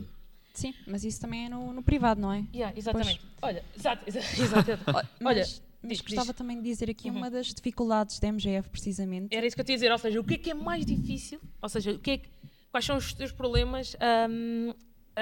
Sim, 0.54 0.74
mas 0.88 1.04
isso 1.04 1.20
também 1.20 1.48
é 1.48 1.50
no, 1.50 1.74
no 1.74 1.84
privado, 1.84 2.22
não 2.22 2.32
é? 2.32 2.46
Yeah, 2.54 2.74
exatamente. 2.78 3.20
Olha, 3.42 3.62
exato, 3.78 4.04
exa- 4.08 4.20
exato. 4.42 4.72
exato. 4.72 4.84
Olha, 4.88 5.10
Olha, 5.26 5.42
mas, 5.42 5.62
mas 5.84 5.92
diz- 5.98 6.02
gostava 6.02 6.28
diz. 6.28 6.36
também 6.38 6.56
de 6.56 6.64
dizer 6.64 6.90
aqui 6.90 7.10
Uhum. 7.10 7.18
uma 7.18 7.30
das 7.30 7.48
dificuldades 7.54 8.18
da 8.22 8.30
MGF, 8.30 8.70
precisamente. 8.70 9.36
Era 9.36 9.46
isso 9.46 9.54
que 9.54 9.62
eu 9.62 9.66
te 9.66 9.74
ia 9.74 9.76
dizer, 9.76 9.92
ou 9.92 9.98
seja, 9.98 10.18
o 10.18 10.24
que 10.24 10.36
é 10.36 10.38
que 10.38 10.50
é 10.52 10.54
mais 10.54 10.86
difícil? 10.86 11.42
Ou 11.62 11.68
seja, 11.68 11.92
o 11.92 12.00
que 12.00 12.12
é 12.12 12.18
que- 12.20 12.30
quais 12.76 12.84
são 12.84 12.98
os 12.98 13.14
teus 13.14 13.32
problemas 13.32 13.96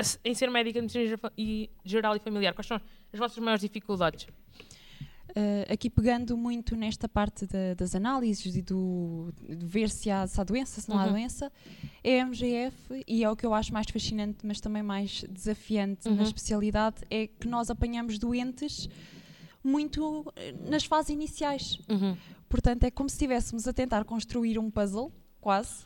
se- 0.04 0.18
em 0.26 0.34
ser 0.34 0.50
médica 0.50 0.80
de 0.80 0.82
medicina 0.82 1.06
geral 1.06 1.32
e- 1.38 1.70
geral 1.86 2.16
e 2.16 2.20
familiar? 2.20 2.52
Quais 2.56 2.66
são 2.66 2.78
as 3.14 3.20
vossas 3.20 3.38
maiores 3.38 3.62
dificuldades? 3.62 4.26
Uh, 5.36 5.72
aqui 5.72 5.88
pegando 5.90 6.36
muito 6.38 6.76
nesta 6.76 7.08
parte 7.08 7.46
da- 7.48 7.74
das 7.76 7.94
análises 7.96 8.56
e 8.56 8.62
do 8.62 9.32
de 9.48 9.66
ver 9.66 9.90
se 9.90 10.10
há, 10.10 10.26
se 10.28 10.40
há 10.40 10.44
doença, 10.44 10.82
se 10.82 10.90
não 10.90 10.98
há 11.00 11.06
Uhum. 11.06 11.12
doença, 11.12 11.52
é 12.04 12.22
a 12.22 12.26
MGF 12.26 13.04
e 13.08 13.24
é 13.24 13.30
o 13.30 13.36
que 13.36 13.46
eu 13.46 13.54
acho 13.54 13.72
mais 13.74 13.88
fascinante, 13.90 14.40
mas 14.46 14.60
também 14.60 14.82
mais 14.84 15.24
desafiante 15.30 16.08
Uhum. 16.08 16.16
na 16.16 16.24
especialidade, 16.24 16.98
é 17.10 17.28
que 17.28 17.48
nós 17.48 17.70
apanhamos 17.72 18.18
doentes 18.20 18.88
muito 19.64 20.32
eh, 20.36 20.54
nas 20.70 20.86
fases 20.86 21.10
iniciais. 21.10 21.80
Portanto, 22.50 22.84
é 22.84 22.92
como 22.92 23.10
se 23.10 23.16
estivéssemos 23.16 23.68
a 23.68 23.74
tentar 23.74 24.04
construir 24.06 24.58
um 24.60 24.70
puzzle, 24.70 25.12
quase, 25.42 25.84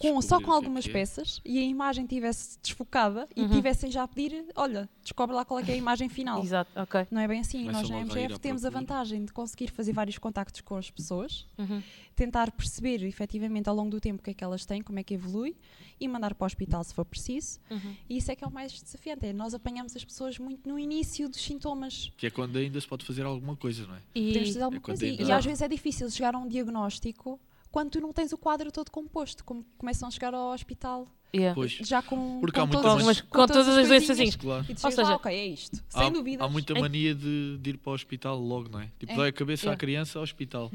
com, 0.00 0.20
só 0.22 0.40
com 0.40 0.50
é 0.50 0.54
algumas 0.54 0.86
é. 0.88 0.92
peças 0.92 1.40
e 1.44 1.58
a 1.58 1.62
imagem 1.62 2.04
estivesse 2.04 2.58
desfocada 2.62 3.28
e 3.36 3.42
Uhum. 3.42 3.50
tivessem 3.50 3.90
já 3.90 4.02
a 4.02 4.08
pedir, 4.08 4.46
olha, 4.56 4.88
descobre 5.02 5.36
lá 5.36 5.44
qual 5.44 5.60
é, 5.60 5.62
que 5.62 5.70
é 5.70 5.74
a 5.74 5.76
imagem 5.76 6.08
final. 6.08 6.42
Exato, 6.42 6.70
ok. 6.74 7.06
Não 7.10 7.20
é 7.20 7.28
bem 7.28 7.40
assim. 7.40 7.60
Começam 7.60 7.82
Nós 7.82 7.90
na 7.90 7.96
a 7.96 8.00
MGF 8.00 8.34
à 8.34 8.38
temos 8.38 8.64
a 8.64 8.70
vantagem 8.70 9.24
de 9.26 9.32
conseguir 9.32 9.68
fazer 9.70 9.92
vários 9.92 10.16
contactos 10.16 10.62
com 10.62 10.74
as 10.76 10.90
pessoas, 10.90 11.46
Uhum. 11.58 11.82
tentar 12.16 12.50
perceber 12.50 13.02
efetivamente 13.04 13.68
ao 13.68 13.74
longo 13.74 13.90
do 13.90 14.00
tempo 14.00 14.20
o 14.20 14.22
que 14.24 14.30
é 14.30 14.34
que 14.34 14.42
elas 14.42 14.64
têm, 14.64 14.80
como 14.82 14.98
é 14.98 15.02
que 15.04 15.14
evolui 15.14 15.54
e 16.00 16.08
mandar 16.08 16.34
para 16.34 16.44
o 16.44 16.46
hospital 16.46 16.82
se 16.82 16.94
for 16.94 17.04
preciso. 17.04 17.60
Uhum. 17.70 17.94
E 18.08 18.16
isso 18.16 18.32
é 18.32 18.36
que 18.36 18.42
é 18.42 18.46
o 18.46 18.50
mais 18.50 18.72
desafiante. 18.72 19.26
É 19.26 19.32
nós 19.34 19.52
apanhamos 19.52 19.94
as 19.94 20.02
pessoas 20.04 20.38
muito 20.38 20.66
no 20.66 20.78
início 20.78 21.28
dos 21.28 21.42
sintomas. 21.42 22.10
Que 22.16 22.26
é 22.26 22.30
quando 22.30 22.56
ainda 22.56 22.80
se 22.80 22.88
pode 22.88 23.04
fazer 23.04 23.24
alguma 23.26 23.54
coisa, 23.54 23.86
não 23.86 23.94
é? 23.96 24.00
E, 24.14 24.28
Podemos 24.28 24.48
fazer 24.48 24.62
alguma 24.62 24.78
é 24.78 24.80
coisa. 24.80 25.04
Ainda 25.04 25.22
e 25.22 25.30
às 25.32 25.44
vezes 25.44 25.60
é 25.60 25.68
difícil 25.68 26.08
chegar 26.10 26.34
a 26.34 26.38
um 26.38 26.48
diagnóstico 26.48 27.38
quando 27.70 27.90
tu 27.90 28.00
não 28.00 28.12
tens 28.12 28.32
o 28.32 28.38
quadro 28.38 28.70
todo 28.72 28.90
composto, 28.90 29.44
como 29.44 29.64
começam 29.78 30.08
a 30.08 30.10
chegar 30.10 30.34
ao 30.34 30.52
hospital 30.52 31.06
yeah. 31.34 31.54
Pois. 31.54 31.72
já 31.72 32.02
com, 32.02 32.40
Porque 32.40 32.56
com 32.58 32.62
há 32.62 32.66
muita 32.66 32.82
todas, 32.82 33.08
as- 33.08 33.20
com 33.20 33.46
todas 33.46 33.56
as 33.68 33.74
coisinhas. 33.74 33.88
doençazinhas. 33.88 34.36
Claro. 34.36 34.66
E 34.68 34.72
Ou 34.72 34.90
seja, 34.90 35.12
ah, 35.12 35.14
ok, 35.16 35.32
é 35.32 35.46
isto. 35.46 35.76
Sem 35.88 36.02
há, 36.06 36.10
dúvidas. 36.10 36.46
há 36.46 36.50
muita 36.50 36.74
mania 36.74 37.14
de, 37.14 37.58
de 37.58 37.70
ir 37.70 37.76
para 37.78 37.90
o 37.90 37.94
hospital 37.94 38.36
logo, 38.38 38.68
não 38.68 38.80
é? 38.80 38.90
Tipo, 38.98 39.12
É. 39.12 39.16
dói 39.16 39.28
a 39.28 39.32
cabeça 39.32 39.66
Yeah. 39.66 39.74
à 39.74 39.78
criança 39.78 40.18
ao 40.18 40.22
hospital. 40.24 40.70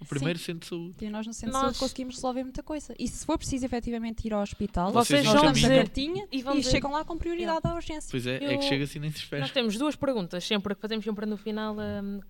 O 0.00 0.06
primeiro 0.06 0.38
centro 0.38 0.60
de 0.60 0.66
saúde. 0.66 0.94
E 1.04 1.10
nós 1.10 1.26
no 1.26 1.34
centro 1.34 1.48
de 1.48 1.52
Nós- 1.52 1.62
saúde 1.76 1.78
conseguimos 1.78 2.14
resolver 2.14 2.42
muita 2.42 2.62
coisa. 2.62 2.94
E 2.98 3.06
se 3.06 3.26
for 3.26 3.36
preciso 3.36 3.66
efetivamente 3.66 4.26
ir 4.26 4.32
ao 4.32 4.40
hospital, 4.42 4.90
Vocês 4.92 5.22
nós 5.26 5.34
vão 5.34 5.42
damos 5.44 5.62
a 5.62 5.68
cartinha 5.68 6.26
e 6.32 6.38
e, 6.40 6.62
chegam 6.62 6.90
lá 6.92 7.04
com 7.04 7.18
prioridade 7.18 7.60
à 7.64 7.74
urgência. 7.74 8.08
Pois 8.10 8.26
é, 8.26 8.42
é 8.42 8.54
Eu- 8.54 8.58
que 8.60 8.64
chega 8.64 8.84
assim 8.84 8.98
nem 8.98 9.10
se 9.10 9.18
espera. 9.18 9.42
Nós 9.42 9.50
temos 9.50 9.76
duas 9.76 9.96
perguntas, 9.96 10.42
sempre 10.42 10.74
que 10.74 10.80
fazemos 10.80 11.04
sempre 11.04 11.26
no 11.26 11.36
final 11.36 11.76
hum, 11.76 12.20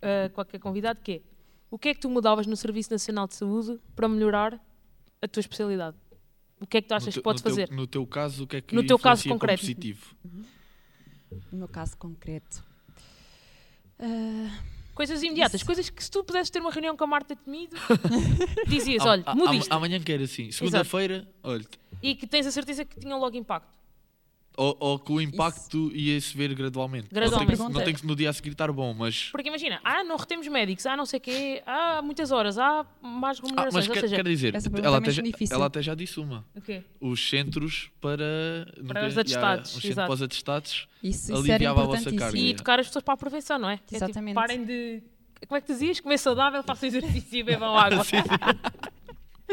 a 0.00 0.28
qualquer 0.30 0.60
convidado, 0.60 1.00
que 1.02 1.12
é 1.12 1.20
o 1.72 1.78
que 1.78 1.88
é 1.88 1.94
que 1.94 2.00
tu 2.00 2.08
mudavas 2.10 2.46
no 2.46 2.54
Serviço 2.56 2.90
Nacional 2.92 3.26
de 3.26 3.34
Saúde 3.34 3.80
para 3.96 4.06
melhorar 4.08 4.60
a 5.20 5.26
tua 5.26 5.40
especialidade? 5.40 5.96
O 6.60 6.66
que 6.66 6.76
é 6.76 6.82
que 6.82 6.86
tu 6.88 6.92
achas 6.94 7.06
no 7.08 7.12
que 7.20 7.20
podes 7.22 7.42
no 7.42 7.50
teu- 7.50 7.56
fazer? 7.66 7.74
no 7.74 7.86
teu 7.88 8.06
caso, 8.06 8.44
o 8.44 8.46
que 8.46 8.56
é 8.56 8.60
que 8.60 8.74
No 8.74 8.86
teu 8.86 8.98
caso 8.98 9.28
concreto. 9.28 9.60
positivo? 9.60 10.14
No 11.50 11.58
meu 11.58 11.68
caso 11.68 11.96
concreto. 11.96 12.62
ah, 13.98 14.58
Coisas 14.94 15.22
imediatas, 15.22 15.54
Isso. 15.54 15.64
coisas 15.64 15.88
que 15.88 16.04
se 16.04 16.10
tu 16.10 16.22
pudesses 16.22 16.50
ter 16.50 16.60
uma 16.60 16.70
reunião 16.70 16.94
com 16.94 17.04
a 17.04 17.06
Marta 17.06 17.34
Temido, 17.34 17.74
dizias, 18.68 19.04
olha, 19.06 19.24
muda 19.34 19.50
am- 19.50 19.56
isto. 19.56 19.72
Amanhã 19.72 19.98
quer 19.98 20.20
assim. 20.20 20.50
Segunda-feira, 20.52 21.26
olha. 21.42 21.64
E 22.02 22.14
que 22.14 22.26
tens 22.26 22.46
a 22.46 22.50
certeza 22.50 22.84
que 22.84 23.00
tinham 23.00 23.18
logo 23.18 23.34
impacto. 23.34 23.72
Ou, 24.56 24.76
ou 24.78 24.98
que 24.98 25.10
o 25.10 25.20
impacto 25.20 25.90
ia-se 25.94 26.36
ver 26.36 26.54
gradualmente. 26.54 27.08
Gradualmente. 27.10 27.58
Não 27.58 27.66
tem, 27.66 27.72
que, 27.72 27.78
não 27.78 27.84
tem 27.84 27.94
que 27.94 28.06
no 28.06 28.14
dia 28.14 28.28
a 28.28 28.32
seguir 28.32 28.50
estar 28.50 28.70
bom, 28.70 28.92
mas. 28.92 29.30
Porque 29.30 29.48
imagina, 29.48 29.80
ah, 29.82 30.04
não 30.04 30.16
retemos 30.16 30.46
médicos, 30.48 30.84
ah, 30.84 30.96
não 30.96 31.06
sei 31.06 31.18
o 31.18 31.20
quê, 31.22 31.62
há 31.66 32.02
muitas 32.02 32.30
horas, 32.30 32.58
há 32.58 32.84
mais 33.00 33.38
Ah, 33.38 33.42
remunerações. 33.42 33.74
mas 33.74 33.88
ou 33.88 33.94
quer, 33.94 34.00
seja, 34.02 34.16
quer 34.16 34.24
dizer, 34.28 34.54
ela 34.82 34.96
é 34.96 34.98
até, 34.98 35.10
já, 35.10 35.22
ela 35.50 35.66
até 35.66 35.82
já 35.82 35.94
disse 35.94 36.20
uma. 36.20 36.44
o 36.54 36.60
quê? 36.60 36.82
Os 37.00 37.28
centros 37.30 37.90
para. 38.00 38.66
não 38.76 38.88
Para 38.88 39.06
os 39.06 39.16
atestados, 39.16 39.70
já, 39.72 39.76
Os 39.78 39.82
centros 39.82 40.04
para 40.04 40.12
os 40.14 40.22
atestados. 40.22 40.88
isso, 41.02 41.32
isso 41.32 41.34
Aliviava 41.34 41.82
a 41.82 41.86
vossa 41.86 42.12
carga. 42.12 42.36
E 42.38 42.50
educar 42.50 42.78
as 42.78 42.86
pessoas 42.86 43.04
para 43.04 43.14
a 43.14 43.16
prevenção, 43.16 43.58
não 43.58 43.70
é? 43.70 43.74
É 43.74 43.76
tipo, 43.78 43.96
Exatamente. 43.96 44.34
parem 44.34 44.64
de. 44.64 45.02
Como 45.48 45.56
é 45.56 45.60
que 45.60 45.66
tu 45.66 45.72
dizias? 45.72 45.98
Comer 45.98 46.18
saudável, 46.18 46.62
façam 46.62 46.86
exercício 46.88 47.38
e 47.38 47.42
bebam 47.42 47.76
água. 47.76 48.04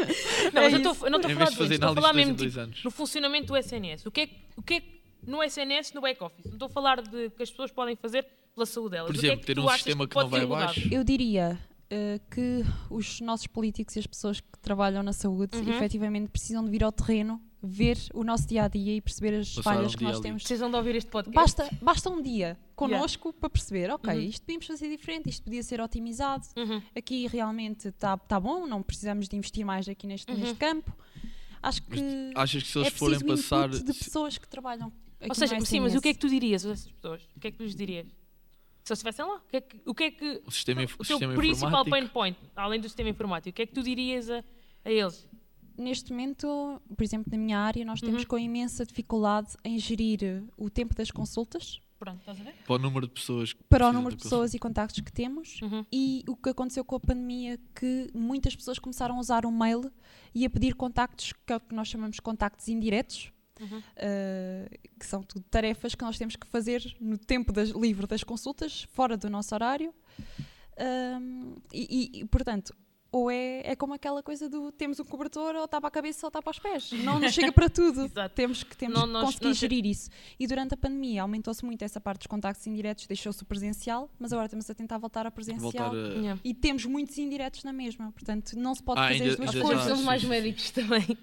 Não, 0.52 0.62
É 0.62 0.70
mas 0.70 0.72
eu, 0.72 0.82
tô, 0.82 1.06
eu 1.06 1.10
não 1.10 1.18
estou 1.18 1.28
a 1.28 1.32
em 1.32 1.34
falar 1.34 1.44
vez 1.46 1.50
de 1.50 1.50
de 1.50 1.56
fazer 1.56 1.56
doentes, 1.56 1.72
estou 1.74 1.88
a 1.88 1.90
análises 1.90 2.02
falar 2.02 2.12
mesmo 2.14 2.36
tipo, 2.36 2.60
anos. 2.60 2.84
no 2.84 2.90
funcionamento 2.90 3.46
do 3.48 3.56
SNS. 3.56 4.06
O 4.06 4.10
que 4.10 4.20
é, 4.22 4.26
que- 4.26 4.36
o 4.56 4.62
que 4.62 4.74
é 4.74 4.80
que 4.80 5.00
no 5.26 5.42
SNS, 5.42 5.92
no 5.94 6.00
back-office? 6.00 6.44
Não 6.46 6.52
estou 6.54 6.66
a 6.66 6.70
falar 6.70 7.02
de 7.02 7.30
que 7.30 7.42
as 7.42 7.50
pessoas 7.50 7.70
podem 7.70 7.94
fazer 7.96 8.26
pela 8.54 8.66
saúde 8.66 8.90
delas. 8.92 9.06
Por 9.10 9.16
O 9.16 9.18
que 9.18 9.26
é 9.26 9.28
exemplo, 9.30 9.40
que 9.46 9.54
ter 9.54 9.58
um 9.60 9.68
sistema 9.68 10.06
que 10.08 10.14
pode 10.14 10.24
não 10.30 10.30
vai 10.30 10.42
abaixo. 10.42 10.88
Eu 10.90 11.04
diria 11.04 11.58
eh, 11.90 12.20
que 12.30 12.64
os 12.90 13.20
nossos 13.20 13.46
políticos 13.46 13.96
e 13.96 13.98
as 13.98 14.06
pessoas 14.06 14.40
que 14.40 14.58
trabalham 14.62 15.02
na 15.02 15.12
saúde 15.12 15.56
Uhum. 15.58 15.68
efetivamente 15.70 16.28
precisam 16.30 16.64
de 16.64 16.70
vir 16.70 16.82
ao 16.84 16.92
terreno, 16.92 17.40
ver 17.62 17.98
o 18.14 18.24
nosso 18.24 18.46
dia 18.48 18.64
a 18.64 18.68
dia 18.68 18.94
e 18.96 19.00
perceber 19.00 19.34
as 19.38 19.54
Passar 19.54 19.74
falhas 19.74 19.94
um 19.94 19.98
que 19.98 20.04
nós 20.04 20.18
temos. 20.20 20.42
Precisam 20.42 20.70
de 20.70 20.76
ouvir 20.76 20.94
este 20.96 21.10
podcast. 21.10 21.34
Basta, 21.58 21.76
basta 21.82 22.08
um 22.10 22.22
dia 22.22 22.56
connosco 22.88 23.32
para 23.32 23.50
perceber, 23.50 23.90
ok, 23.90 24.12
Uhum. 24.14 24.20
isto 24.20 24.42
podíamos 24.42 24.66
fazer 24.66 24.88
diferente, 24.88 25.28
isto 25.28 25.42
podia 25.42 25.62
ser 25.62 25.80
otimizado, 25.80 26.46
Uhum. 26.56 26.82
aqui 26.96 27.26
realmente 27.26 27.88
está 27.88 28.16
tá 28.16 28.38
bom, 28.40 28.66
não 28.66 28.82
precisamos 28.82 29.28
de 29.28 29.36
investir 29.36 29.64
mais 29.64 29.88
aqui 29.88 30.06
neste, 30.06 30.30
Uhum. 30.30 30.38
neste 30.38 30.56
campo. 30.56 30.96
Acho 31.62 31.82
Mas 31.88 32.00
que 32.00 32.32
Achas 32.34 32.62
que 32.62 32.68
se 32.70 32.78
eles 32.78 32.86
é 32.88 32.90
preciso 32.90 33.20
forem 33.20 33.36
passar. 33.36 33.68
input 33.68 33.84
de 33.84 33.92
pessoas 33.98 34.38
que 34.38 34.48
trabalham 34.48 34.88
aqui 35.20 35.28
Ou 35.28 35.34
seja, 35.34 35.58
no 35.58 35.66
sim, 35.66 35.80
mas 35.80 35.94
o 35.94 36.00
que 36.00 36.08
é 36.08 36.14
que 36.14 36.18
tu 36.18 36.28
dirias 36.28 36.64
a 36.64 36.70
essas 36.72 36.90
pessoas? 36.90 37.22
O 37.36 37.40
que 37.40 37.48
é 37.48 37.50
que 37.50 37.62
lhes 37.62 37.74
dirias? 37.74 38.06
Se 38.82 38.92
eles 38.92 38.98
estivessem 38.98 39.24
lá, 39.26 39.36
o 39.36 39.40
que 39.46 39.56
é 39.56 39.60
que, 39.60 39.80
o 39.84 39.94
que, 39.94 40.04
é 40.04 40.10
que 40.10 40.42
O 40.46 40.50
sistema, 40.50 40.82
o 40.82 41.04
teu 41.04 41.18
principal 41.34 41.84
pain 41.84 42.08
point, 42.08 42.38
além 42.56 42.80
do 42.80 42.88
sistema 42.88 43.10
informático, 43.10 43.50
o 43.50 43.52
que 43.54 43.62
é 43.62 43.66
que 43.66 43.74
tu 43.74 43.82
dirias 43.82 44.30
a, 44.30 44.42
a 44.84 44.90
eles? 44.90 45.28
Neste 45.76 46.10
momento, 46.12 46.80
por 46.96 47.02
exemplo, 47.04 47.30
na 47.30 47.36
minha 47.38 47.58
área, 47.58 47.84
nós 47.84 48.00
temos 48.00 48.22
Uhum. 48.22 48.28
com 48.28 48.38
imensa 48.38 48.84
dificuldade 48.86 49.54
em 49.64 49.78
gerir 49.78 50.42
o 50.56 50.68
tempo 50.70 50.94
das 50.94 51.10
consultas 51.10 51.80
Pronto, 52.00 52.18
estás 52.20 52.40
a 52.40 52.42
ver? 52.42 52.54
Para 52.66 52.74
o 52.76 52.78
número 52.78 53.06
de 53.06 53.12
pessoas 53.12 53.52
que 53.52 53.62
para 53.64 53.86
o 53.88 53.92
número 53.92 54.16
de 54.16 54.22
pessoas 54.22 54.54
e 54.54 54.58
contactos 54.58 55.00
que 55.00 55.12
temos 55.12 55.60
Uhum. 55.60 55.84
e 55.92 56.24
o 56.26 56.34
que 56.34 56.48
aconteceu 56.48 56.82
com 56.82 56.96
a 56.96 57.00
pandemia 57.00 57.58
que 57.74 58.10
muitas 58.14 58.56
pessoas 58.56 58.78
começaram 58.78 59.16
a 59.16 59.20
usar 59.20 59.44
o 59.44 59.52
mail 59.52 59.92
e 60.34 60.46
a 60.46 60.50
pedir 60.50 60.74
contactos 60.74 61.34
que 61.46 61.52
é 61.52 61.56
o 61.56 61.60
que 61.60 61.74
nós 61.74 61.88
chamamos 61.88 62.16
de 62.16 62.22
contactos 62.22 62.66
indiretos 62.68 63.30
Uhum. 63.60 63.82
eh, 63.96 64.70
que 64.98 65.04
são 65.04 65.22
tudo 65.22 65.44
tarefas 65.50 65.94
que 65.94 66.02
nós 66.02 66.16
temos 66.16 66.34
que 66.34 66.46
fazer 66.46 66.82
no 66.98 67.18
tempo 67.18 67.52
das, 67.52 67.68
livre 67.68 68.06
das 68.06 68.24
consultas 68.24 68.84
fora 68.92 69.18
do 69.18 69.28
nosso 69.28 69.54
horário 69.54 69.92
e, 71.72 72.10
e- 72.14 72.20
e, 72.20 72.24
portanto 72.24 72.74
ou 73.12 73.30
é, 73.30 73.62
é 73.72 73.74
como 73.76 73.92
aquela 73.94 74.22
coisa 74.22 74.48
do 74.48 74.70
temos 74.70 75.00
um 75.00 75.04
cobertor 75.04 75.54
ou 75.56 75.66
tapa 75.66 75.88
a 75.88 75.90
cabeça 75.90 76.26
ou 76.26 76.30
tapa 76.30 76.50
os 76.50 76.58
pés 76.58 76.92
não 76.92 77.18
nos 77.18 77.32
chega 77.34 77.50
para 77.52 77.68
tudo 77.68 78.02
Exato. 78.06 78.34
temos 78.34 78.62
que, 78.62 78.76
temos 78.76 78.96
Não, 78.98 79.06
que 79.06 79.12
nós- 79.12 79.24
conseguir 79.24 79.46
nós- 79.48 79.58
gerir 79.58 79.86
isso 79.86 80.10
e 80.38 80.46
durante 80.46 80.74
a 80.74 80.76
pandemia 80.76 81.22
aumentou-se 81.22 81.64
muito 81.64 81.82
essa 81.82 82.00
parte 82.00 82.18
dos 82.20 82.26
contactos 82.28 82.66
indiretos 82.66 83.06
deixou-se 83.06 83.42
o 83.42 83.44
presencial 83.46 84.08
mas 84.18 84.32
agora 84.32 84.46
estamos 84.46 84.70
a 84.70 84.74
tentar 84.74 84.98
voltar 84.98 85.26
a 85.26 85.30
presencial 85.30 85.90
Voltar 85.90 85.90
a. 85.90 86.14
Yeah. 86.20 86.40
e 86.44 86.54
temos 86.54 86.84
muitos 86.84 87.18
indiretos 87.18 87.64
na 87.64 87.72
mesma 87.72 88.12
portanto 88.12 88.52
não 88.56 88.74
se 88.74 88.82
pode 88.82 89.00
Ah, 89.00 89.08
fazer 89.08 89.14
ainda- 89.14 89.30
as 89.30 89.36
duas 89.36 89.50
coisas 89.50 89.68
já- 89.68 89.74
precisamos 89.74 90.04
mais 90.04 90.22
médicos 90.24 90.70
também. 90.70 91.18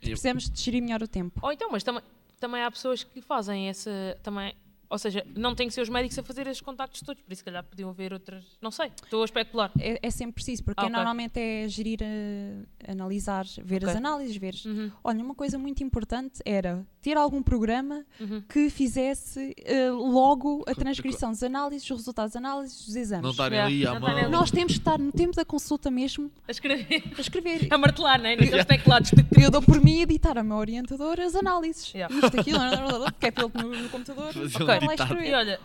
precisamos 0.00 0.48
de 0.50 0.60
gerir 0.62 0.82
melhor 0.82 1.02
o 1.02 1.08
tempo 1.08 1.40
Ou 1.42 1.52
então, 1.52 1.70
mas 1.72 1.82
também, 1.82 2.02
também 2.38 2.62
há 2.62 2.70
pessoas 2.70 3.02
que 3.04 3.20
fazem 3.20 3.68
essa. 3.68 3.90
Também, 4.22 4.54
ou 4.92 4.98
seja, 4.98 5.24
não 5.34 5.54
tem 5.54 5.66
que 5.68 5.72
ser 5.74 5.80
os 5.80 5.88
médicos 5.88 6.18
a 6.18 6.22
fazer 6.22 6.46
esses 6.46 6.60
contactos 6.60 7.00
todos, 7.00 7.22
por 7.22 7.32
isso, 7.32 7.40
se 7.40 7.44
calhar, 7.44 7.64
podiam 7.64 7.88
haver 7.88 8.12
outras. 8.12 8.44
Não 8.60 8.70
sei, 8.70 8.90
estou 9.02 9.22
a 9.22 9.24
especular. 9.24 9.72
é, 9.80 9.98
é 10.02 10.10
sempre 10.10 10.34
preciso, 10.34 10.62
porque 10.62 10.80
Ah, 10.80 10.84
ok. 10.84 10.94
normalmente 10.94 11.40
é 11.40 11.66
gerir, 11.66 12.00
eh, 12.02 12.62
analisar, 12.88 13.46
ver 13.64 13.82
as 13.84 13.90
Ok. 13.90 13.96
análises, 13.98 14.36
ver. 14.36 14.54
Uhum, 14.66 14.90
Olha, 15.02 15.24
uma 15.24 15.34
coisa 15.34 15.58
muito 15.58 15.82
importante 15.82 16.40
era 16.44 16.86
ter 17.00 17.16
algum 17.16 17.42
programa 17.42 18.04
uhum. 18.20 18.42
que 18.42 18.68
fizesse 18.70 19.54
eh, 19.64 19.90
logo 19.90 20.62
a 20.68 20.74
transcrição 20.74 21.30
das 21.30 21.42
análises, 21.42 21.90
os 21.90 21.96
resultados 21.98 22.32
das 22.34 22.36
análises, 22.42 22.84
dos 22.86 22.94
exames. 22.96 23.22
Não 23.24 23.30
estarem 23.30 23.58
Yeah, 23.58 23.74
ali 23.74 23.86
à 23.86 24.00
não 24.00 24.22
mão. 24.22 24.30
Nós 24.30 24.50
temos 24.50 24.72
que 24.74 24.78
estar 24.78 24.98
no 24.98 25.10
tempo 25.10 25.34
da 25.34 25.44
consulta 25.44 25.90
mesmo 25.90 26.30
A 26.46 26.50
escrever. 26.50 27.02
a 27.16 27.20
escrever. 27.20 27.68
A 27.72 27.78
martelar, 27.78 28.18
não 28.20 28.26
é? 28.26 28.36
Naqueles 28.36 28.64
teclados. 28.66 29.10
Eu 29.40 29.50
dou 29.50 29.62
por 29.62 29.80
mim 29.82 30.00
a 30.00 30.02
editar 30.02 30.36
a 30.38 30.42
meu 30.44 30.56
orientador 30.56 31.18
as 31.20 31.34
análises. 31.34 31.92
Yeah. 31.94 32.14
Isto, 32.14 32.38
aquilo, 32.40 32.58
que 33.18 33.26
é 33.26 33.30
pelo 33.30 33.50
no, 33.54 33.82
no 33.82 33.88
computador. 33.88 34.32
Fazer 34.32 34.81
E 35.24 35.32
olha, 35.34 35.60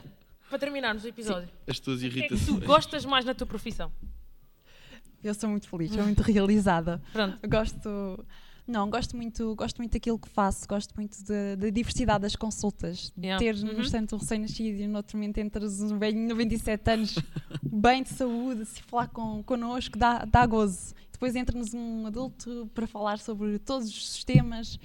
para 0.50 0.60
terminarmos 0.60 1.04
o 1.04 1.08
episódio, 1.08 1.50
As 1.68 1.80
tuas 1.80 1.98
o 1.98 2.02
que 2.02 2.08
é 2.08 2.10
que 2.12 2.18
irritações. 2.20 2.60
tu 2.60 2.66
gostas 2.66 3.06
mais 3.06 3.26
na 3.26 3.34
tua 3.34 3.48
profissão? 3.48 3.92
Eu 5.24 5.34
sou 5.34 5.50
muito 5.50 5.68
feliz, 5.68 5.92
sou 5.92 6.04
muito 6.04 6.22
realizada. 6.22 7.02
Pronto. 7.12 7.38
Gosto. 7.48 8.26
Não, 8.68 8.90
gosto 8.90 9.16
muito, 9.16 9.56
gosto 9.56 9.78
muito 9.78 9.94
daquilo 9.94 10.20
que 10.20 10.28
faço, 10.28 10.68
gosto 10.68 10.94
muito 10.96 11.18
da 11.24 11.56
da 11.56 11.70
diversidade 11.70 12.22
das 12.22 12.36
consultas. 12.36 13.12
De 13.16 13.26
Yeah. 13.28 13.40
ter 13.40 13.56
Uhum. 13.56 13.74
num 13.74 13.80
instante 13.82 14.14
um 14.14 14.18
recém-nascido 14.18 14.82
e 14.82 14.88
no 14.88 14.98
outro 14.98 15.18
momento 15.18 15.38
entras 15.38 15.82
um 15.82 15.98
velho 15.98 16.16
de 16.18 16.22
97 16.28 16.92
anos, 16.92 17.16
bem 17.64 18.04
de 18.04 18.10
saúde, 18.10 18.66
se 18.66 18.82
falar 18.84 19.08
com, 19.08 19.42
connosco, 19.44 19.98
dá, 19.98 20.26
dá 20.26 20.46
gozo. 20.46 20.94
Depois 21.14 21.34
entra-nos 21.36 21.74
um 21.74 22.06
adulto 22.08 22.70
para 22.76 22.86
falar 22.86 23.20
sobre 23.20 23.58
todos 23.58 23.88
os 23.88 24.12
sistemas 24.12 24.78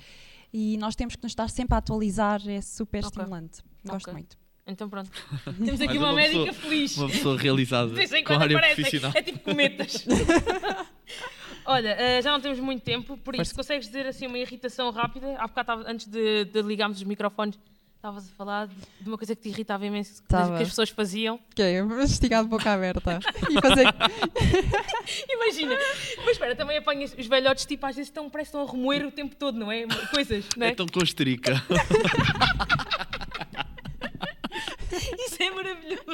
e 0.53 0.77
nós 0.79 0.95
temos 0.95 1.17
que 1.17 1.23
nos 1.23 1.33
estar 1.33 1.49
sempre 1.49 1.75
a 1.75 1.79
atualizar, 1.79 2.41
é 2.49 2.61
super 2.61 3.05
Ok. 3.05 3.09
estimulante. 3.21 3.63
Gosto 3.85 4.03
Ok. 4.09 4.13
muito. 4.13 4.37
Então 4.67 4.89
pronto. 4.89 5.11
Temos 5.65 5.81
aqui 5.81 5.99
uma, 5.99 6.09
uma 6.11 6.13
médica 6.15 6.45
pessoa- 6.47 6.55
feliz. 6.63 6.97
Uma 6.97 7.09
pessoa 7.09 7.37
realizada 7.39 7.89
De 7.89 7.95
vez 7.97 8.13
em 8.13 8.23
com 8.23 8.33
quando 8.35 8.43
área 8.43 8.57
aparecem. 8.57 8.85
profissional. 8.85 9.13
É 9.17 9.23
tipo 9.23 9.39
cometas. 9.41 10.05
Olha, 11.65 11.91
eh, 11.99 12.21
já 12.23 12.33
não 12.33 12.41
temos 12.41 12.59
muito 12.59 12.83
tempo, 12.83 13.17
por 13.19 13.35
isso 13.35 13.45
Força. 13.45 13.55
consegues 13.55 13.87
dizer 13.87 14.07
assim 14.07 14.27
uma 14.27 14.39
irritação 14.39 14.91
rápida? 14.91 15.37
Há 15.39 15.47
bocado, 15.47 15.85
antes 15.87 16.07
de, 16.07 16.45
de 16.47 16.61
ligarmos 16.63 16.99
os 16.99 17.05
microfones, 17.05 17.57
estavas 18.03 18.29
a 18.29 18.35
falar 18.35 18.67
de 18.67 19.07
uma 19.09 19.17
coisa 19.17 19.37
que 19.37 19.43
te 19.43 19.49
irritava 19.51 19.87
imenso, 19.87 20.21
que, 20.21 20.29
Tava. 20.29 20.57
que 20.57 20.63
as 20.65 20.69
pessoas 20.71 20.91
faziam. 20.91 21.39
Que 21.55 21.63
é 21.63 21.83
mastigar 21.83 22.43
de 22.43 22.49
boca 22.49 22.69
aberta 22.73 23.21
e 23.49 23.61
fazer. 23.61 23.87
Imagina, 25.31 25.77
mas 26.25 26.31
espera, 26.33 26.57
também 26.57 26.79
apanhas 26.79 27.15
os 27.17 27.27
velhotes, 27.29 27.65
tipo, 27.65 27.87
às 27.87 27.95
vezes 27.95 28.09
estão, 28.09 28.29
parece 28.29 28.51
que 28.51 28.57
estão 28.57 28.69
a 28.69 28.73
remoer 28.73 29.07
o 29.07 29.13
tempo 29.13 29.37
todo, 29.37 29.57
não 29.57 29.71
é? 29.71 29.87
Coisas, 30.11 30.45
não 30.57 30.67
é? 30.67 30.71
É 30.71 30.75
tão 30.75 30.87
costrica. 30.89 31.63
Isso 34.91 35.41
é 35.41 35.51
maravilhoso. 35.53 36.05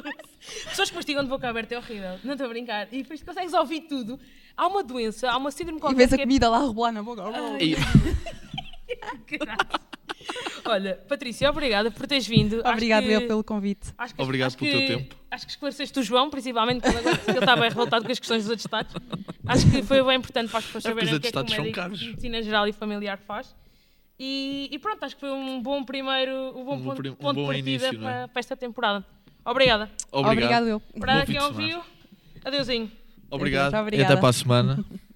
Pessoas 0.68 0.90
que 0.90 0.96
mastigam 0.96 1.24
de 1.24 1.30
boca 1.30 1.48
aberta 1.48 1.74
é 1.74 1.78
horrível, 1.78 2.18
não 2.22 2.32
estou 2.32 2.46
a 2.46 2.50
brincar. 2.50 2.86
E 2.92 3.02
depois 3.02 3.22
consegues 3.22 3.54
ouvir 3.54 3.80
tudo. 3.82 4.20
Há 4.54 4.66
uma 4.66 4.84
doença, 4.84 5.30
há 5.30 5.38
uma 5.38 5.50
síndrome 5.50 5.78
E 5.78 5.80
qualquer 5.80 5.96
vês 5.96 6.12
a 6.12 6.16
que 6.16 6.22
é 6.22 6.26
comida 6.26 6.50
lá 6.50 6.58
a 6.58 6.66
rebolar 6.66 6.92
na 6.92 7.02
boca. 7.02 7.22
E- 7.58 7.76
Caralho. 9.38 9.87
Olha, 10.64 10.96
Patrícia, 11.08 11.48
obrigada 11.50 11.90
por 11.90 12.06
teres 12.06 12.26
vindo. 12.26 12.60
Acho 12.62 12.72
Obrigado 12.74 13.04
que- 13.04 13.10
eu 13.12 13.26
pelo 13.26 13.44
convite. 13.44 13.92
acho 13.96 14.14
que- 14.14 14.22
Obrigado 14.22 14.46
acho 14.48 14.58
pelo 14.58 14.70
que- 14.70 14.86
teu 14.86 14.98
tempo. 14.98 15.16
Acho 15.30 15.44
que 15.46 15.52
esclareceste 15.52 15.98
o 15.98 16.02
João, 16.02 16.30
principalmente, 16.30 16.80
porque 16.82 17.30
ele 17.30 17.38
bem 17.56 17.68
revoltado 17.68 18.04
com 18.04 18.12
as 18.12 18.18
questões 18.18 18.44
dos 18.44 18.52
atestados. 18.52 18.94
Acho 19.46 19.70
que 19.70 19.82
foi 19.82 20.02
bem 20.02 20.16
importante 20.16 20.48
para 20.50 20.58
as 20.58 20.64
pessoas 20.66 20.84
É 20.86 20.90
porque 20.90 21.06
saberem 21.06 21.12
os 21.12 21.18
o 21.18 21.20
que 21.20 21.26
é 21.28 21.30
que 21.30 21.36
o 21.38 21.62
médico 21.62 21.74
caros. 21.80 21.98
de 21.98 22.06
medicina 22.08 22.42
geral 22.42 22.66
e 22.68 22.72
familiar 22.72 23.18
faz. 23.18 23.54
E, 24.18 24.68
e 24.72 24.78
pronto, 24.78 25.04
acho 25.04 25.14
que 25.14 25.20
foi 25.20 25.30
um 25.30 25.60
bom 25.62 25.84
primeiro 25.84 26.32
um 26.58 26.64
bom 26.64 26.74
Um 26.74 26.78
bom 26.78 26.84
ponto, 26.84 26.96
prim- 26.96 27.10
um 27.10 27.14
ponto 27.14 27.34
de 27.36 27.40
bom 27.42 27.46
partida 27.46 27.70
início, 27.70 28.00
para, 28.00 28.10
é? 28.22 28.26
para 28.26 28.40
esta 28.40 28.56
temporada. 28.56 29.04
Obrigada. 29.44 29.90
Obrigado. 30.10 30.32
Obrigado 30.32 30.66
eu. 30.68 30.80
Para 30.98 31.20
Bom 31.20 31.26
quem 31.26 31.40
ouviu, 31.40 31.80
adeusinho. 32.44 32.90
Obrigado. 33.30 33.64
Muito 33.72 33.76
E 33.76 33.80
obrigada. 33.82 34.12
até 34.14 34.20
para 34.20 34.28
a 34.28 34.32
semana. 34.32 34.84